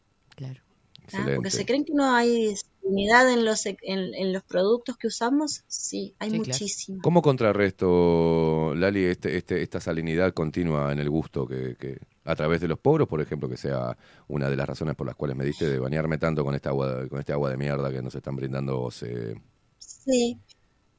[1.08, 1.26] Claro.
[1.26, 1.36] ¿tá?
[1.36, 5.64] Porque se creen que no hay salinidad en los, en, en los productos que usamos.
[5.68, 7.02] Sí, hay Sí, claro.
[7.02, 12.62] ¿Cómo contrarresto, Lali, este, este, esta salinidad continua en el gusto que, que a través
[12.62, 13.98] de los poros, por ejemplo, que sea
[14.28, 17.08] una de las razones por las cuales me diste de bañarme tanto con esta agua,
[17.10, 18.90] con este agua de mierda que nos están brindando?
[18.92, 19.36] Se...
[19.80, 20.38] Sí.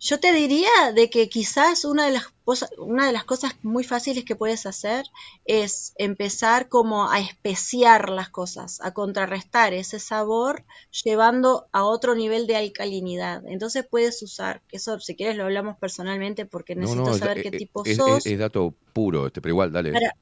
[0.07, 3.85] Yo te diría de que quizás una de las cosas, una de las cosas muy
[3.85, 5.07] fáciles que puedes hacer
[5.47, 10.63] es empezar como a especiar las cosas, a contrarrestar ese sabor
[11.05, 13.47] llevando a otro nivel de alcalinidad.
[13.47, 17.45] Entonces puedes usar, que eso si quieres lo hablamos personalmente porque necesito es, saber es-
[17.45, 18.27] qué tipo es- sos.
[18.27, 19.91] es- es dato puro, este, pero igual, dale.
[19.93, 20.15] Para-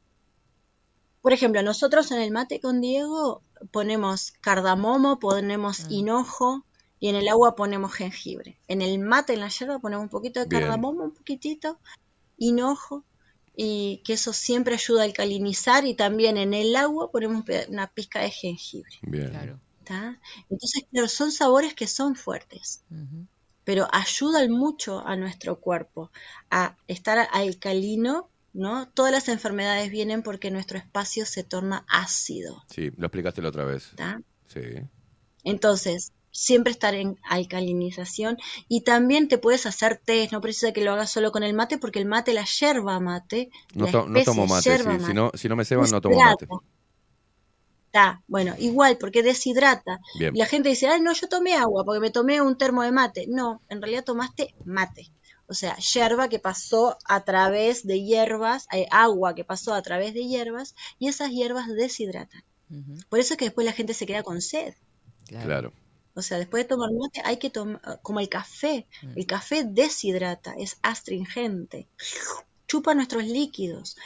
[1.23, 3.43] por ejemplo, nosotros en el mate con Diego
[3.73, 6.65] ponemos cardamomo, ponemos hinojo
[7.03, 8.61] y en el agua ponemos jengibre.
[8.69, 10.62] En el mate, en la yerba, ponemos un poquito de Bien.
[10.62, 11.81] cardamomo, un poquitito,
[12.39, 13.05] hinojo
[13.57, 18.20] y que eso siempre ayuda a alcalinizar y también en el agua ponemos una pizca
[18.20, 19.01] de jengibre.
[19.03, 19.61] Bien.
[19.83, 20.20] ¿tá?
[20.49, 22.85] Entonces, claro, son sabores que son fuertes
[23.65, 26.11] pero ayudan mucho a nuestro cuerpo
[26.51, 28.89] a estar alcalino, ¿no?
[28.89, 33.65] Todas las enfermedades vienen porque nuestro espacio se torna ácido, Sí, lo explicaste la otra
[33.65, 33.93] vez.
[33.95, 34.20] ¿tá?
[34.49, 34.61] Sí.
[35.45, 38.39] Entonces, siempre estar en alcalinización
[38.69, 41.79] y también te puedes hacer test, no precisa que lo hagas solo con el mate
[41.79, 45.05] porque el mate, la yerba mate, No, la to- no especie tomo mate, yerba sí.
[45.07, 46.47] Si no, si no me ceban, no tomo mate.
[47.87, 50.01] Está, bueno, igual, porque deshidrata.
[50.19, 50.35] Bien.
[50.35, 52.91] Y la gente dice, ay, no, yo tomé agua porque me tomé un termo de
[52.91, 53.27] mate.
[53.29, 55.13] No, en realidad tomaste mate.
[55.47, 60.15] O sea, yerba que pasó a través de hierbas, eh, agua que pasó a través
[60.15, 62.43] de hierbas, y esas hierbas deshidratan.
[63.11, 64.73] Por eso es que después la gente se queda con sed.
[65.27, 65.75] Claro.
[66.14, 68.86] O sea, después de tomar mate hay que tomar, como el café.
[69.16, 71.89] El café deshidrata, es astringente,
[72.66, 73.97] chupa nuestros líquidos.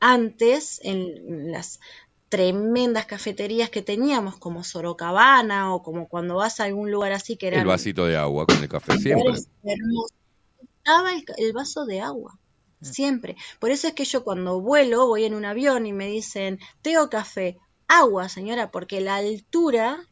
[0.00, 1.80] Antes, en las
[2.28, 7.48] tremendas cafeterías que teníamos, como Sorocabana o como cuando vas a algún lugar así que
[7.48, 9.34] El eran vasito de agua con el café siempre.
[9.34, 12.38] estaba el, el vaso de agua.
[12.80, 13.36] Siempre.
[13.60, 16.98] Por eso es que yo cuando vuelo, voy en un avión y me dicen, té
[16.98, 20.08] o café, agua, señora, porque la altura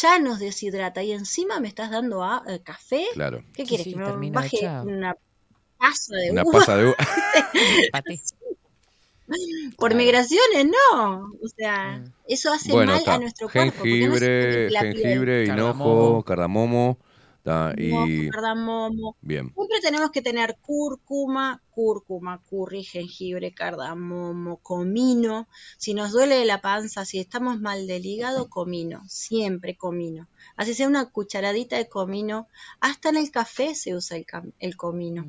[0.00, 3.06] ya nos deshidrata y encima me estás dando a- eh, café.
[3.14, 3.42] Claro.
[3.54, 3.84] ¿Qué Sí, quieres?
[3.84, 5.14] sí, que me baje una
[5.78, 6.52] pasa de Una uva?
[6.58, 6.96] pasa de uva.
[9.78, 11.32] Por migraciones, no.
[11.42, 13.14] O sea, eso hace Bueno, mal está.
[13.14, 13.78] a nuestro cuerpo.
[13.78, 16.98] no Jengibre, jengibre, hinojo, cardamomo.
[17.44, 17.90] Está, y
[19.20, 19.52] bien.
[19.54, 25.46] Siempre tenemos que tener cúrcuma, cúrcuma, curry, jengibre, cardamomo, comino.
[25.76, 29.02] Si nos duele la panza, si estamos mal del hígado, comino.
[29.08, 30.28] Siempre comino.
[30.56, 32.48] Así sea una cucharadita de comino.
[32.80, 34.16] Hasta en el café se usa
[34.58, 35.26] el, comino.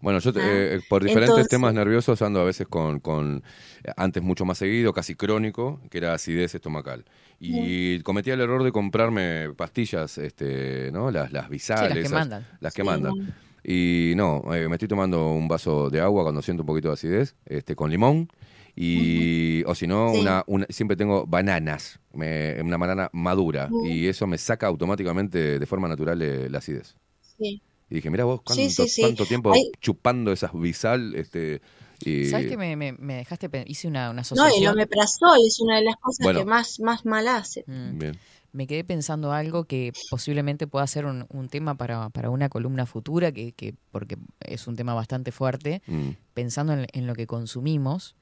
[0.00, 3.42] Bueno, yo Ah, eh, por diferentes entonces- temas nerviosos ando a veces con, con
[3.84, 7.04] eh, antes mucho más seguido, casi crónico, que era acidez estomacal.
[7.40, 11.10] Y cometía el error de comprarme pastillas, este, ¿no?
[11.10, 11.82] Las, las bisales.
[11.82, 12.46] Sí, las que esas, mandan.
[12.60, 12.86] Las que Sí.
[12.86, 13.34] mandan.
[13.64, 16.94] Y no, eh, me estoy tomando un vaso de agua cuando siento un poquito de
[16.94, 18.28] acidez, este, con limón.
[18.76, 23.68] Y, o si no, una, una- siempre tengo bananas, me- una banana madura.
[23.84, 26.96] Y eso me saca automáticamente de forma natural eh, la acidez.
[27.38, 27.62] Sí.
[27.90, 31.14] Y dije, mira vos, ¿cuánto, tiempo chupando esas bisal?
[31.16, 31.60] Este,
[32.04, 33.48] y- ¿Sabes que me, me- me dejaste?
[33.66, 34.62] Hice una, una No, asociación.
[34.62, 36.40] y el omeprazol es una de las cosas Bueno.
[36.40, 37.64] que más, más mal hace.
[37.66, 37.98] Mm.
[37.98, 38.18] Bien.
[38.52, 42.84] Me quedé pensando algo que posiblemente pueda ser un, un tema para, para una columna
[42.84, 46.10] futura, que, que porque es un tema bastante fuerte, Mm.
[46.34, 48.16] pensando en, en lo que consumimos,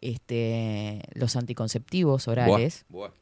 [0.00, 2.84] este, los anticonceptivos orales.
[2.88, 3.14] Buah, buah.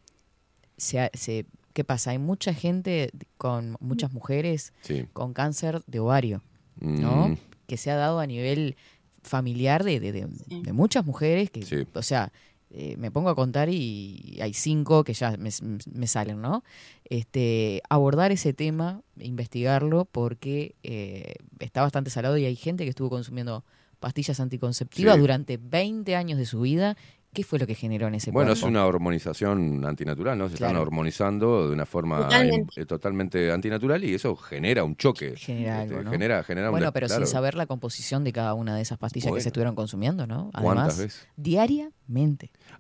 [0.77, 2.11] se ha- se- ¿Qué pasa?
[2.11, 5.07] Hay mucha gente, con muchas mujeres Sí.
[5.15, 6.43] con cáncer de ovario,
[6.81, 7.29] ¿no?
[7.31, 7.37] Mm.
[7.67, 8.77] Que se ha dado a nivel
[9.23, 12.33] familiar de, de, de- de muchas mujeres que, o sea,
[12.71, 15.51] eh, me pongo a contar y hay cinco que ya me,
[15.93, 16.65] me salen, ¿no?
[17.05, 23.11] Este, abordar ese tema, investigarlo, porque eh, está bastante salado y hay gente que estuvo
[23.11, 23.65] consumiendo
[24.01, 25.21] pastillas anticonceptivas Sí.
[25.21, 26.97] durante 20 años de su vida.
[27.35, 30.49] ¿Qué fue lo que generó en ese Bueno, es una hormonización antinatural, ¿no?
[30.49, 30.83] Se están Claro.
[30.83, 32.83] hormonizando de una forma Totalmente.
[32.83, 35.35] eh, totalmente antinatural y eso genera un choque.
[35.37, 36.11] Genera Este, algo, ¿no?
[36.11, 37.25] Genera, genera bueno, una- pero claro.
[37.25, 40.51] sin saber la composición de cada una de esas pastillas que se estuvieron consumiendo, ¿no?
[40.53, 41.29] ¿Cuántas Además, veces?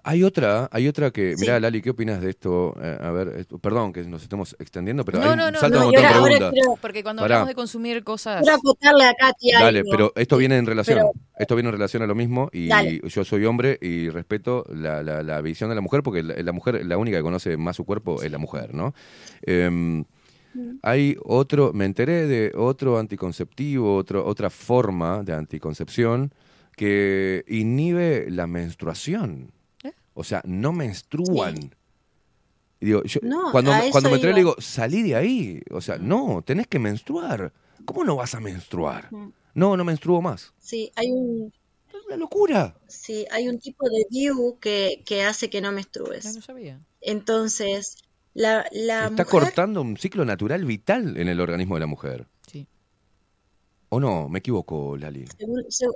[0.04, 1.40] Hay otra, hay otra que, Sí.
[1.42, 2.74] mirá Lali, ¿qué opinas de esto?
[2.82, 5.58] Eh, a ver, esto- perdón que nos estemos extendiendo, pero no, hay un- no, no,
[5.60, 6.50] salta no, un montón de preguntas.
[6.52, 7.36] quiero- porque cuando Pará.
[7.36, 8.42] hablamos de consumir cosas...
[8.42, 9.90] Quiero acotarle a Katy Dale, algo.
[9.90, 13.00] pero esto viene en relación, Pero- esto viene en relación a lo mismo y Dale.
[13.08, 16.52] yo soy hombre y respeto la, la- la visión de la mujer porque la, la
[16.52, 18.94] mujer, la única que conoce más su cuerpo es la mujer, ¿no?
[19.42, 20.04] Em,
[20.82, 26.32] hay otro, me enteré de otro anticonceptivo, otro, otra forma de anticoncepción
[26.76, 29.52] que inhibe la menstruación.
[29.84, 29.92] ¿Eh?
[30.14, 31.74] O sea, no menstruan.
[32.80, 34.36] Y digo, yo, No, cuando, cuando me enteré iba.
[34.36, 35.62] le digo, salí de ahí.
[35.70, 37.52] O sea, no, tenés que menstruar.
[37.84, 39.08] ¿Cómo no vas a menstruar?
[39.54, 40.52] No, no menstruo más.
[40.58, 41.52] Sí, hay un...
[42.08, 42.74] Una locura.
[42.88, 46.34] Sí, hay un tipo de DIU que, que hace que no menstrues.
[46.34, 46.80] No sabía.
[47.00, 47.96] Entonces,
[48.34, 49.26] la, la Está mujer...
[49.26, 52.26] cortando un ciclo natural vital en el organismo de la mujer.
[52.50, 52.66] Sí.
[53.88, 54.28] ¿O no?
[54.28, 55.26] Me equivoco, Lali.
[55.38, 55.94] según- según-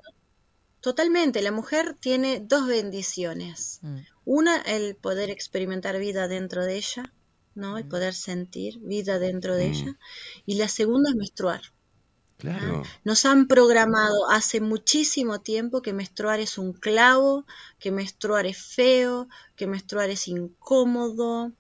[0.87, 3.81] Totalmente, la mujer tiene dos bendiciones.
[3.83, 3.99] Mm.
[4.25, 7.13] Una, el poder experimentar vida dentro de ella,
[7.57, 7.77] ¿no?
[7.77, 9.73] El poder sentir vida dentro de Mm.
[9.73, 9.99] ella.
[10.47, 11.63] Y la segunda es menstruar.
[12.37, 12.85] Claro.
[13.03, 17.47] Nos han programado hace muchísimo tiempo que menstruar es un clavo,
[17.81, 19.27] que menstruar es feo,
[19.57, 21.51] que menstruar es incómodo,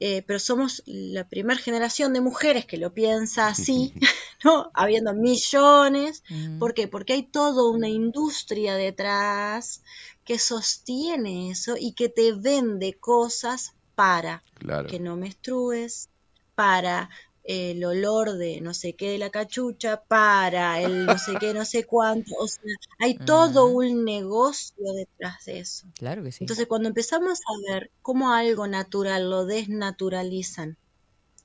[0.00, 3.94] eh, pero somos la primera generación de mujeres que lo piensa así,
[4.44, 4.70] ¿no?
[4.74, 6.22] Habiendo millones.
[6.58, 6.88] ¿Por qué?
[6.88, 9.82] Porque hay toda una industria detrás
[10.24, 14.88] que sostiene eso y que te vende cosas para Claro.
[14.88, 16.08] que no menstrues,
[16.54, 17.10] para
[17.44, 21.64] el olor de no sé qué de la cachucha, para el no sé qué, no
[21.64, 22.34] sé cuánto.
[22.38, 22.62] O sea,
[22.98, 25.86] hay todo un negocio detrás de eso.
[25.94, 26.44] Claro que sí.
[26.44, 30.78] Entonces, cuando empezamos a ver cómo algo natural lo desnaturalizan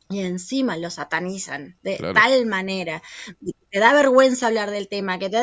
[0.09, 2.13] y encima lo satanizan de Claro.
[2.15, 3.01] tal manera,
[3.45, 5.39] que te da vergüenza hablar del tema, que te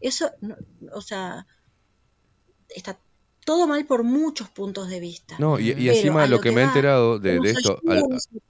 [0.00, 0.56] eso, no-
[0.92, 1.46] o sea,
[2.68, 3.00] está
[3.50, 5.34] todo mal por muchos puntos de vista.
[5.40, 7.80] No, y, encima a lo que me he enterado de, esto,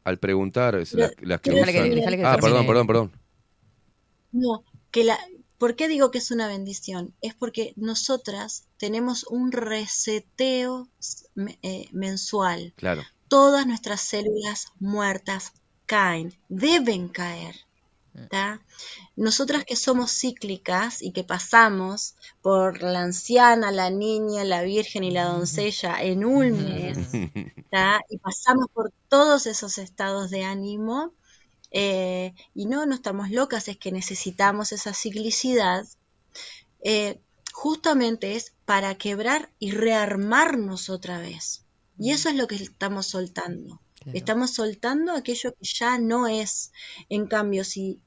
[0.04, 1.64] al, preguntar, es Pero- las, que usan...
[1.64, 3.12] Que- que ah, perdón, perdón, perdón.
[4.30, 5.18] No, que la,
[5.56, 7.14] ¿por qué digo que es una bendición?
[7.22, 10.86] Es porque nosotras tenemos un reseteo
[11.62, 12.74] eh, mensual.
[12.76, 13.02] Claro.
[13.28, 15.54] Todas nuestras células muertas
[15.86, 17.54] caen, deben caer.
[18.28, 18.60] ¿Tá?
[19.16, 25.10] Nosotras que somos cíclicas y que pasamos por la anciana, la niña, la virgen y
[25.10, 26.98] la doncella en un mes,
[27.70, 28.00] ¿tá?
[28.08, 31.12] y pasamos por todos esos estados de ánimo,
[31.70, 35.86] eh, y no, no estamos locas, es que necesitamos esa ciclicidad,
[36.82, 37.20] eh,
[37.52, 41.64] justamente es para quebrar y rearmarnos otra vez.
[41.98, 43.80] Y eso es lo que estamos soltando.
[44.14, 46.72] Estamos soltando aquello que ya no es.
[47.10, 48.00] En cambio, si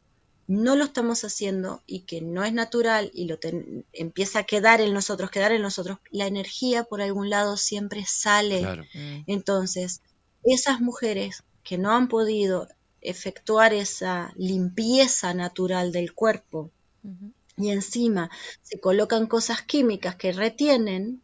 [0.61, 4.81] no lo estamos haciendo y que no es natural y lo ten- empieza a quedar
[4.81, 8.59] en nosotros, quedar en nosotros, la energía por algún lado siempre sale.
[8.59, 8.83] Claro.
[9.25, 10.01] Entonces,
[10.43, 12.67] esas mujeres que no han podido
[13.01, 16.71] efectuar esa limpieza natural del cuerpo
[17.57, 18.29] y encima
[18.61, 21.23] se colocan cosas químicas que retienen,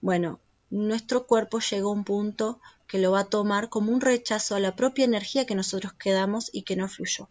[0.00, 0.40] bueno,
[0.70, 4.60] nuestro cuerpo llega a un punto que lo va a tomar como un rechazo a
[4.60, 7.28] la propia energía que nosotros quedamos y que no fluyó.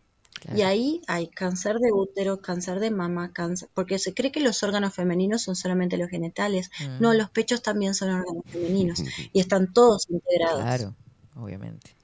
[0.56, 4.64] Y ahí hay cáncer de útero, cáncer de mama, cáncer, porque se cree que los
[4.64, 6.72] órganos femeninos son solamente los genitales.
[6.80, 7.02] Mm.
[7.02, 9.04] No, los pechos también son órganos femeninos
[9.34, 10.62] y están todos integrados.
[10.62, 10.96] Claro,
[11.36, 11.96] obviamente.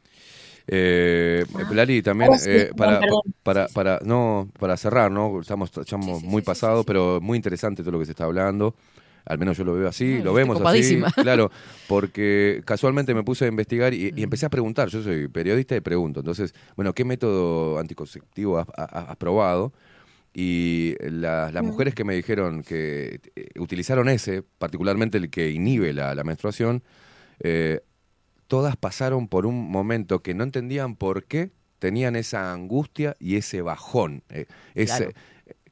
[0.68, 3.22] Eh, Lali, también sí, eh, para, perdón.
[3.44, 5.42] para, para, no, para cerrar, ¿no?
[5.42, 8.76] Estamos, estamos muy pasados, pero muy interesante todo lo que se está hablando.
[9.26, 11.50] Al menos yo lo veo así, lo vemos así, claro,
[11.88, 14.90] porque casualmente me puse a investigar y, y empecé a preguntar.
[14.90, 16.20] Yo soy periodista y pregunto.
[16.20, 19.72] Entonces, bueno, ¿qué método anticonceptivo has, ha- has probado?
[20.34, 25.94] Y la- las mujeres que me dijeron que eh, utilizaron ese, particularmente el que inhibe
[25.94, 26.84] la, la menstruación,
[27.40, 27.82] eh,
[28.48, 33.62] todas pasaron por un momento que no entendían por qué tenían esa angustia y ese
[33.62, 34.24] bajón.
[34.30, 35.12] eh, ese, Claro.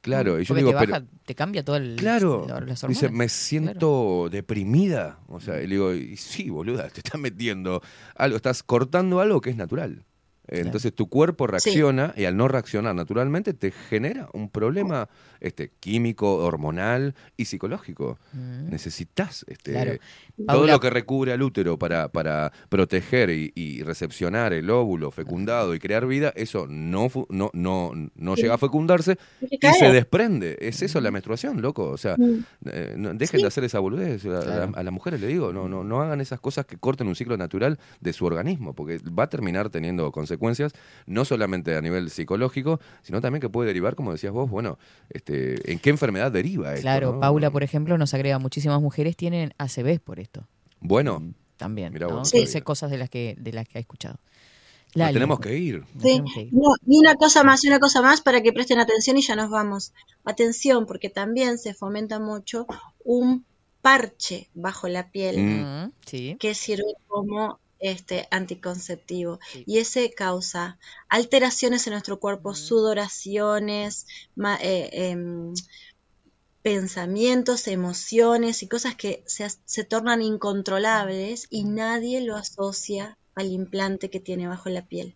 [0.01, 1.95] Claro, y yo digo, te, pero, te cambia todo el.
[1.95, 5.19] Claro, las dice, me siento deprimida.
[5.27, 7.81] O sea, y le digo, y sí, boluda, te estás metiendo
[8.15, 10.05] algo, estás cortando algo que es natural.
[10.47, 15.07] Entonces tu cuerpo reacciona y al no reaccionar naturalmente te genera un problema
[15.39, 18.17] este, químico, hormonal y psicológico.
[18.69, 19.93] Necesitas este, Claro.
[20.47, 25.73] todo lo que recubre al útero para, para proteger y, y recepcionar el óvulo fecundado
[25.75, 28.41] y crear vida, eso no, no, no, no Sí.
[28.43, 30.57] llega a fecundarse y se desprende.
[30.59, 31.89] Es eso la menstruación, loco.
[31.89, 32.43] O sea, Mm.
[32.65, 33.43] eh, no- dejen Sí.
[33.43, 34.25] de hacer esa boludez.
[34.25, 34.71] A, a- Claro.
[34.75, 37.37] a las mujeres le digo, no, no, no hagan esas cosas que corten un ciclo
[37.37, 40.30] natural de su organismo, porque va a terminar teniendo consecuencias,
[41.05, 44.77] no solamente a nivel psicológico, sino también que puede derivar, como decías vos, bueno,
[45.09, 46.81] este, ¿en qué enfermedad deriva esto?
[46.81, 47.19] Claro, no?
[47.19, 50.47] Paula, por ejemplo, nos agrega muchísimas mujeres tienen ACV por esto.
[50.79, 51.21] Bueno,
[51.57, 52.25] También, Mirá ¿no?
[52.25, 52.61] sabía.
[52.63, 54.19] cosas de las que de las que ha escuchado.
[54.95, 55.79] nos tenemos que ir.
[55.79, 56.49] Nos Sí, tenemos que ir.
[56.53, 59.35] no, y una cosa más, y una cosa más para que presten atención y ya
[59.35, 59.93] nos vamos.
[60.25, 62.65] Atención, porque también se fomenta mucho
[63.05, 63.45] un
[63.81, 66.35] parche bajo la piel Mm, sí.
[66.39, 69.39] que sirve como este anticonceptivo.
[69.65, 70.79] Y ese causa
[71.09, 74.05] alteraciones en nuestro cuerpo, sudoraciones,
[74.35, 75.53] ma- eh, em,
[76.63, 84.09] pensamientos, emociones y cosas que se, se tornan incontrolables y nadie lo asocia al implante
[84.09, 85.15] que tiene bajo la piel.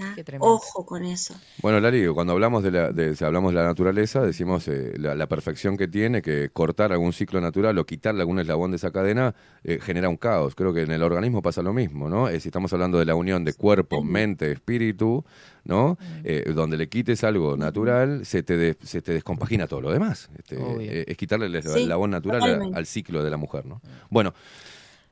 [0.00, 0.02] Mm.
[0.02, 0.36] ¿Ah?
[0.40, 1.34] Ojo con eso.
[1.60, 5.14] Bueno, Lali, cuando hablamos de la, de, si hablamos de la naturaleza, decimos eh, la,
[5.14, 8.90] la perfección que tiene, que cortar algún ciclo natural o quitarle algún eslabón de esa
[8.90, 10.54] cadena eh, genera un caos.
[10.54, 12.28] Creo que en el organismo pasa lo mismo, ¿no?
[12.28, 15.24] Eh, si estamos hablando de la unión de cuerpo, mente, espíritu,
[15.64, 15.98] ¿no?
[16.24, 20.30] Eh, donde le quites algo natural, se te, de- se te descompagina todo lo demás.
[20.38, 22.78] Este, eh, es quitarle el Sí, eslabón natural a- totalmente.
[22.78, 23.82] al ciclo de la mujer, ¿no?
[24.08, 24.32] Bueno,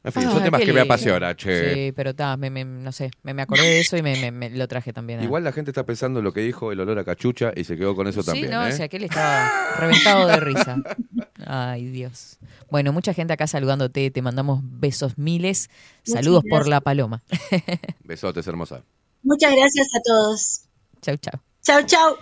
[0.09, 1.75] en fin, Ah, son temas que me apasionan, che.
[1.75, 4.31] Sí, pero ta, me, me- no sé, me, me acordé de eso y me, me-
[4.31, 5.21] me lo traje también.
[5.21, 7.65] a- Igual la gente está pensando en lo que dijo el olor a cachucha y
[7.65, 8.51] se quedó con eso Sí, también.
[8.51, 8.73] no, ¿eh?
[8.73, 10.77] o sea, que él estaba reventado de risa.
[11.47, 12.39] Ay, Dios.
[12.71, 15.71] Bueno, mucha gente acá saludándote, te mandamos besos miles.
[16.07, 17.23] Muchas Saludos por la paloma.
[18.05, 18.83] Besotes, hermosa.
[19.23, 20.61] Muchas gracias a todos.
[21.01, 21.41] chau, chau.
[21.63, 22.17] Chau, chau.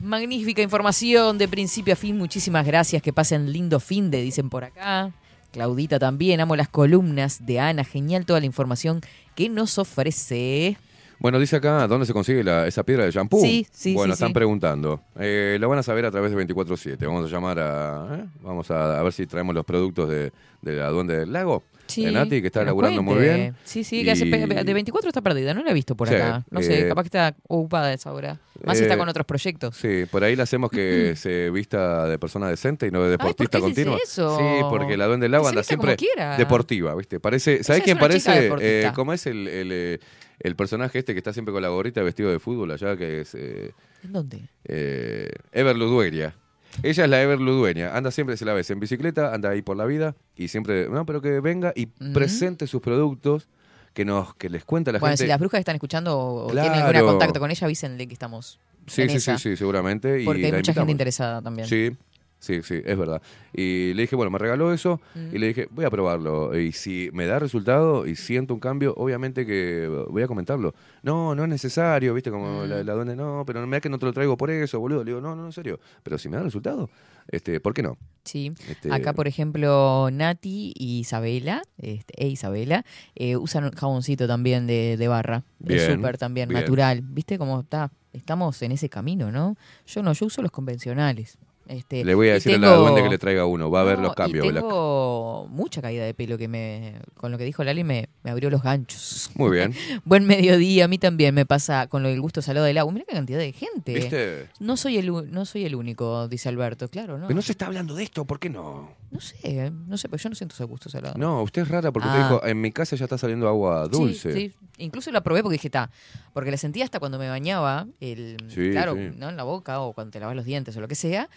[0.00, 2.16] Magnífica información de principio a fin.
[2.18, 3.00] Muchísimas gracias.
[3.02, 5.12] Que pasen lindo fin de, dicen por acá.
[5.58, 6.40] Claudita también.
[6.40, 7.84] Amo las columnas de Ana.
[7.84, 9.00] Genial toda la información
[9.36, 10.76] que nos ofrece.
[11.20, 13.40] Bueno, dice acá, ¿dónde se consigue la- esa piedra de shampoo?
[13.40, 14.34] Sí, sí, Bueno, sí, están sí.
[14.34, 15.00] preguntando.
[15.16, 17.06] Eh, lo van a saber a través de 24-7.
[17.06, 18.08] Vamos a llamar a...
[18.18, 18.24] ¿eh?
[18.42, 21.62] Vamos a, a ver si traemos los productos de, de la Duende del Lago.
[21.86, 23.54] Sí, de Nati, que está nos laburando muy bien.
[23.64, 25.52] Sí, sí, que hace Y- pe- de 24 está perdida.
[25.54, 26.44] No la he visto por Sí, acá.
[26.50, 28.40] No sé, eh, capaz que está ocupada esa hora.
[28.64, 29.76] Más si eh, está con otros proyectos.
[29.76, 33.58] Sí, por ahí le hacemos que se vista de persona decente y no de deportista
[33.58, 33.98] ¿por qué dice continua.
[34.04, 34.38] eso?
[34.38, 35.96] Sí, porque la Duende del Que se anda siempre
[36.38, 37.20] deportiva, ¿viste?
[37.20, 38.50] Parece, ¿Sabes es quién parece?
[38.60, 39.98] Eh, ¿Cómo es el, el, eh,
[40.40, 42.96] el personaje este que está siempre con la gorrita vestido de fútbol allá?
[42.96, 44.48] Que es eh, ¿En dónde?
[44.64, 46.34] Ever Ludueña.
[46.82, 47.96] Ella es la Ever Ludueña.
[47.96, 51.06] Anda siempre, se la ves en bicicleta, anda ahí por la vida y siempre, no,
[51.06, 53.48] pero que venga y presente sus productos,
[53.92, 55.24] que nos que les cuenta a la bueno, gente.
[55.24, 56.98] si las brujas están escuchando o tienen Claro.
[56.98, 59.38] algún contacto con ella, avísenle que estamos Sí, en sí, esa.
[59.38, 60.20] sí, sí, seguramente.
[60.20, 61.68] y Porque hay la mucha gente interesada también.
[61.68, 61.96] Sí,
[62.44, 63.20] sí, sí, es verdad.
[63.52, 65.34] Y le dije, bueno, me regaló eso Mm.
[65.34, 66.58] y le dije, voy a probarlo.
[66.58, 70.74] Y si me da resultado y siento un cambio, obviamente que voy a comentarlo.
[71.02, 72.68] No, no es necesario, viste, como Mm.
[72.68, 75.02] la, la duende, no, pero me da que no te lo traigo por eso, boludo.
[75.04, 75.80] Le digo, no, no, en serio.
[76.02, 76.90] Pero si me da resultado,
[77.28, 77.96] este, ¿por qué no?
[78.24, 78.52] Sí.
[78.68, 82.84] Este, Acá, por ejemplo, Nati y Isabela, este, e Isabela,
[83.14, 86.60] eh, usan un jaboncito también de, de barra, de Bien, súper también, bien.
[86.60, 87.00] natural.
[87.02, 87.90] ¿Viste cómo está?
[88.12, 89.56] Estamos en ese camino, ¿no?
[89.86, 91.36] Yo no, yo uso los convencionales.
[91.66, 93.84] Este, Le voy a decir a la tengo- duende que le traiga uno, va a
[93.84, 94.44] ver No, los cambios.
[94.46, 98.30] Y tengo mucha caída de pelo que me, con lo que dijo Lali me, me
[98.30, 99.30] abrió los ganchos.
[99.34, 99.74] Muy bien.
[100.04, 102.92] Buen mediodía, a mí también me pasa con lo del gusto salado del agua.
[102.92, 103.94] Mira qué cantidad de gente.
[103.94, 104.48] ¿Viste?
[104.60, 107.26] No soy el no soy el único, dice Alberto, claro, ¿no?
[107.28, 108.90] Pero no se está hablando de esto, ¿por qué no?
[109.14, 111.14] No sé, no sé, pues yo no siento ese gusto salado.
[111.16, 112.28] No, usted es rara porque usted Ah.
[112.30, 114.32] dijo, en mi casa ya está saliendo agua dulce.
[114.32, 114.54] Sí, sí.
[114.78, 115.88] Incluso la probé porque dije, está,
[116.32, 119.10] porque la sentía hasta cuando me bañaba, el, Sí, claro, sí.
[119.16, 119.28] ¿no?
[119.28, 121.30] En la boca o cuando te lavas los dientes o lo que sea.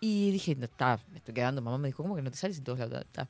[0.00, 1.62] Y dije, no, está, me estoy quedando.
[1.62, 3.00] Mamá me dijo, ¿cómo que no te sales en todos lados?
[3.02, 3.28] Está.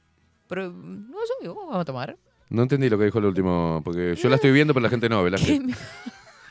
[0.48, 2.16] Pero, no sé, ¿cómo vamos a tomar?
[2.48, 5.08] No entendí lo que dijo el último, porque yo la estoy viendo, pero la gente
[5.10, 5.58] no, Velázquez.
[5.60, 5.74] Que me-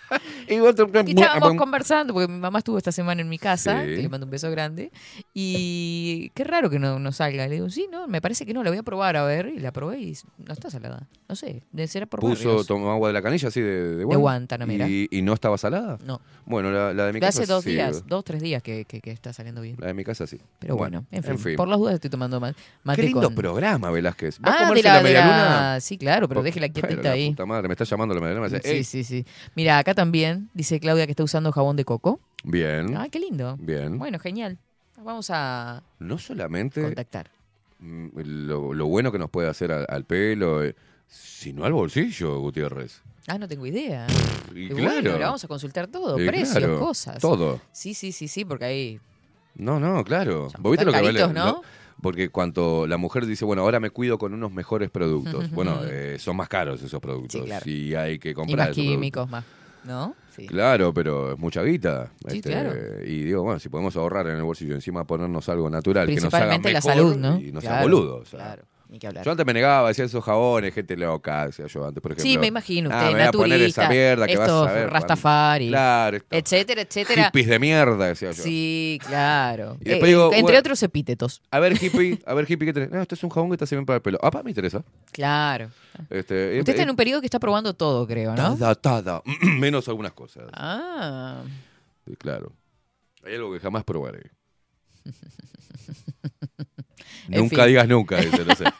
[0.49, 3.95] Y estábamos conversando, porque mi mamá estuvo esta semana en mi casa, Sí.
[3.95, 4.91] que le mando un beso grande,
[5.33, 7.47] y qué raro que no, no salga.
[7.47, 9.59] Le digo, sí, no, me parece que no, la voy a probar a ver, y
[9.59, 11.07] la probé y no está salada.
[11.27, 12.67] No sé, debe ser por Puso, barrios.
[12.67, 14.87] tomó agua de la canilla, así, de, de, De Guantanamera.
[14.87, 15.97] ¿Y, y no estaba salada?
[16.03, 16.19] No.
[16.45, 17.71] Bueno, la, la de mi De casa hace dos sí.
[17.71, 19.75] días, dos, tres días que, que- que está saliendo bien.
[19.79, 20.39] La de mi casa sí.
[20.59, 22.53] Pero bueno, en, fin, por las dudas estoy tomando ma-
[22.83, 23.35] mate Qué lindo con...
[23.35, 24.39] programa, Velázquez.
[24.45, 25.77] ¿Va a Ah, de comerse la, la, de la-?
[25.79, 27.29] Sí, claro, pero déjela quietita ahí.
[27.29, 28.47] puta madre, me está llamando la media luna.
[28.49, 29.25] me dice, Sí, sí, sí.
[29.55, 32.21] Mira, acá también dice Claudia que está usando jabón de coco.
[32.45, 32.95] Bien.
[32.95, 33.57] Ay, qué lindo.
[33.59, 33.99] Bien.
[33.99, 34.57] Bueno, genial.
[35.03, 37.29] Vamos a No solamente contactar.
[37.79, 38.07] mm,
[38.47, 40.73] lo, lo bueno que nos puede hacer al, al pelo, eh,
[41.07, 43.01] sino al bolsillo, Gutiérrez.
[43.27, 44.07] Ah, no tengo idea.
[44.55, 45.19] Y Y bueno, claro.
[45.19, 47.19] vamos a consultar todo, Y precios, claro, cosas.
[47.19, 47.59] todo.
[47.73, 48.99] Sí, sí, sí, sí, porque ahí
[49.55, 50.47] No, no, claro.
[50.59, 51.27] ¿Vos viste lo que vale?
[51.33, 51.45] ¿no?
[51.45, 51.61] lo-
[52.01, 55.51] porque cuando la mujer dice, bueno, ahora me cuido con unos mejores productos.
[55.51, 57.41] Bueno, eh, son más caros esos productos.
[57.41, 57.69] Sí, claro.
[57.69, 58.93] Y hay que y comprar más esos productos.
[58.95, 59.43] químicos, más,
[59.83, 60.15] ¿no?
[60.35, 60.47] Sí.
[60.47, 62.11] Claro, pero es mucha guita.
[62.25, 62.73] este, Sí, claro.
[63.03, 66.33] Y digo, bueno, si podemos ahorrar en el bolsillo, encima ponernos algo natural, que nos
[66.33, 67.39] haga Principalmente la mejor salud, ¿no?
[67.39, 68.17] Y no sea boludo.
[68.17, 68.39] o sea.
[68.39, 69.23] Claro, ni que hablar.
[69.23, 72.29] Yo antes me negaba, decía esos jabones, gente loca, decía yo antes, por ejemplo.
[72.31, 74.89] Sí, me imagino Ah, usted, me voy a poner esa mierda que vas a ver.
[74.89, 77.25] Rastafari, Claro, etcétera, etcétera.
[77.25, 78.41] hippies de mierda, decía yo.
[78.43, 79.77] Sí, claro.
[79.79, 81.41] Y después Eh, digo, entre bueno, otros epítetos.
[81.51, 82.89] A ver, hippie, a ver, hippie, ¿qué tenés?
[82.89, 84.17] No, esto es un jabón que te hace bien para el pelo.
[84.23, 84.83] Ah, pa, me interesa.
[85.11, 85.69] Claro.
[86.09, 88.55] Este, Usted está en un periodo que está probando todo, creo, ¿no?
[88.57, 89.21] Tada, tada.
[89.59, 90.45] Menos algunas cosas.
[90.53, 91.41] Ah.
[92.07, 92.51] Sí, claro.
[93.23, 94.31] Hay algo que jamás probaré.
[97.29, 97.65] Nunca fin.
[97.67, 98.63] digas nunca, dice, no sé.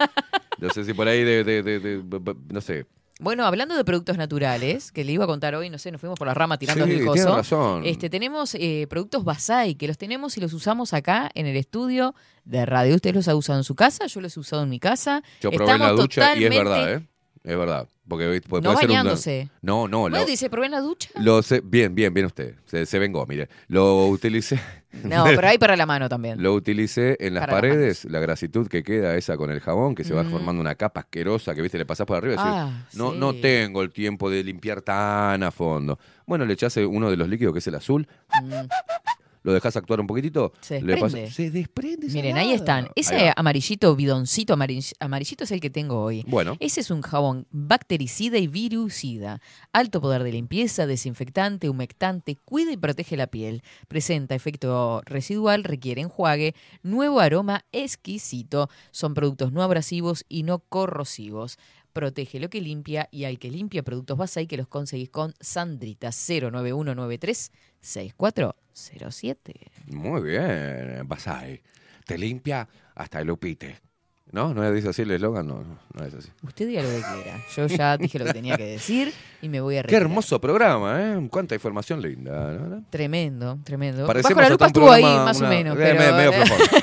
[0.59, 2.85] No sé si por ahí de, de- de- de- no sé.
[3.21, 6.19] Bueno, hablando de productos naturales, que le iba a contar hoy, no sé, nos fuimos
[6.19, 7.35] por la rama tirando Sí, el coso.
[7.35, 7.85] razón.
[7.85, 12.13] Este, tenemos eh, productos Basai, que los tenemos y los usamos acá en el estudio
[12.43, 12.95] de radio.
[12.95, 15.23] Usted los ha usado en su casa, yo los he usado en mi casa.
[15.41, 17.07] Yo probé en la Estamos ducha y es verdad, ¿eh?
[17.45, 17.87] Es verdad.
[18.09, 19.49] Porque puede No ser una- bañándose.
[19.61, 19.99] No, no.
[20.01, 21.09] Bueno, lo- dice, probé en la ducha.
[21.15, 22.55] Lo sé, bien, bien, bien usted.
[22.65, 23.47] Se, se vengó, mire.
[23.67, 24.59] Lo utilicé.
[25.03, 26.41] No, pero hay para la mano también.
[26.41, 29.93] Lo utilicé en las Para las paredes, la grasitud que queda esa con el jabón,
[29.93, 30.31] que se va Mm.
[30.31, 33.17] formando una capa asquerosa que viste le pasás por arriba y decís, Ah, no, sí.
[33.19, 35.99] no tengo el tiempo de limpiar tan a fondo.
[36.25, 38.07] Bueno, le echás uno de los líquidos que es el azul,
[38.41, 38.51] Mm.
[39.43, 42.09] Lo dejás actuar un poquitito, Se desprende.
[42.09, 42.89] se Miren, ahí están.
[42.95, 46.23] Ese amarillito, bidoncito amarill- amarillito es el que tengo hoy.
[46.27, 46.57] Bueno.
[46.59, 49.41] Ese es un jabón bactericida y virucida.
[49.73, 53.63] Alto poder de limpieza, desinfectante, humectante, cuida y protege la piel.
[53.87, 58.69] Presenta efecto residual, requiere enjuague, nuevo aroma exquisito.
[58.91, 61.57] Son productos no abrasivos y no corrosivos.
[61.99, 66.11] Protege lo que limpia y al que limpia productos Basay que los conseguís con Sandrita
[66.11, 67.51] 09193
[67.81, 69.53] 6407.
[69.87, 71.61] Muy bien, Basay.
[72.05, 73.88] Te limpia hasta el upite.
[74.31, 74.53] ¿No?
[74.53, 75.47] ¿No dice así el eslogan?
[75.47, 76.29] No, no, es así.
[76.43, 77.39] Usted diga lo que quiera.
[77.55, 79.11] Yo ya dije lo que tenía que decir
[79.41, 80.01] y me voy a Qué retirar.
[80.03, 81.27] hermoso programa, ¿eh?
[81.31, 82.51] Cuánta información linda.
[82.53, 82.83] ¿no?
[82.91, 84.05] Tremendo, tremendo.
[84.05, 85.75] Parecemos Bajo la lupa estuvo ahí más o menos.
[85.77, 86.67] eh, pero, medio eh, flojón.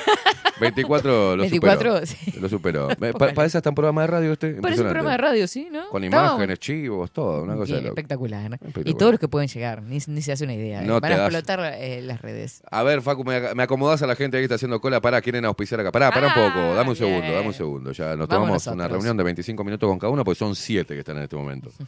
[0.59, 2.05] 24 lo 24, superó.
[2.05, 2.39] sí.
[2.39, 2.87] Lo superó.
[3.19, 4.53] Pa- parece hasta un programa de radio este.
[4.55, 5.67] Parece un programa de radio, ¿sí?
[5.71, 5.87] ¿no?
[5.89, 7.43] Con imágenes, chivos, todo.
[7.43, 7.87] Una cosa loco.
[7.89, 8.49] espectacular.
[8.51, 8.97] Y Espectacular.
[8.97, 10.81] todos los que pueden llegar, ni, ni se hace una idea.
[10.81, 12.63] No Van a das- explotar eh, las redes.
[12.71, 14.99] A ver, Facu, me, me acomodás a la gente que está haciendo cola.
[14.99, 15.91] Pará, quieren auspiciar acá.
[15.91, 16.73] Pará, pará un Ah, poco.
[16.75, 17.36] Dame un segundo.
[17.37, 17.91] Dame un segundo.
[17.91, 20.93] Ya nos Vamos tomamos una reunión de 25 minutos con cada uno, porque son 7
[20.93, 21.71] que están en este momento.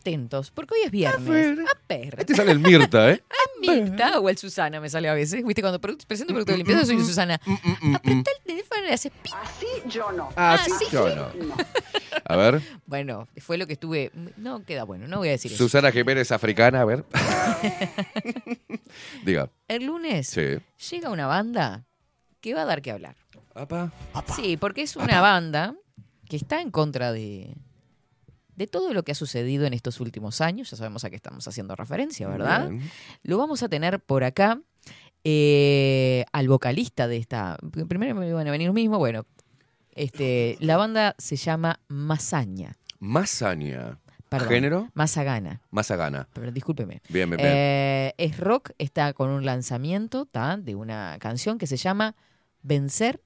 [0.00, 1.58] Atentos, porque hoy es viernes.
[1.60, 2.16] A ver.
[2.18, 3.22] Este sale el Mirta, ¿eh?
[3.60, 5.44] Mirta o el Susana me sale a veces.
[5.44, 5.62] ¿Viste?
[5.62, 7.34] Cuando produ- presento producto de limpieza soy Susana.
[7.94, 9.30] Aprieta el teléfono y le hace pi.
[9.32, 10.28] Así yo no.
[10.34, 11.28] Ah, sí, yo no.
[12.24, 14.10] A ver, Bueno, fue lo que estuve.
[14.36, 15.62] No queda bueno, no voy a decir eso.
[15.62, 17.04] Susana Jiménez africana, a ver.
[19.24, 19.50] Diga.
[19.68, 20.58] El lunes Sí.
[20.90, 21.84] llega una banda
[22.40, 23.16] que va a dar que hablar.
[23.56, 23.92] Apa.
[24.34, 25.74] Sí, porque es una banda
[26.28, 27.54] que está en contra de,
[28.54, 30.70] de todo lo que ha sucedido en estos últimos años.
[30.70, 32.68] Ya sabemos a qué estamos haciendo referencia, ¿verdad?
[32.68, 32.90] Bien.
[33.22, 34.60] Lo vamos a tener por acá
[35.24, 37.56] eh, al vocalista de esta.
[37.88, 38.98] Primero me iban a venir mismo.
[38.98, 39.24] Bueno,
[39.92, 42.76] este, la banda se llama Masaña.
[42.98, 43.98] Masaña.
[44.28, 44.90] Perdón, ¿Género?
[44.94, 45.60] Mazagana.
[45.70, 46.28] Mazagana.
[46.32, 47.00] Pero discúlpeme.
[47.08, 47.52] Bien, bien, bien.
[47.54, 50.28] Eh, es rock, está con un lanzamiento
[50.58, 52.16] de una canción que se llama
[52.62, 53.20] Vencer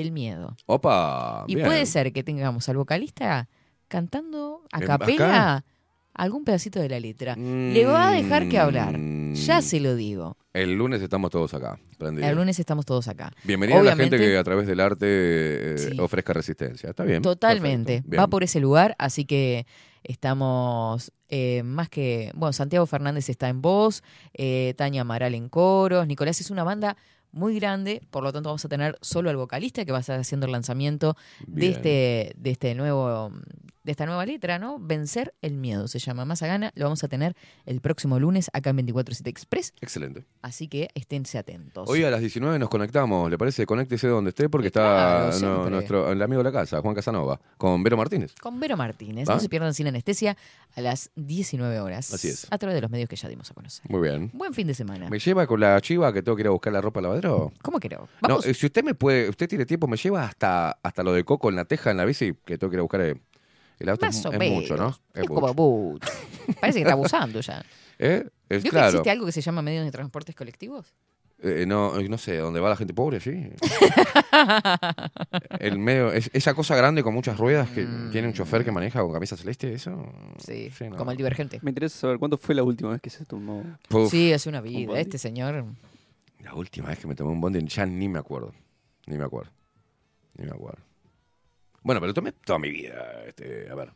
[0.00, 0.56] el Miedo.
[0.66, 1.44] Opa.
[1.46, 1.66] y bien.
[1.66, 3.48] puede ser que tengamos al vocalista
[3.88, 5.64] cantando a capela
[6.12, 7.34] algún pedacito de la letra.
[7.36, 8.98] Le va a dejar que hablar.
[8.98, 9.34] Mm.
[9.34, 10.36] Ya se lo digo.
[10.52, 11.78] El lunes estamos todos acá.
[12.00, 13.32] El lunes estamos todos acá.
[13.44, 16.00] Bienvenida a la gente que a través del arte eh, Sí.
[16.00, 16.90] ofrezca resistencia.
[16.90, 17.22] Está bien.
[17.22, 18.02] Totalmente.
[18.06, 18.20] bien.
[18.20, 19.66] Va por ese lugar, así que
[20.02, 22.30] estamos eh, más que.
[22.34, 24.02] Bueno, Santiago Fernández está en voz,
[24.34, 26.96] eh, Tania Amaral en coros, Nicolás es una banda
[27.36, 30.18] muy grande, por lo tanto vamos a tener solo al vocalista que va a estar
[30.18, 33.30] haciendo el lanzamiento de este, de este nuevo,
[33.84, 34.78] de esta nueva letra, ¿no?
[34.80, 37.36] Vencer el miedo se llama Más a Gana, lo vamos a tener
[37.66, 40.24] el próximo lunes acá en 247 Express, Excelente.
[40.40, 41.88] así que esténse atentos.
[41.88, 43.66] Hoy a las 19 nos conectamos, ¿le parece?
[43.66, 47.38] Conéctese donde esté porque claro, está no, nuestro el amigo de la casa, Juan Casanova,
[47.58, 48.34] con Vero Martínez.
[48.40, 49.34] Con Vero Martínez, ¿Va?
[49.34, 50.38] no se pierdan sin anestesia
[50.74, 52.14] a las 19 horas.
[52.14, 52.46] Así es.
[52.50, 53.84] A través de los medios que ya dimos a conocer.
[53.90, 54.30] Muy bien.
[54.32, 55.08] Buen fin de semana.
[55.10, 57.06] ¿Me lleva con la chiva que tengo que ir a buscar la ropa al
[57.62, 57.98] ¿Cómo que no?
[57.98, 58.46] No, Vamos.
[58.46, 61.48] eh, si usted me puede, usted tiene tiempo, me lleva hasta, hasta lo de Coco
[61.50, 63.20] en la teja en la bici, que tengo que ir a buscar el,
[63.78, 64.06] el auto.
[64.06, 64.60] Más es, o es menos.
[64.62, 64.96] mucho, ¿no?
[65.14, 66.08] Es como mucho.
[66.60, 67.64] Parece que está abusando ya.
[67.98, 68.24] ¿Eh?
[68.48, 70.86] Es ¿Vio que existe algo que se llama medios de transportes colectivos?
[71.42, 73.20] Eh, no, eh, no sé, ¿dónde va la gente pobre?
[73.20, 73.30] Sí.
[75.60, 79.00] El medio, es- esa cosa grande con muchas ruedas que tiene un chofer que maneja
[79.00, 79.90] con camisa celeste, eso.
[79.90, 80.38] Mm.
[80.38, 80.96] Sí, no.
[80.96, 81.58] como el divergente.
[81.62, 83.62] Me interesa saber cuándo fue la última vez que se tomó.
[83.88, 84.10] Puf.
[84.10, 84.86] Sí, hace una vida.
[84.86, 85.00] bondi.
[85.00, 85.64] Este señor.
[86.42, 88.52] La última vez que me tomé un bondi ya ni me acuerdo.
[89.06, 89.50] Ni me acuerdo.
[90.36, 90.82] Ni me acuerdo.
[91.82, 93.22] Bueno, pero tomé toda mi vida.
[93.26, 93.92] Este, a ver.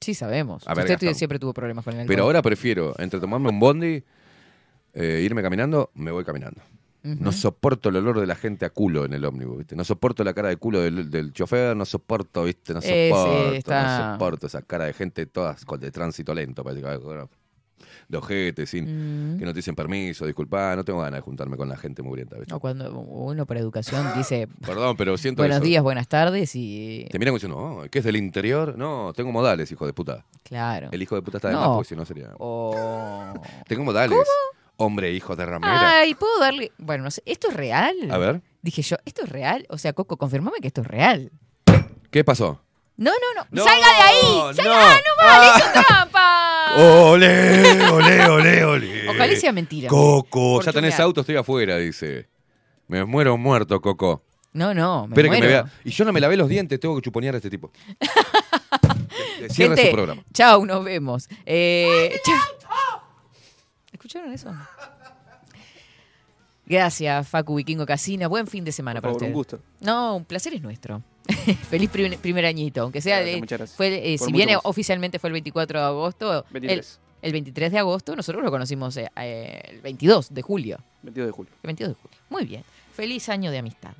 [0.00, 0.66] Sí, sabemos.
[0.68, 2.14] A ver, Usted siempre tuvo problemas con el alcohol.
[2.14, 4.02] Pero ahora prefiero, entre tomarme un bondi,
[4.94, 6.60] eh, irme caminando, me voy caminando.
[7.02, 9.76] No soporto el olor de la gente a culo en el ómnibus, ¿viste?
[9.76, 12.74] No soporto la cara de culo del, del chofer, no soporto, ¿viste?
[12.74, 16.62] No Eh, sí, soporto, está- no soporto esa cara de gente todas de tránsito lento,
[16.64, 17.28] parece que,
[18.08, 19.38] de ojete, sin, Mm.
[19.38, 22.36] que no te dicen permiso, disculpa, no tengo ganas de juntarme con la gente mugrienta,
[22.38, 22.54] ¿viste?
[22.54, 25.64] O cuando uno por educación dice Perdón, pero siento buenos eso.
[25.66, 27.06] días, buenas tardes y.
[27.10, 28.76] Te miran como diciendo, oh, ¿qué es del interior?
[28.78, 30.24] No, tengo modales, hijo de puta.
[30.42, 30.88] Claro.
[30.90, 31.60] El hijo de puta está de No.
[31.60, 32.30] más, porque si no sería...
[32.38, 33.34] O.
[33.66, 34.18] Tengo modales.
[34.76, 35.98] Hombre, hijo de ramera.
[35.98, 36.72] Ay, ¿puedo darle.?
[36.78, 37.22] Bueno, no sé.
[37.26, 37.94] ¿Esto es real?
[38.10, 38.40] A ver.
[38.62, 39.66] Dije yo, ¿esto es real?
[39.70, 41.30] O sea, Coco, confirmame que esto es real.
[42.10, 42.62] ¿Qué pasó?
[42.98, 43.46] No, no, no.
[43.50, 44.54] No, ¡Salga de ahí!
[44.56, 44.64] ¡Salga!
[44.64, 44.76] no.
[44.76, 45.58] ¡Ah, no vale!
[45.58, 46.74] ¡Hizo trampa!
[46.76, 49.08] ¡Ole, ole, ole, ole!
[49.08, 49.88] Ojalá sea mentira.
[49.88, 52.28] Coco, Por ya tenés auto, estoy afuera, dice.
[52.88, 54.24] Me muero muerto, Coco.
[54.52, 55.64] No, no, me Espere que me muero.
[55.64, 55.72] vea.
[55.84, 57.70] Y yo no me lavé los dientes, tengo que chuponear a este tipo.
[59.54, 60.22] Gente, su programa.
[60.32, 61.28] chau, nos vemos.
[61.46, 62.36] Eh, chau.
[63.92, 64.50] ¿Escucharon eso?
[66.66, 68.26] Gracias, Facu Vikingo Casina.
[68.28, 69.30] Buen fin de semana Por para ustedes.
[69.30, 69.60] un gusto.
[69.80, 71.02] No, un placer es nuestro.
[71.70, 73.76] Feliz primer, primer añito, aunque sea, Gracias, de- muchas gracias.
[73.76, 74.60] fue, eh, si bien más.
[74.64, 77.00] oficialmente fue el 24 de agosto, el, 23.
[77.22, 80.78] el 23 de agosto, nosotros lo conocimos eh, eh, el 22 de julio.
[81.02, 81.52] 22 de julio.
[81.62, 82.18] El 22 de julio.
[82.30, 82.64] Muy bien.
[82.94, 83.92] Feliz año de amistad.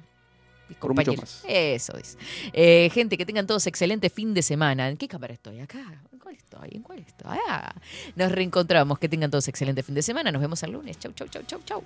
[0.68, 1.42] Mis Por mucho compañeros.
[1.48, 2.18] Eso es.
[2.52, 4.88] Eh, gente, que tengan todos excelente fin de semana.
[4.88, 5.60] ¿En qué cámara estoy?
[5.60, 6.02] Acá.
[6.12, 6.68] ¿En cuál estoy?
[6.72, 7.38] ¿En cuál estoy?
[7.48, 7.74] Ah.
[8.16, 8.98] Nos reencontramos.
[8.98, 10.30] Que tengan todos excelente fin de semana.
[10.30, 10.98] Nos vemos el lunes.
[10.98, 11.82] Chau, chau, chau, chau, chau.